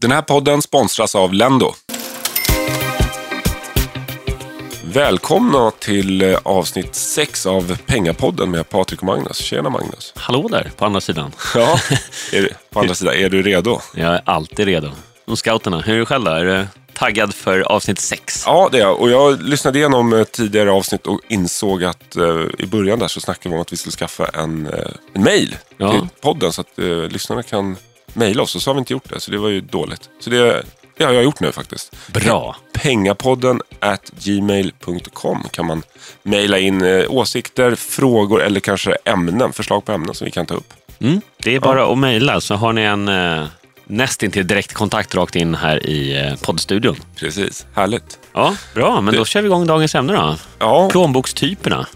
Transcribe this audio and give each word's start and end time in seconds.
Den 0.00 0.10
här 0.12 0.22
podden 0.22 0.62
sponsras 0.62 1.14
av 1.14 1.34
Lendo. 1.34 1.74
Välkomna 4.84 5.70
till 5.70 6.22
eh, 6.22 6.38
avsnitt 6.42 6.94
6 6.94 7.46
av 7.46 7.76
Pengapodden 7.86 8.50
med 8.50 8.68
Patrik 8.68 9.00
och 9.00 9.06
Magnus. 9.06 9.36
Tjena 9.36 9.70
Magnus. 9.70 10.12
Hallå 10.16 10.48
där, 10.48 10.70
på 10.76 10.84
andra 10.84 11.00
sidan. 11.00 11.32
Ja, 11.54 11.78
är 12.32 12.56
på 12.70 12.80
andra 12.80 12.94
sidan, 12.94 13.14
är 13.14 13.28
du 13.28 13.42
redo? 13.42 13.80
Jag 13.94 14.14
är 14.14 14.20
alltid 14.24 14.66
redo. 14.66 14.90
Och 15.24 15.38
scouterna, 15.38 15.80
hur 15.80 15.94
är 15.94 15.98
du 15.98 16.06
själv 16.06 16.24
då? 16.24 16.30
Är 16.30 16.44
du 16.44 16.66
taggad 16.92 17.34
för 17.34 17.60
avsnitt 17.60 18.00
6? 18.00 18.42
Ja, 18.46 18.68
det 18.72 18.78
är 18.78 18.82
jag. 18.82 19.00
Och 19.00 19.10
jag 19.10 19.42
lyssnade 19.42 19.78
igenom 19.78 20.12
eh, 20.12 20.24
tidigare 20.24 20.70
avsnitt 20.70 21.06
och 21.06 21.20
insåg 21.28 21.84
att 21.84 22.16
eh, 22.16 22.44
i 22.58 22.66
början 22.66 22.98
där 22.98 23.08
så 23.08 23.20
snackade 23.20 23.48
vi 23.48 23.54
om 23.54 23.62
att 23.62 23.72
vi 23.72 23.76
skulle 23.76 23.92
skaffa 23.92 24.26
en, 24.26 24.66
eh, 24.66 24.90
en 25.14 25.22
mail 25.22 25.56
Ja. 25.76 25.92
till 25.92 26.08
podden 26.20 26.52
så 26.52 26.60
att 26.60 26.78
eh, 26.78 26.86
lyssnarna 26.86 27.42
kan 27.42 27.76
mejla 28.12 28.42
oss. 28.42 28.54
Och 28.54 28.62
så 28.62 28.70
har 28.70 28.74
vi 28.74 28.78
inte 28.78 28.92
gjort 28.92 29.10
det, 29.10 29.20
så 29.20 29.30
det 29.30 29.38
var 29.38 29.48
ju 29.48 29.60
dåligt. 29.60 30.10
Så 30.20 30.30
det, 30.30 30.62
det 30.96 31.04
har 31.04 31.12
jag 31.12 31.24
gjort 31.24 31.40
nu 31.40 31.52
faktiskt. 31.52 31.96
Bra. 32.12 32.56
Pengapodden 32.72 33.60
at 33.80 34.10
gmail.com 34.24 35.46
kan 35.50 35.66
man 35.66 35.82
mejla 36.22 36.58
in 36.58 36.84
eh, 36.84 37.04
åsikter, 37.08 37.74
frågor 37.74 38.42
eller 38.42 38.60
kanske 38.60 38.96
ämnen, 39.04 39.52
förslag 39.52 39.84
på 39.84 39.92
ämnen 39.92 40.14
som 40.14 40.24
vi 40.24 40.30
kan 40.30 40.46
ta 40.46 40.54
upp. 40.54 40.74
Mm. 41.00 41.20
Det 41.42 41.54
är 41.54 41.60
bara 41.60 41.92
att 41.92 41.98
mejla 41.98 42.40
så 42.40 42.54
har 42.54 42.72
ni 42.72 42.82
en 42.82 43.08
eh, 43.08 43.46
nästintill 43.90 44.46
direkt 44.46 44.72
kontakt 44.72 45.14
rakt 45.14 45.36
in 45.36 45.54
här 45.54 45.86
i 45.86 46.26
eh, 46.26 46.36
poddstudion. 46.46 46.96
Precis, 47.16 47.66
härligt. 47.74 48.18
Ja, 48.32 48.54
bra. 48.74 49.00
Men 49.00 49.14
då 49.14 49.24
kör 49.24 49.42
vi 49.42 49.46
igång 49.46 49.66
dagens 49.66 49.94
ämne 49.94 50.12
då. 50.12 50.36
Ja, 50.58 50.88
Plånbokstyperna. 50.90 51.86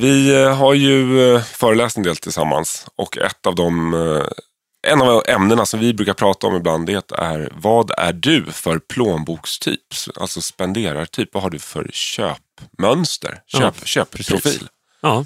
Vi 0.00 0.42
eh, 0.42 0.56
har 0.56 0.74
ju 0.74 1.34
eh, 1.34 1.42
föreläst 1.42 1.96
en 1.96 2.02
del 2.02 2.16
tillsammans 2.16 2.86
och 2.96 3.18
ett 3.18 3.46
av 3.46 3.54
de 3.54 3.94
eh, 3.94 4.26
en 4.92 5.02
av 5.02 5.22
ämnena 5.28 5.66
som 5.66 5.80
vi 5.80 5.94
brukar 5.94 6.14
prata 6.14 6.46
om 6.46 6.56
ibland 6.56 6.86
det 6.86 7.12
är 7.12 7.52
vad 7.54 7.90
är 7.96 8.12
du 8.12 8.44
för 8.44 8.78
plånbokstyp? 8.78 9.80
Alltså 10.16 10.40
spenderartyp. 10.40 11.28
Vad 11.32 11.42
har 11.42 11.50
du 11.50 11.58
för 11.58 11.90
köpmönster? 11.92 13.40
Köp, 13.46 13.74
Ja, 13.80 13.84
köpprofil? 13.84 14.68
Ja. 15.00 15.24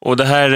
Och 0.00 0.16
det 0.16 0.24
här 0.24 0.50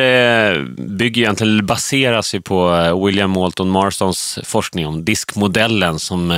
bygger 0.78 1.22
egentligen, 1.22 1.66
baseras 1.66 2.34
ju 2.34 2.40
på 2.40 2.70
William 3.06 3.30
Moulton 3.30 3.70
Marstons 3.70 4.38
forskning 4.44 4.86
om 4.86 5.04
diskmodellen 5.04 5.98
som 5.98 6.28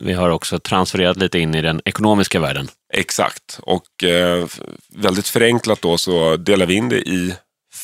vi 0.00 0.12
har 0.12 0.30
också 0.30 0.58
transfererat 0.58 1.16
lite 1.16 1.38
in 1.38 1.54
i 1.54 1.62
den 1.62 1.80
ekonomiska 1.84 2.40
världen. 2.40 2.68
Exakt. 2.92 3.60
Och 3.62 4.04
eh, 4.04 4.46
väldigt 4.94 5.28
förenklat 5.28 5.82
då 5.82 5.98
så 5.98 6.36
delar 6.36 6.66
vi 6.66 6.74
in 6.74 6.88
det 6.88 7.08
i 7.08 7.34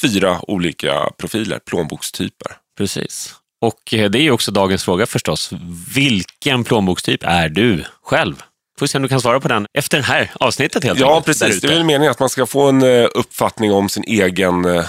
fyra 0.01 0.41
olika 0.51 1.11
profiler, 1.19 1.59
plånbokstyper. 1.59 2.57
Precis. 2.79 3.35
Och 3.61 3.95
eh, 3.95 4.11
det 4.11 4.19
är 4.21 4.31
också 4.31 4.51
dagens 4.53 4.85
fråga 4.85 5.07
förstås. 5.07 5.51
Vilken 5.95 6.65
plånbokstyp 6.65 7.23
är 7.25 7.49
du 7.49 7.85
själv? 8.03 8.43
Får 8.79 8.87
se 8.87 8.99
om 8.99 9.03
du 9.03 9.09
kan 9.09 9.21
svara 9.21 9.41
på 9.41 9.49
den 9.49 9.67
efter 9.75 9.99
det 9.99 10.05
här 10.05 10.31
avsnittet 10.41 10.85
helt 10.85 11.01
Ja, 11.01 11.23
precis. 11.27 11.49
Det 11.49 11.55
ute. 11.57 11.67
är 11.67 11.77
väl 11.77 11.85
meningen 11.85 12.11
att 12.11 12.21
man 12.21 12.29
ska 12.29 12.47
få 12.47 12.69
en 12.69 12.83
eh, 12.83 13.09
uppfattning 13.15 13.73
om 13.73 13.89
sin 13.89 14.05
egen 14.07 14.65
eh, 14.65 14.87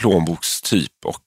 plånbokstyp 0.00 0.92
och 1.04 1.18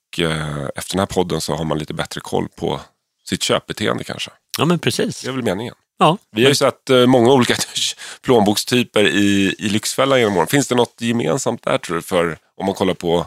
efter 0.76 0.92
den 0.94 0.98
här 0.98 1.06
podden 1.06 1.40
så 1.40 1.54
har 1.54 1.64
man 1.64 1.78
lite 1.78 1.94
bättre 1.94 2.20
koll 2.20 2.48
på 2.56 2.80
sitt 3.28 3.42
köpbeteende 3.42 4.04
kanske. 4.04 4.30
Ja, 4.58 4.64
men 4.64 4.78
precis. 4.78 5.20
Det 5.20 5.28
är 5.28 5.32
väl 5.32 5.42
meningen. 5.42 5.74
Ja. 5.98 6.18
Vi 6.30 6.42
har 6.42 6.48
ju 6.48 6.54
sett 6.54 6.90
eh, 6.90 7.06
många 7.06 7.32
olika 7.32 7.54
plånbokstyper 8.22 9.04
i, 9.04 9.54
i 9.58 9.68
Lyxfällan 9.68 10.20
genom 10.20 10.36
åren. 10.36 10.46
Finns 10.46 10.68
det 10.68 10.74
något 10.74 10.94
gemensamt 11.00 11.62
där 11.62 11.78
tror 11.78 11.96
du? 11.96 12.02
För 12.02 12.38
om 12.56 12.66
man 12.66 12.74
kollar 12.74 12.94
på 12.94 13.26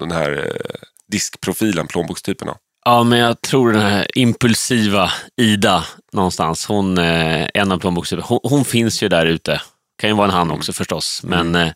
den 0.00 0.10
här 0.10 0.32
eh, 0.46 0.88
diskprofilen, 1.08 1.86
plånbokstyperna. 1.86 2.56
Ja, 2.84 3.02
men 3.02 3.18
jag 3.18 3.40
tror 3.40 3.72
den 3.72 3.82
här 3.82 4.18
impulsiva 4.18 5.10
Ida 5.36 5.84
någonstans, 6.12 6.66
hon, 6.66 6.98
eh, 6.98 7.48
en 7.54 7.72
av 7.72 7.78
plånbokstyperna, 7.78 8.26
hon, 8.28 8.40
hon 8.42 8.64
finns 8.64 9.02
ju 9.02 9.08
där 9.08 9.26
ute. 9.26 9.62
Kan 9.98 10.10
ju 10.10 10.16
vara 10.16 10.28
en 10.28 10.34
han 10.34 10.50
också 10.50 10.72
förstås, 10.72 11.22
men 11.22 11.54
eh, 11.54 11.72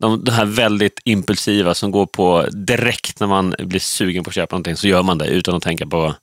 de, 0.00 0.24
de 0.24 0.30
här 0.30 0.44
väldigt 0.44 1.00
impulsiva 1.04 1.74
som 1.74 1.90
går 1.90 2.06
på 2.06 2.46
direkt 2.52 3.20
när 3.20 3.26
man 3.26 3.54
blir 3.58 3.80
sugen 3.80 4.24
på 4.24 4.28
att 4.30 4.34
köpa 4.34 4.56
någonting 4.56 4.76
så 4.76 4.88
gör 4.88 5.02
man 5.02 5.18
det 5.18 5.26
utan 5.26 5.54
att 5.54 5.62
tänka 5.62 5.86
på 5.86 6.14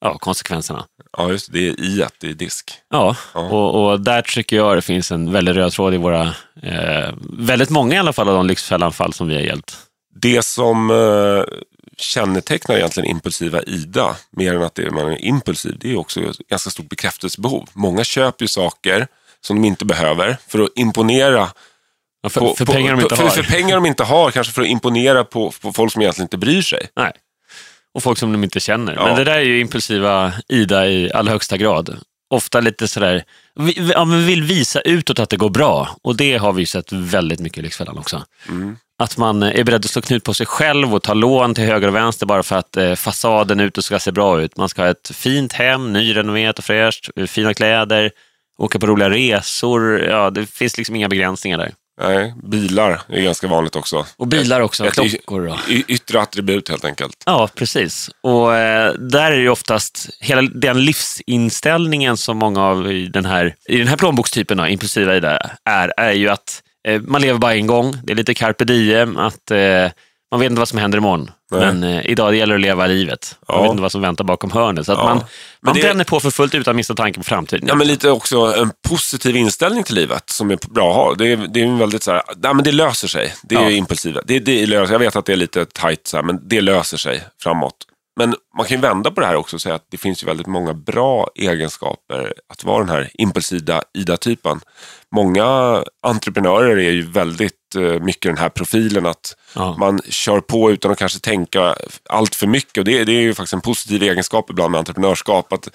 ja, 0.00 0.18
konsekvenserna. 0.18 0.86
Ja, 1.16 1.30
just 1.30 1.52
det. 1.52 1.58
Det 1.58 1.68
är 1.68 1.80
i 1.84 2.02
ett 2.02 2.24
i 2.24 2.32
disk. 2.32 2.72
Ja, 2.90 3.16
Ja. 3.34 3.40
Och, 3.40 3.90
och 3.90 4.00
där 4.00 4.22
tycker 4.22 4.56
jag 4.56 4.76
det 4.76 4.82
finns 4.82 5.12
en 5.12 5.32
väldigt 5.32 5.56
röd 5.56 5.72
tråd 5.72 5.94
i 5.94 5.96
våra, 5.96 6.22
eh, 6.62 7.14
väldigt 7.38 7.70
många 7.70 7.94
i 7.94 7.98
alla 7.98 8.12
fall 8.12 8.28
av 8.28 8.34
de 8.34 8.46
Lyxfällan-fall 8.46 9.12
som 9.12 9.28
vi 9.28 9.34
har 9.34 9.42
hjälpt. 9.42 9.76
Det 10.14 10.44
som 10.44 10.90
eh, 10.90 11.58
kännetecknar 11.96 12.76
egentligen 12.76 13.10
impulsiva 13.10 13.62
Ida, 13.62 14.16
mer 14.30 14.54
än 14.54 14.62
att 14.62 14.74
det 14.74 14.82
är, 14.82 14.90
man 14.90 15.12
är 15.12 15.24
impulsiv, 15.24 15.76
det 15.80 15.92
är 15.92 15.98
också 15.98 16.20
ett 16.20 16.38
ganska 16.38 16.70
stort 16.70 16.88
bekräftelsebehov. 16.88 17.68
Många 17.72 18.04
köper 18.04 18.44
ju 18.44 18.48
saker 18.48 19.06
som 19.40 19.62
de 19.62 19.68
inte 19.68 19.84
behöver 19.84 20.36
för 20.48 20.58
att 20.58 20.70
imponera 20.74 21.48
Ja, 22.22 22.28
för, 22.28 22.40
på, 22.40 22.54
för 22.54 22.66
på, 22.66 22.72
pengar 22.72 22.96
de 22.96 23.00
inte 23.00 23.16
för, 23.16 23.22
har. 23.22 23.30
För 23.30 23.42
pengar 23.42 23.74
de 23.74 23.86
inte 23.86 24.04
har, 24.04 24.30
kanske 24.30 24.52
för 24.52 24.62
att 24.62 24.68
imponera 24.68 25.24
på, 25.24 25.52
på 25.62 25.72
folk 25.72 25.92
som 25.92 26.02
egentligen 26.02 26.24
inte 26.24 26.38
bryr 26.38 26.62
sig. 26.62 26.86
Nej. 26.96 27.12
Och 27.98 28.02
folk 28.02 28.18
som 28.18 28.32
de 28.32 28.44
inte 28.44 28.60
känner. 28.60 28.94
Ja. 28.94 29.06
Men 29.06 29.16
det 29.16 29.24
där 29.24 29.34
är 29.34 29.40
ju 29.40 29.60
impulsiva 29.60 30.32
Ida 30.48 30.88
i 30.88 31.12
allra 31.12 31.32
högsta 31.32 31.56
grad. 31.56 31.98
Ofta 32.30 32.60
lite 32.60 32.88
sådär, 32.88 33.24
ja, 33.76 34.04
men 34.04 34.26
vill 34.26 34.42
visa 34.42 34.80
utåt 34.80 35.18
att 35.18 35.30
det 35.30 35.36
går 35.36 35.50
bra. 35.50 35.96
Och 36.02 36.16
det 36.16 36.36
har 36.36 36.52
vi 36.52 36.66
sett 36.66 36.92
väldigt 36.92 37.40
mycket 37.40 37.58
i 37.58 37.62
Lyxfällan 37.62 37.98
också. 37.98 38.24
Mm. 38.48 38.76
Att 38.98 39.16
man 39.16 39.42
är 39.42 39.64
beredd 39.64 39.84
att 39.84 39.90
slå 39.90 40.02
knut 40.02 40.24
på 40.24 40.34
sig 40.34 40.46
själv 40.46 40.94
och 40.94 41.02
ta 41.02 41.14
lån 41.14 41.54
till 41.54 41.64
höger 41.64 41.88
och 41.88 41.94
vänster 41.94 42.26
bara 42.26 42.42
för 42.42 42.56
att 42.56 42.76
eh, 42.76 42.94
fasaden 42.94 43.60
utåt 43.60 43.84
ska 43.84 43.98
se 43.98 44.12
bra 44.12 44.42
ut. 44.42 44.56
Man 44.56 44.68
ska 44.68 44.82
ha 44.82 44.88
ett 44.88 45.10
fint 45.14 45.52
hem, 45.52 45.92
nyrenoverat 45.92 46.58
och 46.58 46.64
fräscht, 46.64 47.10
eh, 47.16 47.26
fina 47.26 47.54
kläder, 47.54 48.10
åka 48.58 48.78
på 48.78 48.86
roliga 48.86 49.10
resor. 49.10 50.00
Ja, 50.00 50.30
det 50.30 50.46
finns 50.46 50.78
liksom 50.78 50.96
inga 50.96 51.08
begränsningar 51.08 51.58
där. 51.58 51.72
Nej, 52.00 52.34
bilar 52.42 53.00
är 53.08 53.20
ganska 53.20 53.46
vanligt 53.46 53.76
också. 53.76 54.06
Och 54.16 54.26
bilar 54.26 54.60
också, 54.60 54.86
Ett- 54.86 54.94
klockor 54.94 55.48
och... 55.48 55.58
Yttre 55.68 56.20
attribut 56.20 56.68
helt 56.68 56.84
enkelt. 56.84 57.16
Ja, 57.26 57.48
precis. 57.54 58.10
Och 58.22 58.56
eh, 58.56 58.92
där 58.92 59.30
är 59.32 59.36
det 59.36 59.42
ju 59.42 59.48
oftast 59.48 60.08
hela 60.20 60.42
den 60.42 60.84
livsinställningen 60.84 62.16
som 62.16 62.36
många 62.36 62.62
av 62.64 62.92
i 62.92 63.06
den 63.06 63.24
här, 63.24 63.54
i 63.68 63.76
den 63.76 63.88
här 63.88 63.96
plånbokstypen, 63.96 64.56
då, 64.56 64.66
impulsiva 64.66 65.16
i 65.16 65.20
det, 65.20 65.50
är, 65.64 65.92
är 65.96 66.12
ju 66.12 66.28
att 66.28 66.62
eh, 66.88 67.00
man 67.00 67.20
lever 67.22 67.38
bara 67.38 67.54
en 67.54 67.66
gång. 67.66 67.96
Det 68.04 68.12
är 68.12 68.16
lite 68.16 68.34
carpe 68.34 68.64
diem, 68.64 69.16
att 69.16 69.50
eh, 69.50 69.86
man 70.30 70.40
vet 70.40 70.50
inte 70.50 70.58
vad 70.58 70.68
som 70.68 70.78
händer 70.78 70.98
imorgon. 70.98 71.30
Nej. 71.50 71.60
Men 71.60 71.84
eh, 71.84 72.06
idag 72.06 72.32
det 72.32 72.36
gäller 72.36 72.54
det 72.54 72.58
att 72.58 72.62
leva 72.62 72.86
livet. 72.86 73.36
Man 73.48 73.56
Ja. 73.56 73.62
vet 73.62 73.70
inte 73.70 73.82
vad 73.82 73.92
som 73.92 74.00
väntar 74.00 74.24
bakom 74.24 74.50
hörnet. 74.50 74.86
Så 74.86 74.92
Ja. 74.92 75.04
man, 75.04 75.20
man 75.62 75.74
det- 75.74 75.80
bränner 75.80 76.04
på 76.04 76.20
för 76.20 76.30
fullt 76.30 76.54
utan 76.54 76.76
minsta 76.76 76.94
tanke 76.94 77.18
på 77.20 77.24
framtiden. 77.24 77.68
Ja, 77.68 77.74
men 77.74 77.86
lite 77.86 78.10
också 78.10 78.38
en 78.56 78.70
positiv 78.88 79.36
inställning 79.36 79.84
till 79.84 79.94
livet 79.94 80.30
som 80.30 80.50
är 80.50 80.58
bra 80.70 80.90
att 80.90 80.96
ha. 80.96 81.14
Det 81.14 81.32
är, 81.32 81.36
det 81.36 81.60
är 81.60 81.64
en 81.64 81.78
väldigt 81.78 82.02
så 82.02 82.10
här, 82.12 82.22
nej, 82.36 82.54
men 82.54 82.64
det 82.64 82.72
löser 82.72 83.08
sig. 83.08 83.34
Det 83.42 83.54
är 83.54 83.62
Ja. 83.62 83.70
impulsiva. 83.70 84.20
Det, 84.24 84.38
det 84.38 84.66
löser, 84.66 84.94
jag 84.94 84.98
vet 84.98 85.16
att 85.16 85.24
det 85.26 85.32
är 85.32 85.36
lite 85.36 85.64
tajt, 85.66 86.06
så 86.06 86.16
här, 86.16 86.24
men 86.24 86.48
det 86.48 86.60
löser 86.60 86.96
sig 86.96 87.22
framåt. 87.42 87.74
Men 88.18 88.34
man 88.58 88.66
kan 88.66 88.76
ju 88.76 88.80
vända 88.80 89.10
på 89.10 89.20
det 89.20 89.26
här 89.26 89.36
också 89.36 89.56
och 89.56 89.60
säga 89.62 89.74
att 89.74 89.86
det 89.90 89.96
finns 89.96 90.22
ju 90.22 90.26
väldigt 90.26 90.46
många 90.46 90.74
bra 90.74 91.28
egenskaper 91.34 92.32
att 92.52 92.64
vara 92.64 92.78
den 92.78 92.88
här 92.88 93.10
impulsiva 93.14 93.82
Ida-typen. 93.94 94.60
Många 95.14 95.82
entreprenörer 96.02 96.76
är 96.76 96.90
ju 96.90 97.02
väldigt 97.02 97.54
eh, 97.76 97.82
mycket 97.82 98.22
den 98.30 98.38
här 98.38 98.48
profilen 98.48 99.06
att 99.06 99.34
Ja. 99.54 99.76
man 99.78 100.00
kör 100.08 100.40
på 100.40 100.70
utan 100.70 100.90
att 100.92 100.98
kanske 100.98 101.18
tänka 101.20 101.74
allt 102.08 102.34
för 102.34 102.46
mycket. 102.46 102.78
Och 102.78 102.84
det, 102.84 103.04
det 103.04 103.12
är 103.12 103.20
ju 103.20 103.34
faktiskt 103.34 103.52
en 103.52 103.60
positiv 103.60 104.02
egenskap 104.02 104.50
ibland 104.50 104.70
med 104.70 104.78
entreprenörskap. 104.78 105.52
Att 105.52 105.68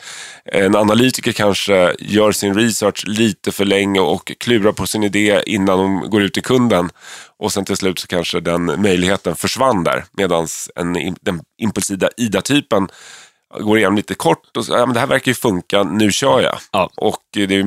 en 0.46 0.76
analytiker 0.76 1.32
kanske 1.32 1.96
gör 2.00 2.32
sin 2.32 2.56
research 2.56 3.04
lite 3.08 3.52
för 3.52 3.66
länge 3.66 4.00
och 4.00 4.32
klurar 4.40 4.72
på 4.72 4.88
sin 4.88 5.04
idé 5.04 5.42
innan 5.46 5.78
de 5.78 6.10
går 6.10 6.22
ut 6.24 6.34
till 6.34 6.44
kunden. 6.44 6.90
Och 7.40 7.52
sen 7.54 7.66
till 7.66 7.78
slut 7.78 8.00
så 8.00 8.08
kanske 8.08 8.40
den 8.40 8.82
möjligheten 8.82 9.36
försvann 9.36 9.84
där. 9.84 10.06
Medan 10.12 10.48
den 11.22 11.42
impulsiva 11.62 12.10
Ida-typen 12.18 12.73
går 13.60 13.78
igenom 13.78 13.96
lite 13.96 14.16
kort 14.16 14.58
och 14.58 14.66
så, 14.66 14.74
ja, 14.74 14.86
men 14.86 14.94
det 14.94 15.00
här 15.00 15.08
verkar 15.08 15.30
ju 15.30 15.36
funka, 15.36 15.84
nu 15.84 16.12
kör 16.12 16.42
jag. 16.42 16.58
Ja. 16.72 16.90
Och 16.98 17.38
eh, 17.38 17.48
det 17.48 17.56
är 17.56 17.66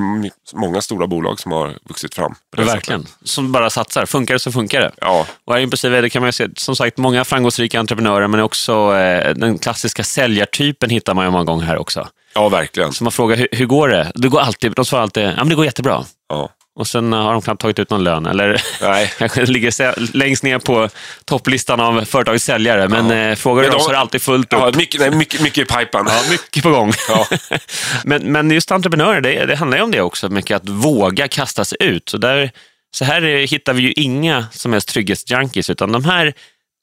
många 0.57 0.81
stora 0.83 1.07
bolag 1.07 1.41
som 1.41 1.53
har 1.53 1.79
vuxit 1.89 2.15
fram. 2.15 2.35
Verkligen. 2.57 3.03
sättet. 3.03 3.29
Som 3.29 3.53
bara 3.53 3.71
satsar. 3.71 4.07
Funkar 4.07 4.35
det 4.35 4.39
så 4.39 4.53
funkar 4.53 4.81
det. 4.81 4.91
Ja, 5.01 5.27
Och 5.45 5.61
impulsiva 5.61 6.01
det 6.01 6.11
kan 6.11 6.23
man 6.23 6.29
ju 6.29 6.33
se, 6.33 6.49
som 6.57 6.77
sagt, 6.77 6.99
många 6.99 7.25
framgångsrika 7.25 7.81
entreprenörer, 7.81 8.27
men 8.29 8.41
också 8.41 8.97
eh, 8.97 9.35
den 9.35 9.59
klassiska 9.59 10.05
säljartypen 10.05 10.91
hittar 10.91 11.15
man 11.15 11.25
ju 11.25 11.31
många 11.31 11.45
gånger 11.45 11.65
här 11.65 11.77
också. 11.79 12.09
ja 12.35 12.49
verkligen. 12.49 12.93
Så 12.93 13.05
man 13.05 13.13
frågar, 13.13 13.37
hur, 13.37 13.49
hur 13.53 13.67
går 13.67 13.89
det? 13.89 14.13
det 14.15 14.29
går 14.29 14.41
alltid, 14.41 14.73
de 14.73 14.85
svarar 14.85 15.03
alltid, 15.03 15.25
ja 15.25 15.35
men 15.37 15.49
det 15.49 15.55
går 15.55 15.65
jättebra. 15.65 16.05
Ja. 16.29 16.51
Och 16.77 16.87
sen 16.87 17.13
har 17.13 17.33
de 17.33 17.43
knappt 17.43 17.61
tagit 17.61 17.79
ut 17.79 17.91
någon 17.91 18.05
lön, 18.05 18.27
eller 18.27 18.63
Nej. 18.83 19.13
kanske 19.19 19.47
ligger 19.47 20.17
längst 20.17 20.43
ner 20.43 20.59
på 20.59 20.89
topplistan 21.25 21.81
av 21.81 22.05
företagets 22.05 22.45
säljare. 22.45 22.89
Men 22.89 23.11
Ja. 23.11 23.17
eh, 23.31 23.35
frågar 23.35 23.63
du 23.63 23.69
dem 23.69 23.79
de- 23.79 23.85
så 23.85 23.89
är 23.91 23.93
det 23.93 23.99
alltid 24.01 24.23
fullt 24.23 24.53
upp. 24.53 24.59
Ja, 24.61 24.73
mycket, 24.77 25.01
nej, 25.01 25.11
mycket, 25.11 25.41
mycket 25.41 25.59
i 25.71 25.75
pipen. 25.75 26.05
Ja, 26.09 26.23
mycket 26.31 26.63
på 26.63 26.71
gång. 26.71 26.93
Ja. 27.09 27.27
men, 28.05 28.33
men 28.33 28.51
just 28.51 28.73
entreprenörer, 28.73 29.21
det, 29.21 29.47
det 29.47 29.57
handlar 29.57 29.79
ju 29.79 29.85
om 29.85 29.91
det 29.91 30.01
också. 30.01 30.29
Mycket 30.29 30.57
att 30.57 30.69
våga 30.69 31.29
kasta 31.29 31.65
sig 31.65 31.79
ut. 31.81 32.09
Så 32.09 32.17
där 32.19 32.51
Så 32.91 33.05
här 33.05 33.23
eh, 33.23 33.47
hittar 33.47 33.73
vi 33.73 33.83
ju 33.83 33.93
inga 33.93 34.47
som 34.53 34.73
helst 34.73 34.89
trygghetsjunkies, 34.89 35.71
utan 35.71 35.93
de 35.93 36.05
här 36.05 36.35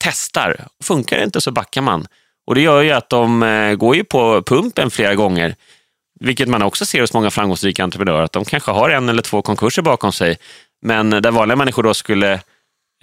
testar. 0.04 0.68
Funkar 0.84 1.18
det 1.18 1.24
inte 1.24 1.42
så 1.42 1.52
backar 1.52 1.82
man. 1.82 2.08
Och 2.48 2.56
Det 2.56 2.62
gör 2.62 2.82
ju 2.82 2.92
att 2.92 3.10
de 3.10 3.44
eh, 3.44 3.74
går 3.76 3.96
ju 3.96 4.04
på 4.04 4.44
pumpen 4.46 4.92
flera 4.92 5.16
gånger, 5.16 5.56
vilket 6.24 6.50
man 6.50 6.62
också 6.62 6.86
ser 6.86 7.02
hos 7.02 7.14
många 7.14 7.32
framgångsrika 7.32 7.84
entreprenörer, 7.84 8.24
att 8.24 8.32
de 8.32 8.46
kanske 8.46 8.72
har 8.72 8.90
en 8.90 9.10
eller 9.10 9.22
två 9.22 9.42
konkurser 9.42 9.82
bakom 9.82 10.12
sig, 10.12 10.38
men 10.82 11.10
där 11.10 11.32
vanliga 11.32 11.56
människor 11.56 11.84
då 11.84 11.94
skulle 11.94 12.40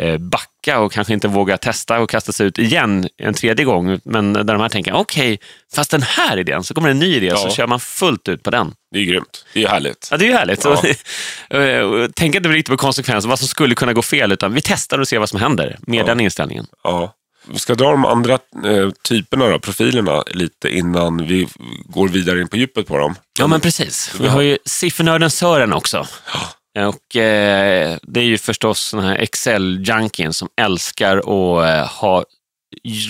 eh, 0.02 0.18
backa 0.18 0.80
och 0.80 0.92
kanske 0.92 1.12
inte 1.12 1.28
våga 1.28 1.56
testa 1.56 2.00
och 2.00 2.10
kasta 2.10 2.32
sig 2.32 2.46
ut 2.46 2.58
igen 2.58 3.08
en 3.18 3.34
tredje 3.34 3.64
gång. 3.64 4.00
Men 4.04 4.32
där 4.32 4.44
de 4.44 4.60
här 4.60 4.68
tänker, 4.68 4.92
okej, 4.92 5.34
okay, 5.34 5.46
fast 5.74 5.90
den 5.90 6.02
här 6.02 6.36
idén, 6.36 6.64
så 6.64 6.74
kommer 6.74 6.88
en 6.88 6.98
ny 6.98 7.16
idé, 7.16 7.26
ja. 7.26 7.36
så 7.36 7.50
kör 7.50 7.66
man 7.66 7.80
fullt 7.80 8.28
ut 8.28 8.42
på 8.42 8.50
den. 8.50 8.74
Det 8.92 8.98
är 8.98 9.04
grymt. 9.04 9.44
Det 9.54 9.64
är 9.64 9.68
härligt. 9.68 10.08
Ja, 10.10 10.16
det 10.16 10.28
är 10.28 10.38
härligt. 10.38 10.64
Ja. 10.64 12.08
Tänk 12.14 12.34
inte 12.34 12.48
riktigt 12.48 12.70
på 12.70 12.76
konsekvenser, 12.76 13.28
vad 13.28 13.38
som 13.38 13.48
skulle 13.48 13.74
kunna 13.74 13.92
gå 13.92 14.02
fel, 14.02 14.32
utan 14.32 14.54
vi 14.54 14.60
testar 14.60 14.98
och 14.98 15.08
ser 15.08 15.18
vad 15.18 15.28
som 15.28 15.40
händer 15.40 15.78
med 15.80 16.00
ja. 16.00 16.04
den 16.04 16.20
inställningen. 16.20 16.66
Ja. 16.84 17.14
Vi 17.44 17.58
ska 17.58 17.74
dra 17.74 17.90
de 17.90 18.04
andra 18.04 18.32
eh, 18.64 18.90
typerna, 19.08 19.48
då, 19.48 19.58
profilerna, 19.58 20.22
lite 20.26 20.68
innan 20.68 21.26
vi 21.26 21.48
går 21.84 22.08
vidare 22.08 22.40
in 22.40 22.48
på 22.48 22.56
djupet 22.56 22.86
på 22.86 22.98
dem. 22.98 23.14
Ja, 23.38 23.46
men 23.46 23.60
precis. 23.60 24.14
Vi 24.20 24.28
har 24.28 24.40
ju 24.40 24.58
siffernörden 24.64 25.30
Sören 25.30 25.72
också. 25.72 26.06
Och 26.78 27.16
eh, 27.16 27.96
Det 28.02 28.20
är 28.20 28.24
ju 28.24 28.38
förstås 28.38 28.90
den 28.90 29.04
här 29.04 29.16
Excel-junkien 29.16 30.32
som 30.32 30.48
älskar 30.60 31.16
att 31.16 31.66
eh, 31.66 32.00
ha 32.00 32.24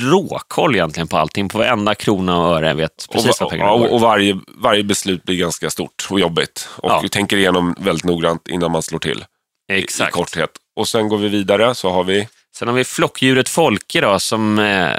råkoll 0.01 0.75
egentligen 0.75 1.09
på 1.09 1.17
allting, 1.17 1.49
på 1.49 1.59
varenda 1.59 1.95
krona 1.95 2.39
och 2.39 2.57
öre. 2.57 2.75
Vet 2.75 3.07
precis 3.13 3.31
och, 3.31 3.37
vad 3.41 3.51
pengarna 3.51 3.71
går. 3.71 3.93
Och 3.93 4.01
varje, 4.01 4.41
varje 4.47 4.85
beslut 4.85 5.25
blir 5.25 5.37
ganska 5.37 5.71
stort 5.71 6.07
och 6.11 6.21
jobbigt. 6.21 6.69
Och 6.77 6.91
ja. 6.91 7.05
tänker 7.11 7.37
igenom 7.37 7.75
väldigt 7.79 8.05
noggrant 8.05 8.49
innan 8.49 8.71
man 8.71 8.83
slår 8.83 8.99
till. 8.99 9.25
Exakt. 9.73 10.09
I, 10.09 10.11
I 10.11 10.13
korthet. 10.13 10.51
Och 10.77 10.89
sen 10.89 11.09
går 11.09 11.19
vi 11.19 11.29
vidare, 11.29 11.75
så 11.75 11.91
har 11.91 12.05
vi 12.05 12.29
Sen 12.61 12.69
har 12.69 12.75
vi 12.75 12.85
flockdjuret 12.85 13.49
Folke 13.49 14.01
då, 14.01 14.19
som 14.19 14.59
eh, 14.59 14.91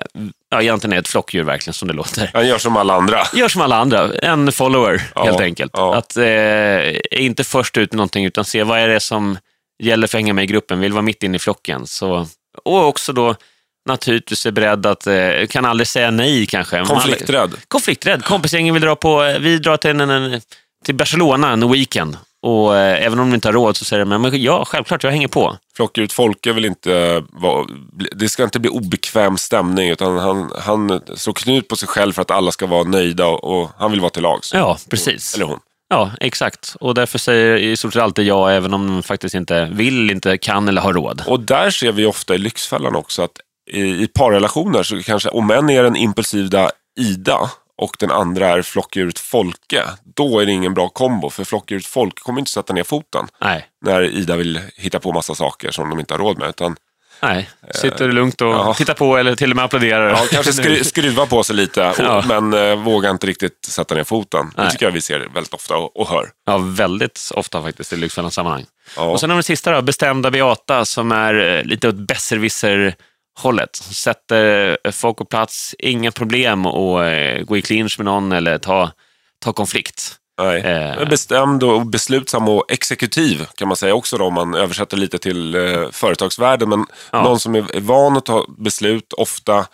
ja, 0.49 0.61
egentligen 0.61 0.93
är 0.93 0.99
ett 0.99 1.07
flockdjur 1.07 1.43
verkligen 1.43 1.73
som 1.73 1.87
det 1.87 1.93
låter. 1.93 2.31
Han 2.33 2.47
gör 2.47 2.57
som 2.57 2.77
alla 2.77 2.93
andra. 2.93 3.23
Gör 3.33 3.47
som 3.47 3.61
alla 3.61 3.75
andra, 3.75 4.13
en 4.13 4.51
follower 4.51 5.01
ja, 5.15 5.23
helt 5.23 5.39
enkelt. 5.39 5.71
Ja. 5.75 5.95
Att 5.95 6.17
eh, 6.17 7.23
inte 7.23 7.43
först 7.43 7.77
ut 7.77 7.91
med 7.91 7.97
någonting 7.97 8.25
utan 8.25 8.45
se 8.45 8.63
vad 8.63 8.79
är 8.79 8.87
det 8.87 8.99
som 8.99 9.37
gäller 9.83 10.07
för 10.07 10.17
att 10.17 10.21
hänga 10.21 10.33
med 10.33 10.43
i 10.43 10.47
gruppen, 10.47 10.79
vill 10.79 10.93
vara 10.93 11.01
mitt 11.01 11.23
inne 11.23 11.35
i 11.35 11.39
flocken. 11.39 11.87
Så, 11.87 12.27
och 12.63 12.87
också 12.87 13.13
då 13.13 13.35
naturligtvis 13.85 14.45
är 14.45 14.51
beredd 14.51 14.85
att, 14.85 15.07
eh, 15.07 15.47
kan 15.49 15.65
aldrig 15.65 15.87
säga 15.87 16.11
nej 16.11 16.45
kanske. 16.45 16.85
Konflikträdd. 16.85 17.55
Konflikträdd. 17.67 18.23
Kompisgängen 18.23 18.73
vill 18.73 18.83
dra 18.83 18.95
på, 18.95 19.37
vi 19.39 19.57
drar 19.57 19.77
till, 19.77 19.89
en, 19.89 20.09
en, 20.09 20.41
till 20.85 20.95
Barcelona 20.95 21.51
en 21.51 21.71
weekend. 21.71 22.17
Och 22.41 22.77
eh, 22.77 23.05
även 23.05 23.19
om 23.19 23.29
de 23.29 23.35
inte 23.35 23.47
har 23.47 23.53
råd 23.53 23.77
så 23.77 23.85
säger 23.85 24.05
de, 24.05 24.21
men 24.21 24.41
ja, 24.41 24.65
självklart, 24.65 25.03
jag 25.03 25.11
hänger 25.11 25.27
på. 25.27 25.57
Flockdjuret 25.75 26.13
Folke 26.13 26.53
vill 26.53 26.65
inte 26.65 27.23
vara, 27.29 27.67
det 28.15 28.29
ska 28.29 28.43
inte 28.43 28.59
bli 28.59 28.69
obekväm 28.69 29.37
stämning, 29.37 29.89
utan 29.89 30.17
han, 30.17 30.51
han 30.59 31.01
slår 31.15 31.33
knut 31.33 31.67
på 31.67 31.75
sig 31.75 31.87
själv 31.87 32.13
för 32.13 32.21
att 32.21 32.31
alla 32.31 32.51
ska 32.51 32.65
vara 32.65 32.83
nöjda 32.83 33.27
och, 33.27 33.43
och 33.43 33.69
han 33.77 33.91
vill 33.91 33.99
vara 33.99 34.09
till 34.09 34.23
lags. 34.23 34.53
Ja, 34.53 34.77
precis. 34.89 35.35
Eller 35.35 35.45
hon. 35.45 35.59
Ja, 35.89 36.11
exakt. 36.19 36.75
Och 36.79 36.93
därför 36.93 37.19
säger 37.19 37.57
i 37.57 37.77
stort 37.77 37.93
sett 37.93 38.01
alltid 38.01 38.25
ja, 38.25 38.51
även 38.51 38.73
om 38.73 38.87
de 38.87 39.03
faktiskt 39.03 39.35
inte 39.35 39.69
vill, 39.71 40.11
inte 40.11 40.37
kan 40.37 40.67
eller 40.67 40.81
har 40.81 40.93
råd. 40.93 41.23
Och 41.27 41.39
där 41.39 41.69
ser 41.69 41.91
vi 41.91 42.05
ofta 42.05 42.35
i 42.35 42.37
Lyxfällan 42.37 42.95
också 42.95 43.21
att 43.21 43.31
i, 43.71 43.81
i 43.81 44.07
parrelationer 44.07 44.83
så 44.83 45.03
kanske, 45.03 45.29
om 45.29 45.51
en 45.51 45.69
är 45.69 45.83
den 45.83 45.95
impulsiva 45.95 46.71
Ida 46.99 47.51
och 47.81 47.95
den 47.99 48.11
andra 48.11 48.47
är 48.47 48.61
flockdjuret 48.61 49.19
Folke, 49.19 49.83
då 50.15 50.39
är 50.39 50.45
det 50.45 50.51
ingen 50.51 50.73
bra 50.73 50.89
kombo. 50.89 51.29
För 51.29 51.43
flockdjuret 51.43 51.85
Folke 51.85 52.21
kommer 52.21 52.39
inte 52.39 52.51
sätta 52.51 52.73
ner 52.73 52.83
foten 52.83 53.27
Nej. 53.41 53.65
när 53.85 54.01
Ida 54.01 54.35
vill 54.35 54.59
hitta 54.75 54.99
på 54.99 55.11
massa 55.11 55.35
saker 55.35 55.71
som 55.71 55.89
de 55.89 55.99
inte 55.99 56.13
har 56.13 56.19
råd 56.19 56.39
med. 56.39 56.49
Utan, 56.49 56.75
Nej, 57.21 57.49
sitter 57.71 58.07
äh, 58.07 58.13
lugnt 58.13 58.41
och 58.41 58.47
ja. 58.47 58.73
tittar 58.73 58.93
på 58.93 59.17
eller 59.17 59.35
till 59.35 59.51
och 59.51 59.55
med 59.55 59.65
applåderar. 59.65 60.09
Ja, 60.09 60.25
kanske 60.31 60.53
skru, 60.53 60.83
skruva 60.83 61.25
på 61.25 61.43
sig 61.43 61.55
lite, 61.55 61.93
ja. 61.97 62.23
men 62.27 62.53
äh, 62.53 62.75
vågar 62.75 63.11
inte 63.11 63.27
riktigt 63.27 63.65
sätta 63.65 63.95
ner 63.95 64.03
foten. 64.03 64.51
Nej. 64.57 64.65
Det 64.65 64.71
tycker 64.71 64.85
jag 64.85 64.93
vi 64.93 65.01
ser 65.01 65.19
väldigt 65.19 65.53
ofta 65.53 65.77
och, 65.77 65.99
och 65.99 66.09
hör. 66.09 66.29
Ja, 66.45 66.57
väldigt 66.57 67.31
ofta 67.35 67.61
faktiskt 67.61 67.93
i 67.93 67.97
Lyxfällans 67.97 68.33
sammanhang. 68.33 68.65
Ja. 68.95 69.03
Och 69.03 69.19
sen 69.19 69.29
har 69.29 69.37
vi 69.37 69.43
sista 69.43 69.71
då, 69.71 69.81
Bestämda 69.81 70.31
Beata, 70.31 70.85
som 70.85 71.11
är 71.11 71.57
eh, 71.57 71.63
lite 71.63 71.87
åt 71.87 71.95
besserwisser 71.95 72.95
hållet. 73.39 73.75
Sätter 73.75 74.77
folk 74.91 75.17
på 75.17 75.25
plats, 75.25 75.75
inga 75.79 76.11
problem 76.11 76.65
att 76.65 77.01
eh, 77.01 77.43
gå 77.43 77.57
i 77.57 77.61
clinch 77.61 77.99
med 77.99 78.05
någon 78.05 78.31
eller 78.31 78.57
ta, 78.57 78.91
ta 79.43 79.53
konflikt. 79.53 80.17
Nej. 80.41 80.61
Eh. 80.61 81.09
Bestämd 81.09 81.63
och 81.63 81.85
beslutsam 81.85 82.49
och 82.49 82.71
exekutiv 82.71 83.45
kan 83.55 83.67
man 83.67 83.77
säga 83.77 83.93
också 83.93 84.17
då, 84.17 84.25
om 84.25 84.33
man 84.33 84.55
översätter 84.55 84.97
lite 84.97 85.17
till 85.17 85.55
eh, 85.55 85.89
företagsvärlden. 85.91 86.69
Men 86.69 86.85
ja. 87.11 87.23
någon 87.23 87.39
som 87.39 87.55
är 87.55 87.79
van 87.79 88.17
att 88.17 88.25
ta 88.25 88.45
beslut, 88.57 89.13
ofta 89.13 89.65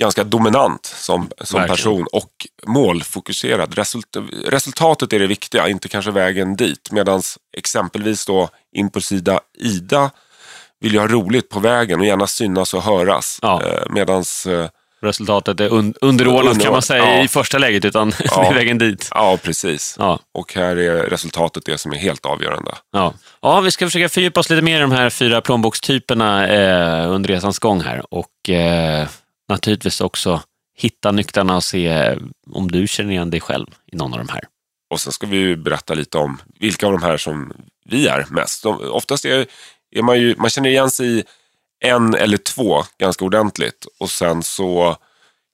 ganska 0.00 0.24
dominant 0.24 0.86
som, 0.86 1.30
som 1.40 1.66
person 1.66 2.06
och 2.12 2.46
målfokuserad. 2.66 3.74
Result, 3.74 4.16
resultatet 4.46 5.12
är 5.12 5.18
det 5.18 5.26
viktiga, 5.26 5.68
inte 5.68 5.88
kanske 5.88 6.10
vägen 6.10 6.56
dit. 6.56 6.92
Medan 6.92 7.22
exempelvis 7.56 8.26
då 8.26 8.48
impulsida 8.72 9.40
Ida 9.58 10.10
vill 10.80 10.92
ju 10.92 10.98
ha 10.98 11.06
roligt 11.06 11.48
på 11.48 11.60
vägen 11.60 12.00
och 12.00 12.06
gärna 12.06 12.26
synas 12.26 12.74
och 12.74 12.82
höras. 12.82 13.38
Ja. 13.42 13.62
Eh, 13.62 13.82
medans, 13.90 14.46
eh, 14.46 14.68
Resultatet 15.00 15.60
är 15.60 15.72
un 15.72 15.94
underordnat 16.00 16.62
kan 16.62 16.72
man 16.72 16.82
säga 16.82 17.16
ja. 17.16 17.24
i 17.24 17.28
första 17.28 17.58
läget, 17.58 17.84
utan 17.84 18.12
ja. 18.24 18.40
det 18.40 18.46
är 18.46 18.54
vägen 18.54 18.78
dit. 18.78 19.08
Ja, 19.14 19.38
precis. 19.42 19.96
Ja. 19.98 20.18
Och 20.34 20.54
här 20.54 20.76
är 20.76 21.02
resultatet 21.02 21.64
det 21.64 21.78
som 21.78 21.92
är 21.92 21.96
helt 21.96 22.26
avgörande. 22.26 22.74
Ja, 22.92 23.14
ja 23.42 23.60
vi 23.60 23.70
ska 23.70 23.86
försöka 23.86 24.08
fördjupa 24.08 24.40
oss 24.40 24.50
lite 24.50 24.62
mer 24.62 24.78
i 24.78 24.80
de 24.80 24.92
här 24.92 25.10
fyra 25.10 25.40
plånbokstyperna 25.40 26.48
eh, 26.48 27.10
under 27.10 27.28
resans 27.28 27.58
gång 27.58 27.80
här. 27.80 28.14
Och 28.14 28.50
eh, 28.50 29.08
naturligtvis 29.48 30.00
också 30.00 30.42
hitta 30.78 31.12
nycklarna 31.12 31.56
och 31.56 31.64
se 31.64 32.16
om 32.52 32.70
du 32.70 32.88
känner 32.88 33.10
igen 33.10 33.30
dig 33.30 33.40
själv 33.40 33.66
i 33.92 33.96
någon 33.96 34.12
av 34.12 34.18
de 34.18 34.28
här. 34.28 34.44
Och 34.90 35.00
sen 35.00 35.12
ska 35.12 35.26
vi 35.26 35.56
berätta 35.56 35.94
lite 35.94 36.18
om 36.18 36.40
vilka 36.60 36.86
av 36.86 36.92
de 36.92 37.02
här 37.02 37.16
som 37.16 37.52
vi 37.84 38.06
är 38.06 38.26
mest. 38.30 38.66
oftast 38.66 39.24
är 39.24 39.46
är 39.90 40.02
man, 40.02 40.20
ju, 40.20 40.36
man 40.36 40.50
känner 40.50 40.68
igen 40.68 40.90
sig 40.90 41.18
i 41.18 41.24
en 41.80 42.14
eller 42.14 42.36
två 42.36 42.84
ganska 42.98 43.24
ordentligt 43.24 43.86
och 44.00 44.10
sen 44.10 44.42
så 44.42 44.96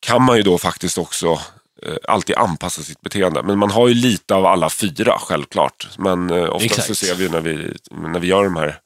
kan 0.06 0.22
man 0.22 0.36
ju 0.36 0.42
då 0.42 0.58
faktiskt 0.58 0.98
också 0.98 1.40
eh, 1.82 1.96
alltid 2.08 2.36
anpassa 2.36 2.82
sitt 2.82 3.00
beteende. 3.00 3.42
Men 3.42 3.58
man 3.58 3.70
har 3.70 3.88
ju 3.88 3.94
lite 3.94 4.34
av 4.34 4.46
alla 4.46 4.70
fyra 4.70 5.19
självklart. 5.19 5.88
Men 5.98 6.31
eh, 6.31 6.50
ofta 6.50 6.82
så 6.82 6.94
ser 6.94 7.14
vi 7.14 7.28
när 7.28 7.40
vi, 7.40 7.76
när 7.90 8.20
vi 8.20 8.28
gör 8.28 8.44
de 8.44 8.56
här 8.56 8.78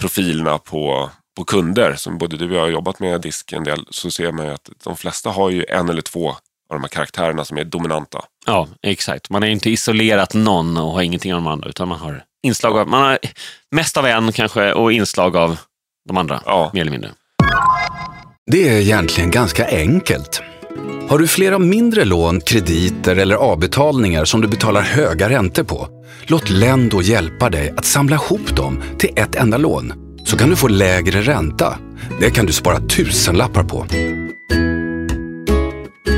profilerna 0.00 0.58
på, 0.58 1.10
på 1.36 1.44
kunder, 1.44 1.94
som 1.96 2.18
både 2.18 2.36
du 2.36 2.50
och 2.50 2.56
jag 2.56 2.60
har 2.60 2.68
jobbat 2.68 3.00
med 3.00 3.20
disk 3.20 3.52
en 3.52 3.64
del, 3.64 3.86
så 3.90 4.10
ser 4.10 4.32
man 4.32 4.46
ju 4.46 4.52
att 4.52 4.70
de 4.84 4.96
flesta 4.96 5.30
har 5.30 5.50
ju 5.50 5.64
en 5.68 5.88
eller 5.88 6.02
två 6.02 6.28
av 6.68 6.76
de 6.76 6.82
här 6.82 6.88
karaktärerna 6.88 7.44
som 7.44 7.58
är 7.58 7.64
dominanta. 7.64 8.24
Ja, 8.46 8.68
exakt. 8.82 9.30
Man 9.30 9.42
har 9.42 9.48
inte 9.48 9.70
isolerat 9.70 10.34
någon 10.34 10.76
och 10.76 10.92
har 10.92 11.02
ingenting 11.02 11.34
av 11.34 11.42
de 11.42 11.46
andra, 11.46 11.68
utan 11.68 11.88
man 11.88 11.98
har 11.98 12.24
inslag 12.46 12.78
av, 12.78 12.88
man 12.88 13.02
har 13.02 13.18
mest 13.70 13.96
av 13.96 14.06
en 14.06 14.32
kanske 14.32 14.72
och 14.72 14.92
inslag 14.92 15.36
av 15.36 15.58
de 16.08 16.16
andra, 16.16 16.42
ja. 16.44 16.70
mer 16.74 16.80
eller 16.80 16.90
mindre. 16.90 17.10
Det 18.50 18.68
är 18.68 18.80
egentligen 18.80 19.30
ganska 19.30 19.66
enkelt. 19.68 20.42
Har 21.08 21.18
du 21.18 21.28
flera 21.28 21.58
mindre 21.58 22.04
lån, 22.04 22.40
krediter 22.40 23.16
eller 23.16 23.36
avbetalningar 23.36 24.24
som 24.24 24.40
du 24.40 24.48
betalar 24.48 24.80
höga 24.80 25.28
räntor 25.28 25.62
på? 25.62 25.88
Låt 26.26 26.50
Lendo 26.50 27.02
hjälpa 27.02 27.50
dig 27.50 27.74
att 27.76 27.84
samla 27.84 28.16
ihop 28.16 28.56
dem 28.56 28.82
till 28.98 29.10
ett 29.16 29.34
enda 29.34 29.56
lån. 29.56 29.92
Så 30.24 30.36
kan 30.36 30.50
du 30.50 30.56
få 30.56 30.68
lägre 30.68 31.20
ränta. 31.20 31.78
Det 32.20 32.30
kan 32.30 32.46
du 32.46 32.52
spara 32.52 32.80
tusenlappar 32.80 33.62
på. 33.62 33.86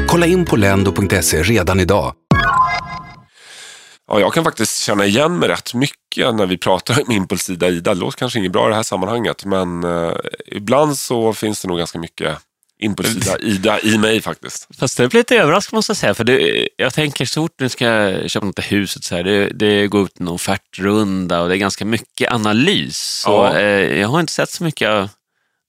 Kolla 0.08 0.26
in 0.26 0.44
på 0.44 0.56
lendo.se 0.56 1.42
redan 1.42 1.80
idag 1.80 2.14
Ja, 4.10 4.20
jag 4.20 4.32
kan 4.32 4.44
faktiskt 4.44 4.78
känna 4.78 5.06
igen 5.06 5.38
mig 5.38 5.48
rätt 5.48 5.74
mycket 5.74 6.07
när 6.16 6.46
vi 6.46 6.58
pratar 6.58 7.02
om 7.02 7.12
impulsida 7.12 7.68
Ida. 7.68 7.94
Det 7.94 8.00
låter 8.00 8.18
kanske 8.18 8.38
inget 8.38 8.52
bra 8.52 8.66
i 8.66 8.68
det 8.68 8.76
här 8.76 8.82
sammanhanget, 8.82 9.44
men 9.44 9.84
eh, 9.84 10.12
ibland 10.46 10.98
så 10.98 11.32
finns 11.32 11.62
det 11.62 11.68
nog 11.68 11.78
ganska 11.78 11.98
mycket 11.98 12.38
impulsida 12.80 13.38
Ida 13.40 13.80
i 13.80 13.98
mig 13.98 14.20
faktiskt. 14.20 14.68
Fast 14.78 14.96
det 14.96 15.08
blir 15.08 15.20
lite 15.20 15.36
överraskande 15.36 15.76
måste 15.78 15.90
jag 15.90 15.96
säga, 15.96 16.14
för 16.14 16.24
det, 16.24 16.68
jag 16.76 16.94
tänker 16.94 17.24
så 17.24 17.42
fort 17.42 17.54
nu 17.58 17.68
ska 17.68 17.84
jag 17.84 18.30
köpa 18.30 18.46
något 18.46 18.58
i 18.58 18.62
huset, 18.62 19.04
så 19.04 19.16
här, 19.16 19.22
det, 19.22 19.48
det 19.48 19.86
går 19.86 20.04
ut 20.04 20.20
en 20.20 20.28
offertrunda 20.28 21.40
och 21.42 21.48
det 21.48 21.56
är 21.56 21.58
ganska 21.58 21.84
mycket 21.84 22.32
analys. 22.32 22.98
Så, 22.98 23.30
ja. 23.30 23.58
eh, 23.58 24.00
jag 24.00 24.08
har 24.08 24.20
inte 24.20 24.32
sett 24.32 24.50
så 24.50 24.64
mycket 24.64 24.88
av 24.88 25.08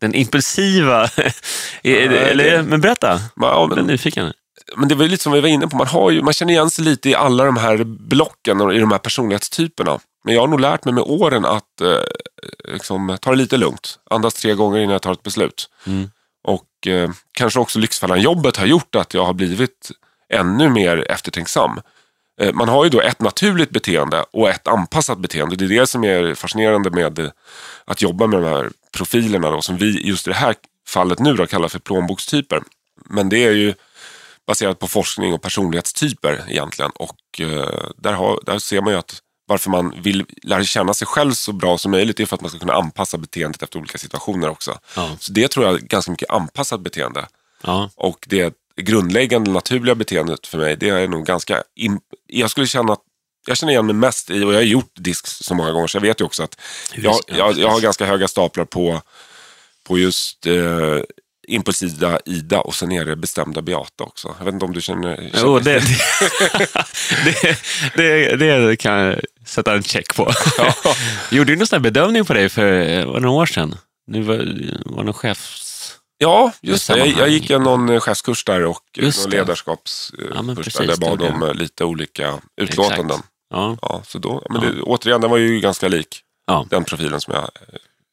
den 0.02 0.16
impulsiva, 0.16 1.10
eller, 1.84 2.62
men 2.62 2.82
berätta, 2.82 3.22
ja, 3.36 3.68
men, 3.68 3.78
jag 3.78 3.78
är 3.78 3.92
nyfiken 3.92 4.34
men 4.76 4.90
det 4.90 4.96
var 4.96 5.06
lite 5.06 5.24
som 5.24 5.34
vi 5.34 5.42
var 5.42 5.48
inne 5.48 5.68
på, 5.68 5.78
man, 5.78 5.88
har 5.88 6.12
ju, 6.12 6.22
man 6.22 6.34
känner 6.34 6.54
igen 6.54 6.70
sig 6.70 6.86
lite 6.86 7.10
i 7.10 7.16
alla 7.16 7.46
de 7.46 7.58
här 7.58 7.84
blocken 7.84 8.62
och 8.62 8.76
i 8.76 8.80
de 8.80 8.92
här 8.92 8.98
personlighetstyperna. 8.98 10.00
Men 10.24 10.34
jag 10.34 10.42
har 10.42 10.48
nog 10.48 10.60
lärt 10.60 10.86
mig 10.86 10.94
med 10.94 11.04
åren 11.04 11.46
att 11.46 11.82
eh, 11.82 11.98
liksom, 12.74 13.18
ta 13.22 13.30
det 13.32 13.38
lite 13.38 13.58
lugnt. 13.58 14.00
Andas 14.10 14.34
tre 14.34 14.54
gånger 14.54 14.80
innan 14.80 14.92
jag 14.92 15.02
tar 15.02 15.12
ett 15.14 15.24
beslut. 15.24 15.70
Mm. 15.88 16.12
Och 16.44 16.88
eh, 16.88 17.10
kanske 17.32 17.60
också 17.60 17.80
Lyxfällan-jobbet 17.80 18.58
har 18.58 18.66
gjort 18.66 18.96
att 18.96 19.14
jag 19.14 19.26
har 19.26 19.34
blivit 19.34 19.92
ännu 20.34 20.70
mer 20.70 21.12
eftertänksam. 21.12 21.82
Eh, 22.42 22.54
Man 22.54 22.70
har 22.70 22.84
ju 22.84 22.90
då 22.90 23.02
ett 23.02 23.22
naturligt 23.22 23.70
beteende 23.70 24.26
och 24.32 24.50
ett 24.50 24.68
anpassat 24.68 25.18
beteende. 25.18 25.56
Det 25.56 25.66
är 25.66 25.80
det 25.80 25.88
som 25.88 26.04
är 26.04 26.36
fascinerande 26.36 26.90
med 26.90 27.32
att 27.86 28.02
jobba 28.02 28.28
med 28.28 28.42
de 28.42 28.48
här 28.48 28.70
profilerna 28.92 29.52
då, 29.52 29.62
som 29.62 29.78
vi 29.78 30.08
just 30.08 30.28
i 30.28 30.30
det 30.30 30.36
här 30.36 30.56
fallet 30.88 31.20
nu 31.20 31.34
då 31.34 31.48
kallar 31.48 31.68
för 31.68 31.80
plånbokstyper. 31.80 32.62
Men 33.06 33.30
det 33.30 33.38
är 33.44 33.52
ju 33.52 33.74
baserat 34.48 34.80
på 34.80 34.88
forskning 34.88 35.34
och 35.34 35.42
personlighetstyper 35.42 36.44
egentligen. 36.48 36.92
Och 36.96 37.40
eh, 37.40 37.90
där, 37.98 38.14
har, 38.14 38.40
där 38.46 38.60
ser 38.60 38.82
man 38.82 38.94
ju 38.94 39.00
att 39.00 39.22
varför 39.50 39.70
man 39.70 40.02
vill 40.02 40.26
lära 40.44 40.64
känna 40.64 40.94
sig 40.94 41.08
själv 41.08 41.32
så 41.32 41.52
bra 41.52 41.78
som 41.78 41.92
möjligt 41.92 42.20
är 42.20 42.26
för 42.26 42.36
att 42.36 42.42
man 42.42 42.50
ska 42.50 42.60
kunna 42.60 42.74
anpassa 42.74 43.18
beteendet 43.18 43.64
efter 43.64 43.80
olika 43.80 43.98
situationer 43.98 44.50
också. 44.50 44.80
Ja. 44.96 45.16
Så 45.20 45.32
det 45.32 45.48
tror 45.48 45.66
jag 45.66 45.76
är 45.76 45.80
ganska 45.80 46.12
mycket 46.12 46.30
anpassat 46.30 46.82
beteende. 46.82 47.28
Ja. 47.64 47.90
Och 47.96 48.26
det 48.30 48.54
grundläggande 48.82 49.52
naturliga 49.52 49.96
beteendet 49.96 50.48
för 50.48 50.58
mig, 50.58 50.76
det 50.78 50.90
är 50.90 51.08
nog 51.08 51.26
ganska... 51.26 51.64
Jag 52.28 52.52
skulle 52.52 52.68
känna 52.68 52.94
att 52.94 53.02
jag 53.48 53.58
känner 53.58 53.74
igen 53.74 53.86
mig 53.86 53.96
mest 53.96 54.30
i, 54.30 54.44
och 54.44 54.54
jag 54.54 54.58
har 54.58 54.62
gjort 54.62 54.92
disk 54.96 55.28
så 55.28 55.56
många 55.56 55.72
gånger, 55.72 55.88
så 55.88 55.98
jag 55.98 56.02
vet 56.02 56.22
ju 56.22 56.26
också 56.26 56.44
att 56.44 56.60
jag, 56.96 57.14
Ja, 57.14 57.20
jag, 57.38 57.58
jag 57.58 57.70
har 57.70 57.82
ganska 57.82 58.06
höga 58.06 58.28
staplar 58.28 58.66
på, 58.66 59.02
på 59.88 59.98
just 59.98 60.46
eh, 60.46 61.00
impulsiva 61.50 62.20
Ida 62.26 62.62
och 62.62 62.76
sen 62.76 62.92
är 62.92 63.06
det 63.06 63.16
bestämda 63.16 63.62
Beata 63.62 64.04
också. 64.04 64.36
Jag 64.38 64.46
vet 64.46 64.54
inte 64.54 64.66
om 64.66 64.74
du 64.74 64.82
känner... 64.82 65.30
känner 65.34 65.44
Jo, 65.44 65.60
det, 65.60 65.80
det, 67.96 68.36
det, 68.36 68.68
det, 68.68 68.76
kan 68.76 68.94
jag 68.94 69.20
sätta 69.46 69.76
en 69.76 69.84
check 69.84 70.16
på. 70.16 70.32
Ja. 70.58 70.74
Gjorde 71.32 71.56
du 71.56 71.66
någon 71.72 71.82
bedömning 71.82 72.26
på 72.26 72.34
dig 72.34 72.50
för 72.50 73.06
några 73.06 73.30
år 73.30 73.46
sedan? 73.46 73.76
Nu 74.08 74.22
var, 74.22 74.36
var 74.86 75.04
någon 75.04 75.14
chefs... 75.14 75.66
Ja, 76.18 76.52
just 76.62 76.88
det. 76.88 76.98
Jag, 76.98 77.08
jag 77.08 77.30
gick 77.30 77.50
en 77.50 77.64
någon 77.64 77.90
eh, 77.90 78.00
chefskurs 78.00 78.46
där 78.46 78.66
och 78.66 78.84
eh, 78.98 79.04
Just 79.04 79.24
någon 79.24 79.32
ledarskapskurs 79.32 80.26
Ja, 80.36 80.42
där 80.42 80.90
jag 80.90 81.00
bad 81.00 81.22
om 81.22 81.44
eh, 81.44 81.54
lite 81.54 81.84
olika 81.84 82.40
utlåtanden. 82.62 83.20
Ja, 83.50 83.78
Ja, 83.82 84.02
så 84.06 84.20
då, 84.20 84.44
men 84.50 84.62
det, 84.62 84.82
återigen, 84.82 85.22
den 85.22 85.30
var 85.30 85.38
ju 85.38 85.60
ganska 85.60 85.88
lik 85.88 86.22
den 86.70 86.84
profilen 86.84 87.22
som 87.22 87.34
jag 87.34 87.50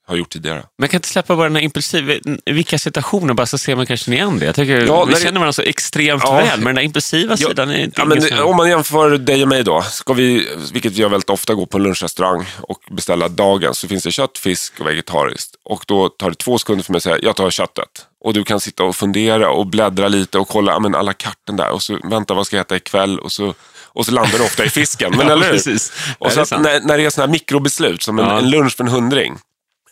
har 0.07 0.17
gjort 0.17 0.31
tidigare. 0.33 0.63
Men 0.79 0.89
kan 0.89 0.99
inte 0.99 1.09
släppa 1.09 1.37
bara 1.37 1.49
den 1.49 1.57
här 1.57 1.63
impulsiva... 1.63 2.15
Vilka 2.47 2.79
situationer, 2.79 3.35
bara 3.35 3.47
så 3.47 3.59
ser 3.59 3.77
man 3.77 3.87
kanske 3.87 4.13
igen 4.13 4.39
det. 4.39 4.47
Jag 4.47 4.55
tycker 4.55 4.87
Ja, 4.87 5.05
vi 5.05 5.15
känner 5.15 5.33
varandra 5.33 5.53
så 5.53 5.63
extremt 5.63 6.23
Ja. 6.27 6.33
väl, 6.37 6.59
men 6.59 6.65
den 6.65 6.75
där 6.75 6.83
impulsiva 6.83 7.37
Ja, 7.39 7.49
sidan 7.49 7.71
är 7.71 7.79
inte 7.85 8.01
Ja, 8.01 8.05
men 8.05 8.23
som- 8.23 8.45
om 8.47 8.57
man 8.57 8.69
jämför 8.69 9.11
dig 9.19 9.43
och 9.43 9.49
mig 9.49 9.63
då, 9.65 9.83
ska 9.83 10.13
vi, 10.13 10.49
vilket 10.73 10.93
vi 10.93 11.01
gör 11.01 11.09
väldigt 11.09 11.31
ofta, 11.31 11.55
gå 11.55 11.67
på 11.67 11.77
en 11.77 11.83
lunchrestaurang 11.83 12.47
och 12.61 12.79
beställa 12.91 13.29
dagen, 13.29 13.75
så 13.75 13.89
finns 13.89 14.03
det 14.05 14.13
kött, 14.13 14.39
fisk 14.39 14.81
och 14.81 14.87
vegetariskt. 14.87 15.51
Och 15.65 15.85
då 15.87 16.09
tar 16.09 16.31
det 16.31 16.37
två 16.37 16.59
sekunder 16.59 16.85
för 16.85 16.93
mig 16.93 16.97
att 16.97 17.03
säga, 17.03 17.19
jag 17.23 17.37
tar 17.37 17.51
köttet. 17.51 17.89
Och 18.25 18.35
du 18.35 18.45
kan 18.45 18.61
sitta 18.61 18.85
och 18.85 18.97
fundera 18.97 19.51
och 19.51 19.67
bläddra 19.67 20.09
lite 20.09 20.39
och 20.39 20.49
kolla, 20.49 20.81
men 20.81 20.95
alla 20.95 21.13
karten 21.13 21.57
där 21.57 21.71
och 21.71 21.83
så 21.83 21.99
vänta, 22.05 22.35
vad 22.35 22.47
ska 22.47 22.57
jag 22.57 22.65
äta 22.65 22.77
ikväll? 22.77 23.19
Och 23.19 23.33
så, 23.33 23.55
och 23.85 24.07
så 24.07 24.13
landar 24.13 24.39
det 24.39 24.45
ofta 24.45 24.65
i 24.65 24.71
fisken. 24.71 25.11
Men 25.17 25.21
Ja, 25.27 25.33
eller 25.33 25.45
hur? 25.47 25.53
precis. 25.53 25.93
Och 26.19 26.33
så 26.33 26.45
det 26.45 26.59
när, 26.59 26.81
när 26.81 26.99
det 26.99 27.05
är 27.05 27.11
sådana 27.11 27.27
här 27.27 27.33
mikrobeslut, 27.33 28.03
som 28.03 28.19
en, 28.19 28.25
Ja. 28.25 28.39
en 28.39 28.51
lunch 28.51 28.77
för 28.77 28.85
en 28.85 28.91
hundring, 28.91 29.35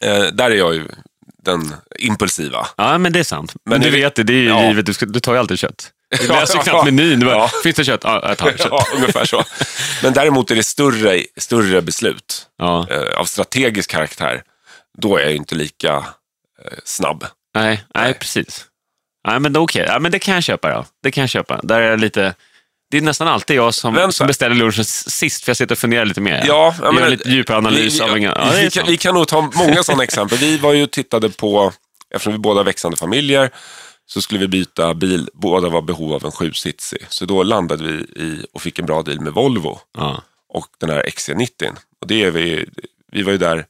eh, 0.00 0.22
där 0.22 0.50
är 0.50 0.54
jag 0.54 0.74
ju 0.74 0.84
den 1.42 1.74
impulsiva. 1.98 2.66
Ja, 2.76 2.98
men 2.98 3.12
det 3.12 3.18
är 3.18 3.24
sant. 3.24 3.54
Men, 3.64 3.80
Men 3.80 3.80
du 3.80 3.90
vet, 4.00 4.14
det, 4.14 4.22
det 4.22 4.32
är 4.32 4.36
ju 4.36 4.48
Ja. 4.48 4.68
givet. 4.68 4.86
Du, 4.86 4.94
ska, 4.94 5.06
du 5.06 5.20
tar 5.20 5.32
ju 5.32 5.38
alltid 5.38 5.58
kött. 5.58 5.90
Du 6.20 6.26
Ja, 6.26 6.40
läser 6.40 6.56
ja, 6.56 6.62
knappt 6.62 6.78
ja. 6.78 6.84
menyn. 6.84 7.20
Du 7.20 7.26
bara, 7.26 7.36
Ja. 7.36 7.50
Finns 7.62 7.76
det 7.76 7.84
kött? 7.84 8.00
Ja, 8.04 8.28
jag 8.28 8.38
tar 8.38 8.50
kött. 8.56 8.66
Ja, 8.70 8.86
ungefär 8.96 9.24
så. 9.24 9.44
Men 10.02 10.12
däremot 10.12 10.50
är 10.50 10.54
det 10.56 10.62
större, 10.62 11.22
större 11.36 11.82
beslut 11.82 12.46
Ja. 12.58 12.86
eh, 12.90 13.18
av 13.20 13.24
strategisk 13.24 13.90
karaktär. 13.90 14.42
Då 14.98 15.16
är 15.16 15.20
jag 15.22 15.30
ju 15.30 15.36
inte 15.36 15.54
lika 15.54 15.94
eh, 15.96 16.78
snabb. 16.84 17.24
Nej, 17.54 17.84
nej, 17.94 18.14
precis. 18.14 18.64
Nej, 19.26 19.40
men 19.40 19.56
okej. 19.56 19.84
Ja, 19.88 19.98
men 19.98 20.12
det 20.12 20.18
kan 20.18 20.34
jag 20.34 20.42
köpa 20.44 20.68
då. 20.74 20.84
Det 21.02 21.10
kan 21.10 21.22
jag 21.22 21.30
köpa. 21.30 21.60
Där 21.62 21.80
är 21.80 21.90
jag 21.90 22.00
lite... 22.00 22.34
Det 22.94 22.98
är 22.98 23.02
nästan 23.02 23.28
alltid 23.28 23.56
jag 23.56 23.74
som, 23.74 23.94
Vänta. 23.94 24.12
som 24.12 24.26
beställer 24.26 24.54
lunchen 24.56 24.84
sist, 24.84 25.44
för 25.44 25.50
jag 25.50 25.56
sitter 25.56 25.74
och 25.74 25.78
funderar 25.78 26.04
lite 26.04 26.20
mer. 26.20 26.44
Ja, 26.46 26.74
jag 26.82 26.94
men- 26.94 27.02
gör 27.02 27.10
lite 27.10 27.28
djupare 27.30 27.56
analys 27.56 28.00
vi, 28.00 28.04
av 28.04 28.16
en... 28.16 28.22
Ja, 28.22 28.52
vi, 28.60 28.70
kan, 28.70 28.86
vi 28.86 28.96
kan 28.96 29.14
nog 29.14 29.28
ta 29.28 29.50
många 29.54 29.82
sådana 29.82 30.04
exempel. 30.04 30.38
Vi 30.38 30.56
var 30.58 30.72
ju 30.72 30.86
tittade 30.86 31.30
på, 31.30 31.72
eftersom 32.14 32.32
vi 32.32 32.38
båda 32.38 32.62
växande 32.62 32.96
familjer, 32.96 33.50
så 34.06 34.20
skulle 34.22 34.40
vi 34.40 34.48
byta 34.48 34.94
bil. 34.94 35.28
Båda 35.34 35.68
var 35.68 35.82
behov 35.82 36.12
av 36.12 36.24
en 36.24 36.32
sjusitsig. 36.32 37.06
Så 37.08 37.24
då 37.24 37.42
landade 37.42 37.84
vi 37.84 37.92
i 38.22 38.46
och 38.52 38.62
fick 38.62 38.78
en 38.78 38.86
bra 38.86 39.02
deal 39.02 39.20
med 39.20 39.32
Volvo 39.32 39.78
Ja. 39.98 40.22
och 40.48 40.66
den 40.80 40.90
här 40.90 41.02
XC90. 41.02 41.76
Och 42.00 42.06
det 42.06 42.24
är 42.24 42.30
vi, 42.30 42.68
vi 43.12 43.22
var 43.22 43.32
ju 43.32 43.38
där 43.38 43.66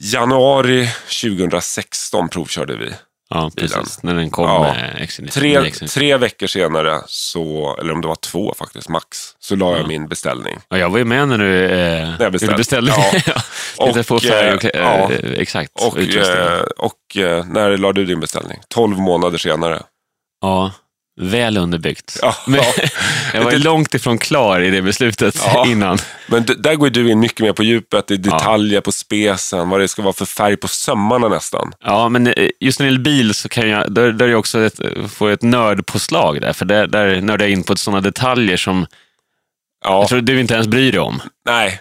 januari 0.00 0.88
2016 1.22 2.28
provkörde 2.28 2.76
vi. 2.76 2.90
Ja, 3.34 3.50
bilen. 3.56 3.70
precis. 3.78 4.02
När 4.02 4.14
den 4.14 4.30
kom 4.30 4.44
Ja. 4.44 4.62
med 4.62 4.96
X99. 5.08 5.28
Tre, 5.30 5.58
X99. 5.60 5.94
tre 5.94 6.16
veckor 6.16 6.46
senare, 6.46 7.00
så, 7.06 7.76
eller 7.80 7.92
om 7.92 8.00
det 8.00 8.08
var 8.08 8.14
två 8.14 8.54
faktiskt, 8.58 8.88
max, 8.88 9.18
så 9.38 9.56
la 9.56 9.76
jag 9.76 9.88
min 9.88 10.08
beställning. 10.08 10.58
Ja, 10.68 10.78
jag 10.78 10.90
var 10.90 10.98
ju 10.98 11.04
med 11.04 11.28
när 11.28 11.38
du, 11.38 11.64
eh, 11.64 11.70
när 11.70 12.16
jag 12.20 12.32
beställde. 12.32 12.54
du 12.54 12.58
beställde. 12.58 12.90
Ja. 12.96 13.12
Ja. 13.78 13.90
Och, 14.00 14.06
på 14.06 14.20
färg 14.20 14.54
och, 14.54 14.64
eh, 14.64 14.70
eh, 14.74 14.80
ja. 14.82 15.10
Exakt. 15.36 15.70
Och, 15.80 15.98
eh, 15.98 16.62
och 16.78 17.16
eh, 17.16 17.44
när 17.44 17.76
la 17.76 17.92
du 17.92 18.04
din 18.04 18.20
beställning? 18.20 18.58
12 18.68 18.98
månader 18.98 19.38
senare. 19.38 19.82
Ja, 20.40 20.70
väl 21.20 21.56
underbyggt. 21.56 22.18
Ja, 22.22 22.34
Men, 22.46 22.60
ja. 22.60 22.72
jag 23.34 23.44
var 23.44 23.50
Det- 23.50 23.58
långt 23.58 23.94
ifrån 23.94 24.18
klar 24.18 24.60
i 24.60 24.70
det 24.70 24.82
beslutet 24.82 25.42
Ja. 25.46 25.66
innan. 25.68 25.98
Men 26.26 26.46
där 26.58 26.74
går 26.74 26.90
du 26.90 27.10
in 27.10 27.20
mycket 27.20 27.40
mer 27.40 27.52
på 27.52 27.62
djupet, 27.62 28.10
i 28.10 28.16
detaljer 28.16 28.80
på 28.80 28.92
spesen, 28.92 29.68
vad 29.68 29.80
det 29.80 29.88
ska 29.88 30.02
vara 30.02 30.12
för 30.12 30.24
färg 30.24 30.56
på 30.56 30.68
sömmarna 30.68 31.28
nästan. 31.28 31.72
Ja, 31.84 32.08
men 32.08 32.26
eh, 32.26 32.48
just 32.60 32.78
när 32.78 32.86
det 32.86 32.90
gäller 32.92 33.04
bil 33.04 33.34
så 33.34 33.48
kan 33.48 33.68
jag, 33.68 33.92
där, 33.94 34.12
där 34.12 34.26
är 34.26 34.30
jag 34.30 34.38
också 34.38 34.60
ett, 34.60 34.80
får 35.08 35.30
ett 35.30 35.42
nördpåslag 35.42 36.40
där, 36.40 36.52
för 36.52 36.64
där, 36.64 36.86
där 36.86 37.20
nördar 37.20 37.44
jag 37.44 37.52
in 37.52 37.62
på 37.62 37.76
sådana 37.76 38.00
detaljer 38.00 38.56
som 38.56 38.86
Ja, 39.84 40.00
jag 40.00 40.08
tror 40.08 40.20
du 40.20 40.40
inte 40.40 40.54
ens 40.54 40.66
bryr 40.68 40.92
dig 40.92 41.00
om. 41.00 41.22
nej. 41.46 41.80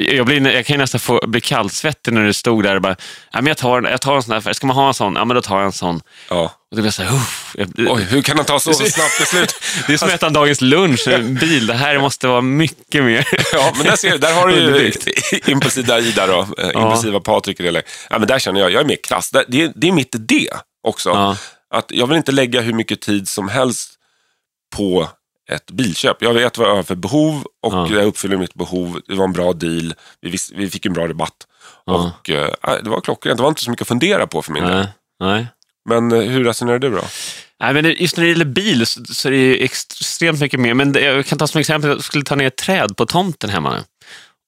Jag, 0.00 0.26
blir, 0.26 0.46
jag 0.50 0.66
kan 0.66 0.74
ju 0.74 0.78
nästan 0.78 1.00
få 1.00 1.20
bli 1.26 1.40
kallsvettig 1.40 2.12
när 2.14 2.24
du 2.24 2.32
stod 2.32 2.62
där 2.64 2.74
och 2.76 2.82
bara, 2.82 2.96
ja, 3.32 3.40
men 3.40 3.46
jag, 3.46 3.56
tar, 3.56 3.82
jag 3.82 4.00
tar 4.00 4.16
en 4.16 4.22
sån 4.22 4.32
här, 4.44 4.52
ska 4.52 4.66
man 4.66 4.76
ha 4.76 4.88
en 4.88 4.94
sån? 4.94 5.14
Ja, 5.16 5.24
men 5.24 5.34
då 5.34 5.42
tar 5.42 5.56
jag 5.56 5.66
en 5.66 5.72
sån. 5.72 6.00
Ja. 6.28 6.42
Och 6.70 6.76
då 6.76 6.82
blir 6.82 6.84
jag 6.84 6.94
så 6.94 7.02
här, 7.02 7.14
uff. 7.16 7.54
Jag, 7.58 7.68
Oj, 7.78 8.02
hur 8.02 8.22
kan 8.22 8.36
han 8.36 8.46
ta 8.46 8.60
så, 8.60 8.74
så 8.74 8.84
snabbt 8.84 9.18
beslut? 9.20 9.54
det 9.86 9.92
är 9.92 9.96
som 9.96 10.08
att 10.08 10.14
äta 10.14 10.26
en 10.26 10.32
dagens 10.32 10.60
lunch, 10.60 11.08
en 11.08 11.34
bil. 11.34 11.66
Det 11.66 11.74
här 11.74 11.98
måste 11.98 12.28
vara 12.28 12.40
mycket 12.40 13.04
mer. 13.04 13.28
Ja, 13.52 13.72
men 13.76 13.86
där 13.86 13.96
ser 13.96 14.10
du, 14.10 14.18
där 14.18 14.34
har 14.34 14.48
du 14.48 14.54
ju 14.56 14.92
impulsiva 15.52 15.98
Ida 16.00 16.26
då, 16.26 16.46
eh, 16.58 16.82
impulsiva 16.82 17.20
Patrik 17.20 17.60
i 17.60 17.70
det. 17.70 17.82
Ja, 18.10 18.18
men 18.18 18.28
där 18.28 18.38
känner 18.38 18.60
jag, 18.60 18.70
jag 18.72 18.80
är 18.80 18.84
mer 18.86 18.96
krass. 19.04 19.30
Det, 19.30 19.44
det, 19.48 19.62
är- 19.62 19.72
det 19.76 19.88
är 19.88 19.92
mitt 19.92 20.14
idé 20.14 20.48
också. 20.88 21.08
Ja. 21.08 21.36
Att 21.74 21.86
jag 21.88 22.06
vill 22.06 22.16
inte 22.16 22.32
lägga 22.32 22.60
hur 22.60 22.72
mycket 22.72 23.00
tid 23.00 23.28
som 23.28 23.48
helst 23.48 23.90
på 24.76 25.08
ett 25.50 25.70
bilköp. 25.70 26.16
Jag 26.22 26.34
vet 26.34 26.58
vad 26.58 26.68
jag 26.68 26.74
har 26.76 26.82
för 26.82 26.94
behov 26.94 27.44
och 27.62 27.72
Ja. 27.74 27.88
jag 27.90 28.04
uppfyller 28.04 28.36
mitt 28.36 28.54
behov. 28.54 29.00
Det 29.08 29.14
var 29.14 29.24
en 29.24 29.32
bra 29.32 29.52
deal. 29.52 29.94
Vi, 30.20 30.30
vis- 30.30 30.52
vi 30.54 30.70
fick 30.70 30.86
en 30.86 30.92
bra 30.92 31.08
rabatt. 31.08 31.46
Ja. 31.86 32.12
Och 32.20 32.30
eh, 32.30 32.50
det 32.82 32.90
var 32.90 33.00
klockrent. 33.00 33.36
Det 33.36 33.42
var 33.42 33.48
inte 33.48 33.62
så 33.62 33.70
mycket 33.70 33.82
att 33.82 33.88
fundera 33.88 34.26
på 34.26 34.42
för 34.42 34.52
min 34.52 34.62
del. 34.64 34.86
Nej. 35.20 35.46
Men 35.88 36.12
eh, 36.12 36.18
hur 36.20 36.44
resonerar 36.44 36.78
du 36.78 36.90
då? 36.90 37.02
Nej, 37.60 37.74
men 37.74 37.84
just 37.98 38.16
när 38.16 38.24
det 38.24 38.30
gäller 38.30 38.44
bil 38.44 38.86
så, 38.86 39.04
så 39.04 39.28
är 39.28 39.32
det 39.32 39.38
ju 39.38 39.56
extremt 39.64 40.40
mycket 40.40 40.60
mer. 40.60 40.74
Men 40.74 40.92
det, 40.92 41.00
jag 41.00 41.26
kan 41.26 41.38
ta 41.38 41.46
som 41.46 41.60
exempel, 41.60 41.90
jag 41.90 42.04
skulle 42.04 42.24
ta 42.24 42.34
ner 42.34 42.46
ett 42.46 42.56
träd 42.56 42.96
på 42.96 43.06
tomten 43.06 43.50
hemma. 43.50 43.76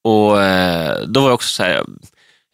Och 0.04 0.42
eh, 0.42 1.00
då 1.06 1.20
var 1.20 1.28
jag 1.28 1.34
också 1.34 1.48
så 1.48 1.62
här, 1.62 1.84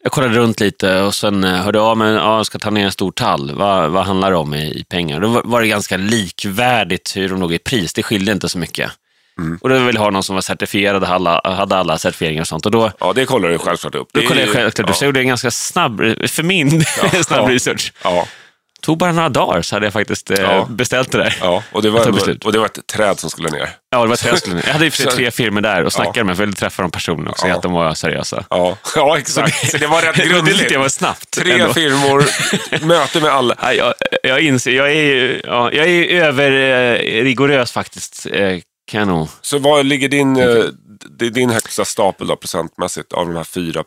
jag 0.03 0.11
kollade 0.11 0.33
runt 0.33 0.59
lite 0.59 1.01
och 1.01 1.15
sen 1.15 1.43
eh, 1.43 1.51
hörde 1.53 1.77
jag 1.77 1.85
av 1.87 1.97
mig, 1.97 2.13
ja, 2.13 2.37
jag 2.37 2.45
ska 2.45 2.59
ta 2.59 2.69
ner 2.69 2.85
en 2.85 2.91
stor 2.91 3.11
tall. 3.11 3.55
Vad, 3.55 3.91
vad 3.91 4.05
handlar 4.05 4.31
det 4.31 4.37
om 4.37 4.53
i, 4.53 4.79
i 4.79 4.83
pengar? 4.83 5.19
Då 5.19 5.27
var, 5.27 5.41
var 5.45 5.61
det 5.61 5.67
ganska 5.67 5.97
likvärdigt 5.97 7.13
hur 7.15 7.29
de 7.29 7.39
låg 7.41 7.53
i 7.53 7.59
pris. 7.59 7.93
Det 7.93 8.03
skilde 8.03 8.31
inte 8.31 8.49
så 8.49 8.57
mycket. 8.57 8.91
Och 9.61 9.69
då 9.69 9.75
ville 9.79 9.97
jag 9.97 10.03
ha 10.03 10.09
någon 10.09 10.23
som 10.23 10.35
var 10.35 10.41
certifierad, 10.41 11.03
hade 11.03 11.15
alla, 11.15 11.55
hade 11.55 11.77
alla 11.77 11.97
certifieringar 11.97 12.41
och 12.41 12.47
sånt. 12.47 12.65
Och 12.65 12.71
då, 12.71 12.91
Ja, 12.99 13.13
det 13.13 13.25
kollar 13.25 13.49
du 13.49 13.57
självklart 13.57 13.95
upp. 13.95 14.07
då 14.13 14.21
kollade 14.21 14.41
jag 14.41 14.49
självklart, 14.49 14.87
ja. 14.89 14.93
så 14.93 15.03
jag 15.03 15.07
gjorde 15.07 15.19
en 15.19 15.27
ganska 15.27 15.51
snabb, 15.51 15.97
för 16.27 16.43
min 16.43 16.85
snabb 17.23 17.49
ja. 17.49 17.55
research. 17.55 17.93
Ja, 18.03 18.27
tog 18.81 18.97
bara 18.97 19.11
några 19.11 19.29
dagar 19.29 19.61
så 19.61 19.75
hade 19.75 19.85
jag 19.85 19.93
faktiskt 19.93 20.31
eh, 20.31 20.37
Ja. 20.41 20.65
beställt 20.69 21.11
det 21.11 21.17
där. 21.17 21.37
ja. 21.41 21.63
Och, 21.71 21.81
det 21.81 21.89
var, 21.89 22.07
och 22.45 22.51
det 22.53 22.59
var 22.59 22.65
ett 22.65 22.87
träd 22.87 23.19
som 23.19 23.29
skulle 23.29 23.49
ner. 23.49 23.69
Ja, 23.89 24.01
det 24.01 24.07
var 24.07 24.15
tre 24.15 24.37
skulle 24.37 24.61
Jag 24.65 24.73
hade 24.73 24.85
i 24.85 24.91
för 24.91 25.03
Så- 25.03 25.11
tre 25.11 25.31
firmor 25.31 25.61
där 25.61 25.83
och 25.83 25.93
snackade 25.93 26.19
Ja. 26.19 26.23
med, 26.23 26.35
för 26.37 26.43
jag 26.43 26.47
ville 26.47 26.55
träffa 26.57 26.81
de 26.81 26.91
personerna 26.91 27.31
och 27.31 27.39
se 27.39 27.47
Ja. 27.47 27.55
att 27.55 27.61
de 27.61 27.73
var 27.73 27.93
seriösa. 27.93 28.43
Ja, 28.49 28.77
ja 28.95 29.17
exakt. 29.17 29.71
Så 29.71 29.77
det 29.77 29.87
var 29.87 30.01
rätt 30.01 30.15
Det 30.15 30.25
grundligt. 30.25 30.71
jag 30.71 30.79
var 30.79 30.89
snabbt. 30.89 31.31
Tre 31.31 31.51
ändå. 31.51 31.73
firmor, 31.73 32.25
möte 32.85 33.21
med 33.21 33.31
alla. 33.31 33.55
Ja, 33.61 33.73
jag, 33.73 33.93
jag 34.23 34.41
inser, 34.41 34.71
jag 34.71 34.87
är 34.91 35.01
ju 35.03 35.41
ja, 35.45 35.71
jag 35.73 35.85
är 35.85 35.89
ju 35.89 36.21
över 36.21 36.51
eh, 36.51 37.65
faktiskt, 37.65 38.25
eh, 38.31 38.59
kan 38.91 38.99
jag 38.99 39.07
nog. 39.07 39.27
Så 39.41 39.57
vad 39.59 39.85
ligger 39.85 40.09
din, 40.09 40.37
eh, 40.37 40.63
din 41.31 41.49
högsta 41.49 41.85
stapel 41.85 42.27
då, 42.27 42.35
procentmässigt 42.35 43.13
av 43.13 43.25
de 43.27 43.35
här 43.35 43.43
fyra 43.43 43.83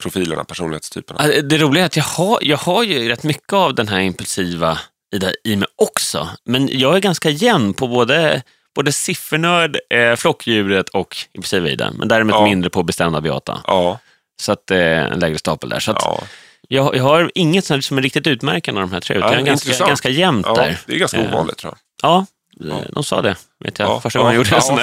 profilerna, 0.00 0.44
personlighetstyperna? 0.44 1.26
Det 1.42 1.58
roliga 1.58 1.82
är 1.82 1.86
att 1.86 1.96
jag 1.96 2.04
har, 2.04 2.38
jag 2.42 2.56
har 2.56 2.82
ju 2.84 3.08
rätt 3.08 3.22
mycket 3.22 3.52
av 3.52 3.74
den 3.74 3.88
här 3.88 4.00
impulsiva 4.00 4.78
i, 5.14 5.18
det, 5.18 5.34
i 5.44 5.56
mig 5.56 5.68
också. 5.76 6.28
Men 6.44 6.68
jag 6.78 6.96
är 6.96 7.00
ganska 7.00 7.30
jämn 7.30 7.74
på 7.74 7.88
både, 7.88 8.42
både 8.74 8.92
siffernörd, 8.92 9.76
eh, 9.94 10.16
flockdjuret 10.16 10.88
och 10.88 11.16
impulsiva 11.32 11.68
i 11.68 11.76
det. 11.76 11.90
Men 11.94 12.08
däremot 12.08 12.34
Ja. 12.34 12.44
mindre 12.44 12.70
på 12.70 12.82
bestämda 12.82 13.20
beata. 13.20 13.60
Ja, 13.66 13.98
Så 14.42 14.52
att, 14.52 14.70
eh, 14.70 14.78
en 14.78 15.18
lägre 15.18 15.38
stapel 15.38 15.68
där. 15.68 15.80
Så 15.80 15.90
att, 15.90 16.02
ja. 16.04 16.22
jag, 16.68 16.96
jag 16.96 17.02
har 17.02 17.30
inget 17.34 17.64
som 17.84 17.98
är 17.98 18.02
riktigt 18.02 18.26
utmärkande 18.26 18.80
av 18.80 18.88
de 18.88 18.94
här 18.94 19.00
tre, 19.00 19.16
utan 19.16 19.28
Ja, 19.28 19.34
jag 19.34 19.42
är 19.42 19.46
ganska, 19.46 19.86
ganska 19.86 20.08
jämnt 20.08 20.46
där. 20.54 20.78
det 20.86 20.94
är 20.94 20.98
ganska 20.98 21.18
Eh, 21.18 21.28
ovanligt 21.34 21.56
tror 21.58 21.74
jag. 22.02 22.10
Ja, 22.10 22.26
Eh, 22.68 22.78
De 22.92 23.04
sa 23.04 23.22
det, 23.22 23.36
vet 23.64 23.78
jag, 23.78 23.88
Ja, 23.88 24.00
första 24.00 24.18
gången 24.18 24.34
jag 24.34 24.38
gjorde 24.38 24.50
ja. 24.50 24.56
en 24.56 24.62
sån 24.62 24.76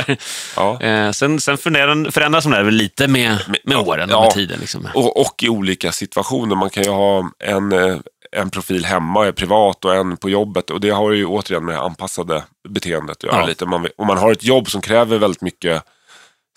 där. 0.80 1.08
Eh, 1.08 1.12
sen 1.12 1.40
sen 1.40 1.58
förändras, 1.58 2.44
de 2.44 2.52
där 2.52 2.72
lite 2.72 3.08
med, 3.08 3.38
med 3.64 3.78
åren 3.78 4.14
och 4.14 4.22
med 4.22 4.32
tiden. 4.32 4.60
Liksom. 4.60 4.88
Och, 4.94 5.22
och 5.22 5.44
i 5.44 5.50
olika 5.50 5.92
situationer. 5.92 6.56
Man 6.56 6.70
kan 6.70 6.84
ju 6.84 6.90
ha 6.90 7.32
en, 7.40 7.72
eh, 7.72 7.98
en 8.32 8.50
profil 8.50 8.86
hemma, 8.86 9.32
privat 9.32 9.86
och 9.86 9.96
en 9.96 10.18
på 10.18 10.30
jobbet. 10.30 10.70
Och 10.70 10.82
det 10.82 10.90
har 10.90 11.12
ju 11.12 11.26
återigen 11.26 11.66
med 11.66 11.80
anpassade 11.80 12.44
beteendet 12.70 13.18
att 13.18 13.24
göra 13.24 13.46
lite. 13.46 13.66
Man, 13.66 13.88
om 13.98 14.08
man 14.08 14.18
har 14.18 14.32
ett 14.32 14.44
jobb 14.44 14.70
som 14.70 14.82
kräver 14.82 15.18
väldigt 15.18 15.42
mycket 15.42 15.84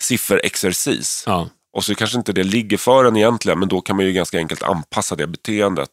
sifferexercis. 0.03 1.23
Ja. 1.27 1.47
Och 1.73 1.83
så 1.83 1.95
kanske 1.95 2.17
inte 2.17 2.33
det 2.33 2.43
ligger 2.43 2.77
för 2.77 3.05
en 3.05 3.17
egentligen, 3.17 3.59
men 3.59 3.67
då 3.69 3.81
kan 3.81 3.95
man 3.95 4.05
ju 4.05 4.11
ganska 4.11 4.37
enkelt 4.37 4.63
anpassa 4.63 5.15
det 5.15 5.27
beteendet 5.27 5.89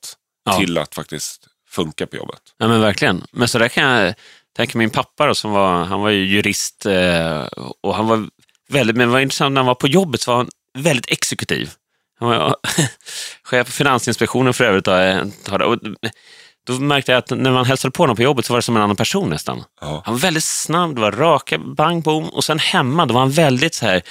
till 0.58 0.78
att 0.78 0.94
faktiskt 0.94 1.44
funka 1.70 2.06
på 2.06 2.16
jobbet. 2.16 2.40
Ja, 2.58 2.68
men 2.68 2.80
verkligen. 2.80 3.24
Men 3.32 3.48
så 3.48 3.58
där 3.58 3.68
kan 3.68 3.84
jag 3.84 4.14
tänka 4.58 4.78
min 4.78 4.90
pappa 4.90 5.26
då, 5.26 5.34
som 5.34 5.50
var, 5.50 5.84
han 5.84 6.00
var 6.00 6.10
ju 6.10 6.24
jurist 6.26 6.86
eh, 6.86 7.40
och 7.82 7.94
han 7.94 8.06
var 8.08 8.26
väldigt, 8.68 8.96
men 8.96 9.10
var 9.10 9.20
intressant 9.20 9.52
när 9.52 9.60
han 9.60 9.66
var 9.66 9.74
på 9.74 9.88
jobbet 9.88 10.20
så 10.20 10.30
var 10.30 10.36
han 10.38 10.48
väldigt 10.78 11.10
exekutiv. 11.10 11.70
Han 12.20 12.28
var 12.28 12.56
chef 13.44 13.66
på 13.66 13.72
Finansinspektionen 13.72 14.54
för 14.54 14.64
övrigt. 14.64 14.84
Då, 14.84 15.64
och 15.64 15.78
då 16.66 16.72
märkte 16.72 17.12
jag 17.12 17.18
att 17.18 17.30
när 17.30 17.50
man 17.52 17.64
hälsade 17.64 17.92
på 17.92 18.02
honom 18.02 18.16
på 18.16 18.22
jobbet 18.22 18.46
så 18.46 18.52
var 18.52 18.58
det 18.58 18.62
som 18.62 18.76
en 18.76 18.82
annan 18.82 18.96
person 18.96 19.30
nästan. 19.30 19.64
Ja. 19.80 20.02
Han 20.04 20.14
var 20.14 20.20
väldigt 20.20 20.44
snabb, 20.44 20.94
det 20.94 21.00
var 21.00 21.12
raka 21.12 21.58
bang 21.58 22.02
boom 22.04 22.28
och 22.28 22.44
sen 22.44 22.58
hemma 22.58 23.06
då 23.06 23.14
var 23.14 23.20
han 23.20 23.30
väldigt 23.30 23.74
så 23.74 23.86
här 23.86 24.02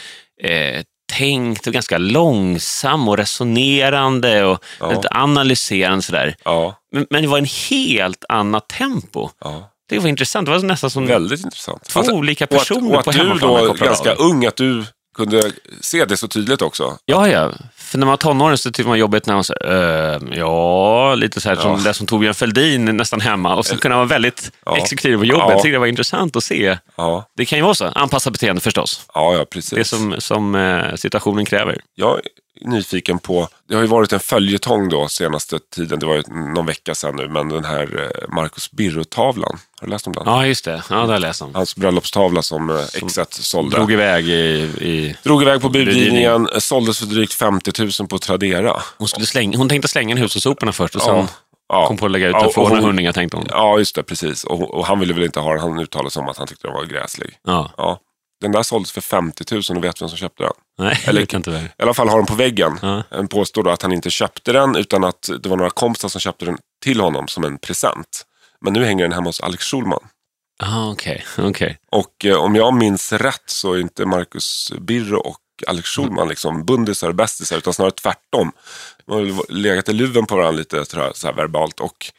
eh, 0.44 0.82
tänkt 1.14 1.68
och 1.68 1.74
ganska 1.74 1.98
långsam 1.98 3.08
och 3.08 3.18
resonerande 3.18 4.44
och 4.46 4.64
Ja. 4.80 5.02
analyserande 5.12 6.02
sådär. 6.02 6.36
Ja, 6.46 6.76
Men, 6.92 7.08
men 7.10 7.22
det 7.22 7.28
var 7.28 7.38
en 7.38 7.48
helt 7.70 8.26
annat 8.30 8.68
tempo. 8.70 9.30
ja. 9.40 9.72
Det 9.90 10.00
var 10.00 10.08
intressant. 10.10 10.46
Det 10.46 10.52
var 10.52 10.60
nästan 10.60 10.90
som 10.90 11.08
Väldigt 11.08 11.44
intressant. 11.46 11.84
två 11.84 12.00
Alltså, 12.00 12.14
olika 12.14 12.46
och 12.46 12.54
att, 12.54 12.60
personer 12.60 12.94
och 12.94 13.00
att 13.00 13.06
på 13.06 13.12
du 13.12 13.18
hemmaplan. 13.18 13.52
då, 13.54 13.60
jag 13.60 13.68
kopplade 13.68 13.86
ganska 13.90 14.12
av. 14.12 14.20
ung, 14.20 14.46
att 14.46 14.56
du 14.56 14.84
kunde 15.16 15.52
se 15.82 16.06
det 16.06 16.18
så 16.18 16.28
tydligt 16.28 16.62
också. 16.62 16.98
Ja, 17.06 17.28
ja. 17.30 17.52
För 17.88 17.98
när 17.98 18.06
man 18.06 18.12
var 18.12 18.18
tonåring 18.18 18.58
så 18.58 18.72
tyckte 18.72 18.90
man 18.90 19.00
jobbigt 19.00 19.26
när 19.26 19.34
man 19.34 19.44
sa 19.44 19.54
uh, 19.54 20.38
ja, 20.38 21.16
lite 21.16 21.42
så 21.42 21.50
här 21.50 21.56
som 21.56 21.72
Ja. 21.72 21.78
det 21.84 21.94
som 21.94 22.08
Torbjörn 22.08 22.34
Fälldin 22.34 22.86
nästan 22.86 23.22
hemma. 23.22 23.56
Och 23.56 23.66
så 23.66 23.78
kunde 23.78 23.96
han 23.98 24.08
vara 24.08 24.16
väldigt 24.16 24.52
Ja. 24.66 24.78
exekutiv 24.78 25.18
på 25.18 25.26
jobbet. 25.26 25.44
Ja. 25.48 25.52
Jag 25.52 25.62
tyckte 25.62 25.76
det 25.76 25.80
var 25.80 25.88
intressant 25.88 26.36
att 26.36 26.44
se. 26.44 26.78
Ja, 26.96 27.30
Det 27.38 27.46
kan 27.46 27.60
ju 27.60 27.64
vara 27.64 27.76
så. 27.76 27.86
Anpassa 27.86 28.32
beteende 28.32 28.62
förstås. 28.62 29.02
ja, 29.14 29.34
ja 29.34 29.46
precis. 29.46 29.74
Det 29.74 29.84
som, 29.84 30.16
som 30.20 30.56
eh, 30.56 30.96
situationen 30.96 31.46
kräver. 31.46 31.82
Jag 31.96 32.16
är 32.18 32.22
nyfiken 32.70 33.20
på, 33.20 33.48
det 33.70 33.76
har 33.76 33.82
ju 33.82 33.88
varit 33.88 34.14
en 34.14 34.20
följetong 34.20 34.90
då 34.90 35.08
senaste 35.08 35.60
tiden, 35.76 36.00
det 36.00 36.06
var 36.06 36.16
ju 36.16 36.22
någon 36.56 36.66
vecka 36.66 36.96
sedan 36.96 37.16
nu, 37.16 37.28
men 37.30 37.50
den 37.50 37.66
här 37.66 37.82
eh, 38.22 38.36
Marcus 38.36 38.72
Birro-tavlan, 38.72 39.58
har 39.80 39.88
du 39.88 39.92
läst 39.92 40.08
om 40.08 40.14
den? 40.14 40.24
Ja, 40.26 40.46
just 40.46 40.66
det. 40.66 40.84
Ja, 40.90 40.96
det 40.96 41.02
har 41.06 41.12
jag 41.14 41.22
läst 41.22 41.42
om. 41.42 41.56
Hans 41.56 41.76
bröllopstavla 41.76 42.42
som 42.42 42.70
eh, 42.70 42.76
Exet 42.94 43.34
sålde. 43.34 43.76
Drog 43.78 43.92
iväg 43.92 44.28
i... 44.30 44.34
i 44.82 45.16
Drog 45.24 45.42
iväg 45.42 45.62
på 45.62 45.70
budgivningen, 45.70 46.44
Budgivning. 46.44 46.62
såldes 46.62 47.00
för 47.00 47.06
drygt 47.06 47.34
50 47.34 47.72
000 47.80 48.08
på 48.10 48.20
Tradera. 48.20 48.82
hon, 48.98 49.08
skulle 49.08 49.26
slänga, 49.26 49.58
hon 49.58 49.70
tänkte 49.70 49.88
slänga 49.88 50.16
hushållssoporna 50.16 50.72
först 50.72 50.96
och 50.96 51.02
sen 51.02 51.16
Ja, 51.16 51.28
ja. 51.70 51.88
kom 51.88 51.98
på 51.98 52.06
att 52.06 52.12
lägga 52.12 52.28
ut 52.28 52.34
Ja, 52.34 52.42
den 52.44 52.50
för 52.52 52.62
och 52.62 52.68
hon- 52.68 52.72
800 52.78 52.88
hundringar 52.88 53.12
tänkte 53.12 53.38
hon. 53.38 53.46
Ja, 53.50 53.78
just 53.80 53.96
det, 53.96 54.04
precis. 54.04 54.44
Och, 54.44 54.74
och 54.74 54.86
han 54.86 55.00
ville 55.00 55.14
väl 55.14 55.24
inte 55.24 55.40
ha 55.40 55.52
den, 55.52 55.60
han 55.60 55.80
uttalade 55.80 56.12
sig 56.12 56.20
om 56.22 56.30
att 56.30 56.38
han 56.38 56.48
tyckte 56.48 56.68
den 56.68 56.74
var 56.74 56.86
gräslig. 56.86 57.38
Ja. 57.44 57.72
Ja. 57.78 58.00
Den 58.42 58.52
där 58.52 58.64
såldes 58.64 58.92
för 58.92 59.02
50 59.02 59.44
000 59.52 59.64
och 59.78 59.84
vet 59.84 60.02
vem 60.02 60.10
som 60.10 60.18
köpte 60.18 60.44
den? 60.44 60.52
Nej, 60.80 61.00
Eller- 61.06 61.20
det 61.22 61.26
kan 61.28 61.40
inte 61.40 61.50
vara. 61.52 61.62
I 61.62 61.70
alla 61.82 61.94
fall 61.94 62.10
har 62.10 62.18
den 62.18 62.26
på 62.26 62.36
väggen. 62.36 62.80
Ja. 62.82 63.04
En 63.12 63.28
påstår 63.28 63.64
då 63.64 63.70
att 63.72 63.82
han 63.82 63.94
inte 63.94 64.10
köpte 64.10 64.52
den 64.54 64.76
utan 64.76 65.04
att 65.04 65.30
det 65.44 65.50
var 65.50 65.58
några 65.58 65.70
kompisar 65.70 66.10
som 66.10 66.22
köpte 66.22 66.46
den 66.46 66.58
till 66.84 67.00
honom 67.02 67.28
som 67.28 67.44
en 67.44 67.58
present. 67.58 68.24
Men 68.62 68.74
nu 68.74 68.86
hänger 68.86 69.04
den 69.04 69.12
hemma 69.14 69.26
hos 69.30 69.40
Alex 69.42 69.64
Schulman. 69.66 70.00
Ah, 70.64 70.90
Okej, 70.92 71.24
okej. 71.38 71.78
Och 71.92 72.26
eh, 72.26 72.36
om 72.38 72.56
jag 72.56 72.74
minns 72.74 73.14
rätt 73.14 73.44
så 73.46 73.74
är 73.74 73.80
inte 73.80 74.06
Marcus 74.06 74.72
Birro 74.82 75.18
och 75.20 75.38
Alex 75.68 75.90
Schulman 75.90 76.28
liksom 76.28 76.66
bundisar 76.66 77.08
och 77.08 77.16
bästisar 77.16 77.58
utan 77.58 77.74
snarare 77.74 77.92
tvärtom. 77.92 78.52
De 79.06 79.12
har 79.12 79.22
ju 79.22 79.36
legat 79.50 79.90
i 79.90 79.94
luven 79.94 80.26
på 80.26 80.36
varandra 80.36 80.58
lite 80.58 80.86
tror 80.86 81.04
jag, 81.04 81.16
så 81.16 81.28
här 81.28 81.34
verbalt 81.34 81.80
och 81.80 82.12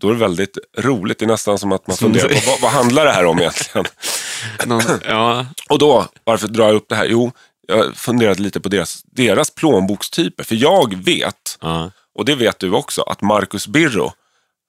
då 0.00 0.08
är 0.08 0.12
det 0.12 0.18
väldigt 0.18 0.58
roligt. 0.78 1.18
Det 1.18 1.24
är 1.24 1.26
nästan 1.26 1.58
som 1.58 1.72
att 1.72 1.86
man 1.86 1.96
funderar 1.96 2.28
på 2.28 2.50
vad, 2.50 2.60
vad 2.60 2.70
handlar 2.70 3.04
det 3.04 3.12
här 3.12 3.24
om 3.24 3.38
egentligen? 3.38 3.86
Någon, 4.66 4.82
ja, 5.08 5.46
Och 5.68 5.78
då, 5.78 6.06
varför 6.24 6.48
drar 6.48 6.66
jag 6.66 6.74
upp 6.74 6.88
det 6.88 6.96
här? 6.96 7.06
Jo, 7.06 7.32
jag 7.68 7.96
funderade 7.96 8.42
lite 8.42 8.60
på 8.60 8.68
deras, 8.68 9.02
deras 9.02 9.50
plånbokstyper. 9.50 10.44
För 10.44 10.54
jag 10.54 10.94
vet, 11.04 11.58
ja. 11.60 11.90
och 12.14 12.24
det 12.24 12.34
vet 12.34 12.58
du 12.58 12.72
också, 12.72 13.02
att 13.02 13.20
Marcus 13.20 13.66
Birro, 13.66 14.12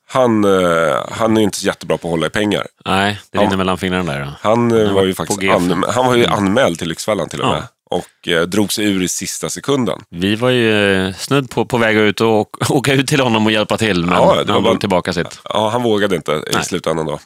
han, 0.08 0.44
eh, 0.44 0.96
han 1.12 1.38
är 1.38 1.42
inte 1.42 1.58
så 1.58 1.66
jättebra 1.68 1.98
på 1.98 2.08
att 2.08 2.12
hålla 2.12 2.28
i 2.28 2.30
pengar. 2.30 2.68
Nej, 2.86 3.20
det 3.32 3.38
rinner 3.38 3.58
mellan 3.58 3.78
fingrarna 3.78 4.14
där. 4.14 4.20
Då. 4.26 4.34
Han, 4.42 4.72
eh, 4.72 4.78
Ja, 4.78 4.94
var 4.94 5.04
ju 5.04 5.14
på 5.14 5.26
faktiskt 5.26 5.54
an, 5.54 5.86
han 5.90 6.06
var 6.06 6.16
ju 6.16 6.26
anmäld 6.26 6.80
till 6.80 6.88
Lyxfällan 6.90 7.30
till 7.30 7.42
och 7.42 7.48
Ja. 7.48 7.64
Och 7.90 8.28
eh, 8.28 8.42
drog 8.42 8.74
sig 8.74 8.86
ur 8.86 9.04
i 9.04 9.08
sista 9.08 9.50
sekunden. 9.50 10.00
Vi 10.10 10.36
var 10.36 10.50
ju 10.50 10.94
eh, 11.08 11.14
snudd 11.14 11.50
på, 11.50 11.66
på 11.66 11.78
väg 11.78 11.98
ut 11.98 12.22
och 12.22 12.72
åka, 12.72 12.94
ut 12.94 13.08
till 13.08 13.20
honom 13.20 13.46
och 13.46 13.52
hjälpa 13.52 13.78
till, 13.78 14.06
men 14.06 14.16
Ja, 14.16 14.44
han 14.48 14.64
drog 14.64 14.80
tillbaka 14.80 15.14
sitt. 15.14 15.40
Ja, 15.44 15.70
han 15.70 15.84
vågade 15.84 16.16
inte 16.16 16.32
i 16.32 16.54
Nej. 16.54 16.64
slutändan 16.64 17.06
då. 17.06 17.20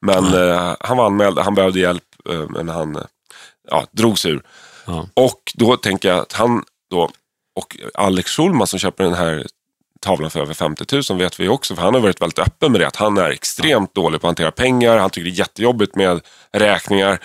Men 0.00 0.24
eh, 0.24 0.74
han 0.80 0.96
var 0.96 1.06
anmäld, 1.06 1.38
han 1.38 1.54
behövde 1.54 1.80
hjälp, 1.80 2.02
eh, 2.30 2.44
men 2.48 2.68
han 2.68 2.98
ja, 3.70 3.86
drog 3.90 4.18
sig 4.18 4.30
ur. 4.30 4.42
Ja. 4.86 5.08
Och 5.14 5.52
då 5.54 5.76
tänker 5.76 6.08
jag 6.08 6.18
att 6.18 6.32
han 6.32 6.64
då, 6.90 7.10
och 7.54 7.76
Alex 7.94 8.30
Schulman 8.30 8.66
som 8.66 8.78
köper 8.78 9.04
den 9.04 9.14
här 9.14 9.46
tavlan 10.00 10.30
för 10.30 10.40
över 10.40 10.54
50 10.54 11.02
000 11.10 11.18
vet 11.18 11.40
vi 11.40 11.48
också, 11.48 11.74
för 11.74 11.82
han 11.82 11.94
har 11.94 12.00
varit 12.00 12.22
väldigt 12.22 12.38
öppen 12.38 12.72
med 12.72 12.80
det, 12.80 12.86
att 12.86 12.96
han 12.96 13.18
är 13.18 13.30
extremt 13.30 13.94
dålig 13.94 14.20
på 14.20 14.26
att 14.26 14.28
hantera 14.28 14.50
pengar, 14.50 14.96
han 14.96 15.10
tycker 15.10 15.30
det 15.30 15.34
är 15.34 15.38
jättejobbigt 15.38 15.96
med 15.96 16.20
räkningar 16.52 17.18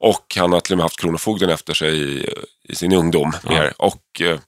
och 0.00 0.36
han 0.36 0.52
har 0.52 0.60
till 0.60 0.72
och 0.72 0.76
med 0.78 0.84
haft 0.84 1.00
Kronofogden 1.00 1.50
efter 1.50 1.74
sig 1.74 1.98
i, 2.02 2.28
i 2.68 2.74
sin 2.74 2.92
ungdom. 2.92 3.32
Mer. 3.42 3.72
Och 3.78 4.20
eh, 4.20 4.38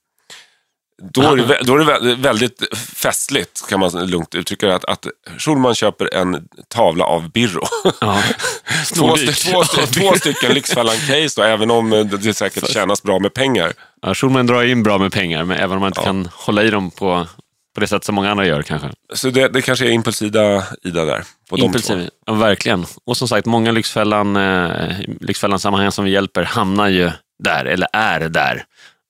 då 1.15 1.23
är, 1.23 1.37
det, 1.37 1.61
då 1.65 1.75
är 1.75 1.79
det 1.79 1.85
vä- 1.85 2.23
väldigt 2.23 2.77
festligt, 2.79 3.69
kan 3.69 3.81
man 3.81 4.07
lugnt 4.07 4.35
uttrycka 4.35 4.67
det, 4.67 4.75
att, 4.75 4.85
att 4.85 5.07
Schulman 5.39 5.75
köper 5.75 6.15
en 6.15 6.49
tavla 6.69 7.05
av 7.05 7.31
Birro. 7.31 7.63
Ja. 8.01 8.23
två, 8.95 8.95
Snordyrt. 8.95 9.29
st- 9.31 9.51
två, 9.53 9.63
st- 9.63 9.87
två 9.87 10.15
stycken 10.15 10.53
Lyxfällan-case 10.53 11.45
även 11.45 11.71
om 11.71 11.93
eh, 11.93 12.05
det 12.05 12.35
säkert 12.35 12.71
tjänas 12.71 13.03
bra 13.03 13.19
med 13.19 13.35
pengar. 13.35 13.73
Ja, 14.03 14.15
Schulman 14.15 14.47
drar 14.47 14.63
in 14.65 14.83
bra 14.83 14.99
med 14.99 15.13
pengar, 15.13 15.45
men 15.45 15.57
även 15.59 15.73
om 15.73 15.81
man 15.81 15.89
inte 15.89 16.01
Ja. 16.01 16.05
kan 16.05 16.29
hålla 16.33 16.63
i 16.63 16.71
dem 16.71 16.91
på, 16.91 17.27
på 17.75 17.81
det 17.81 17.87
sätt 17.87 18.05
som 18.05 18.15
många 18.15 18.31
andra 18.31 18.47
gör 18.47 18.63
kanske. 18.63 18.89
Så 19.15 19.31
det, 19.31 19.49
det 19.49 19.63
kanske 19.63 19.87
är 19.87 19.91
impulsida 19.91 20.65
Ida 20.83 21.05
där. 21.05 21.25
På. 21.51 21.59
Impulsiv, 21.59 22.09
ja, 22.27 22.33
verkligen. 22.33 22.87
Och 23.07 23.17
som 23.17 23.29
sagt, 23.29 23.47
många 23.47 23.71
Lyxfällan, 23.73 24.37
eh, 24.37 24.97
Lyxfällan-sammanhang 25.21 25.93
som 25.93 26.05
vi 26.05 26.11
hjälper 26.11 26.43
hamnar 26.43 26.89
ju 26.89 27.11
där, 27.45 27.65
eller 27.65 27.89
är 27.93 28.21
där. 28.29 28.65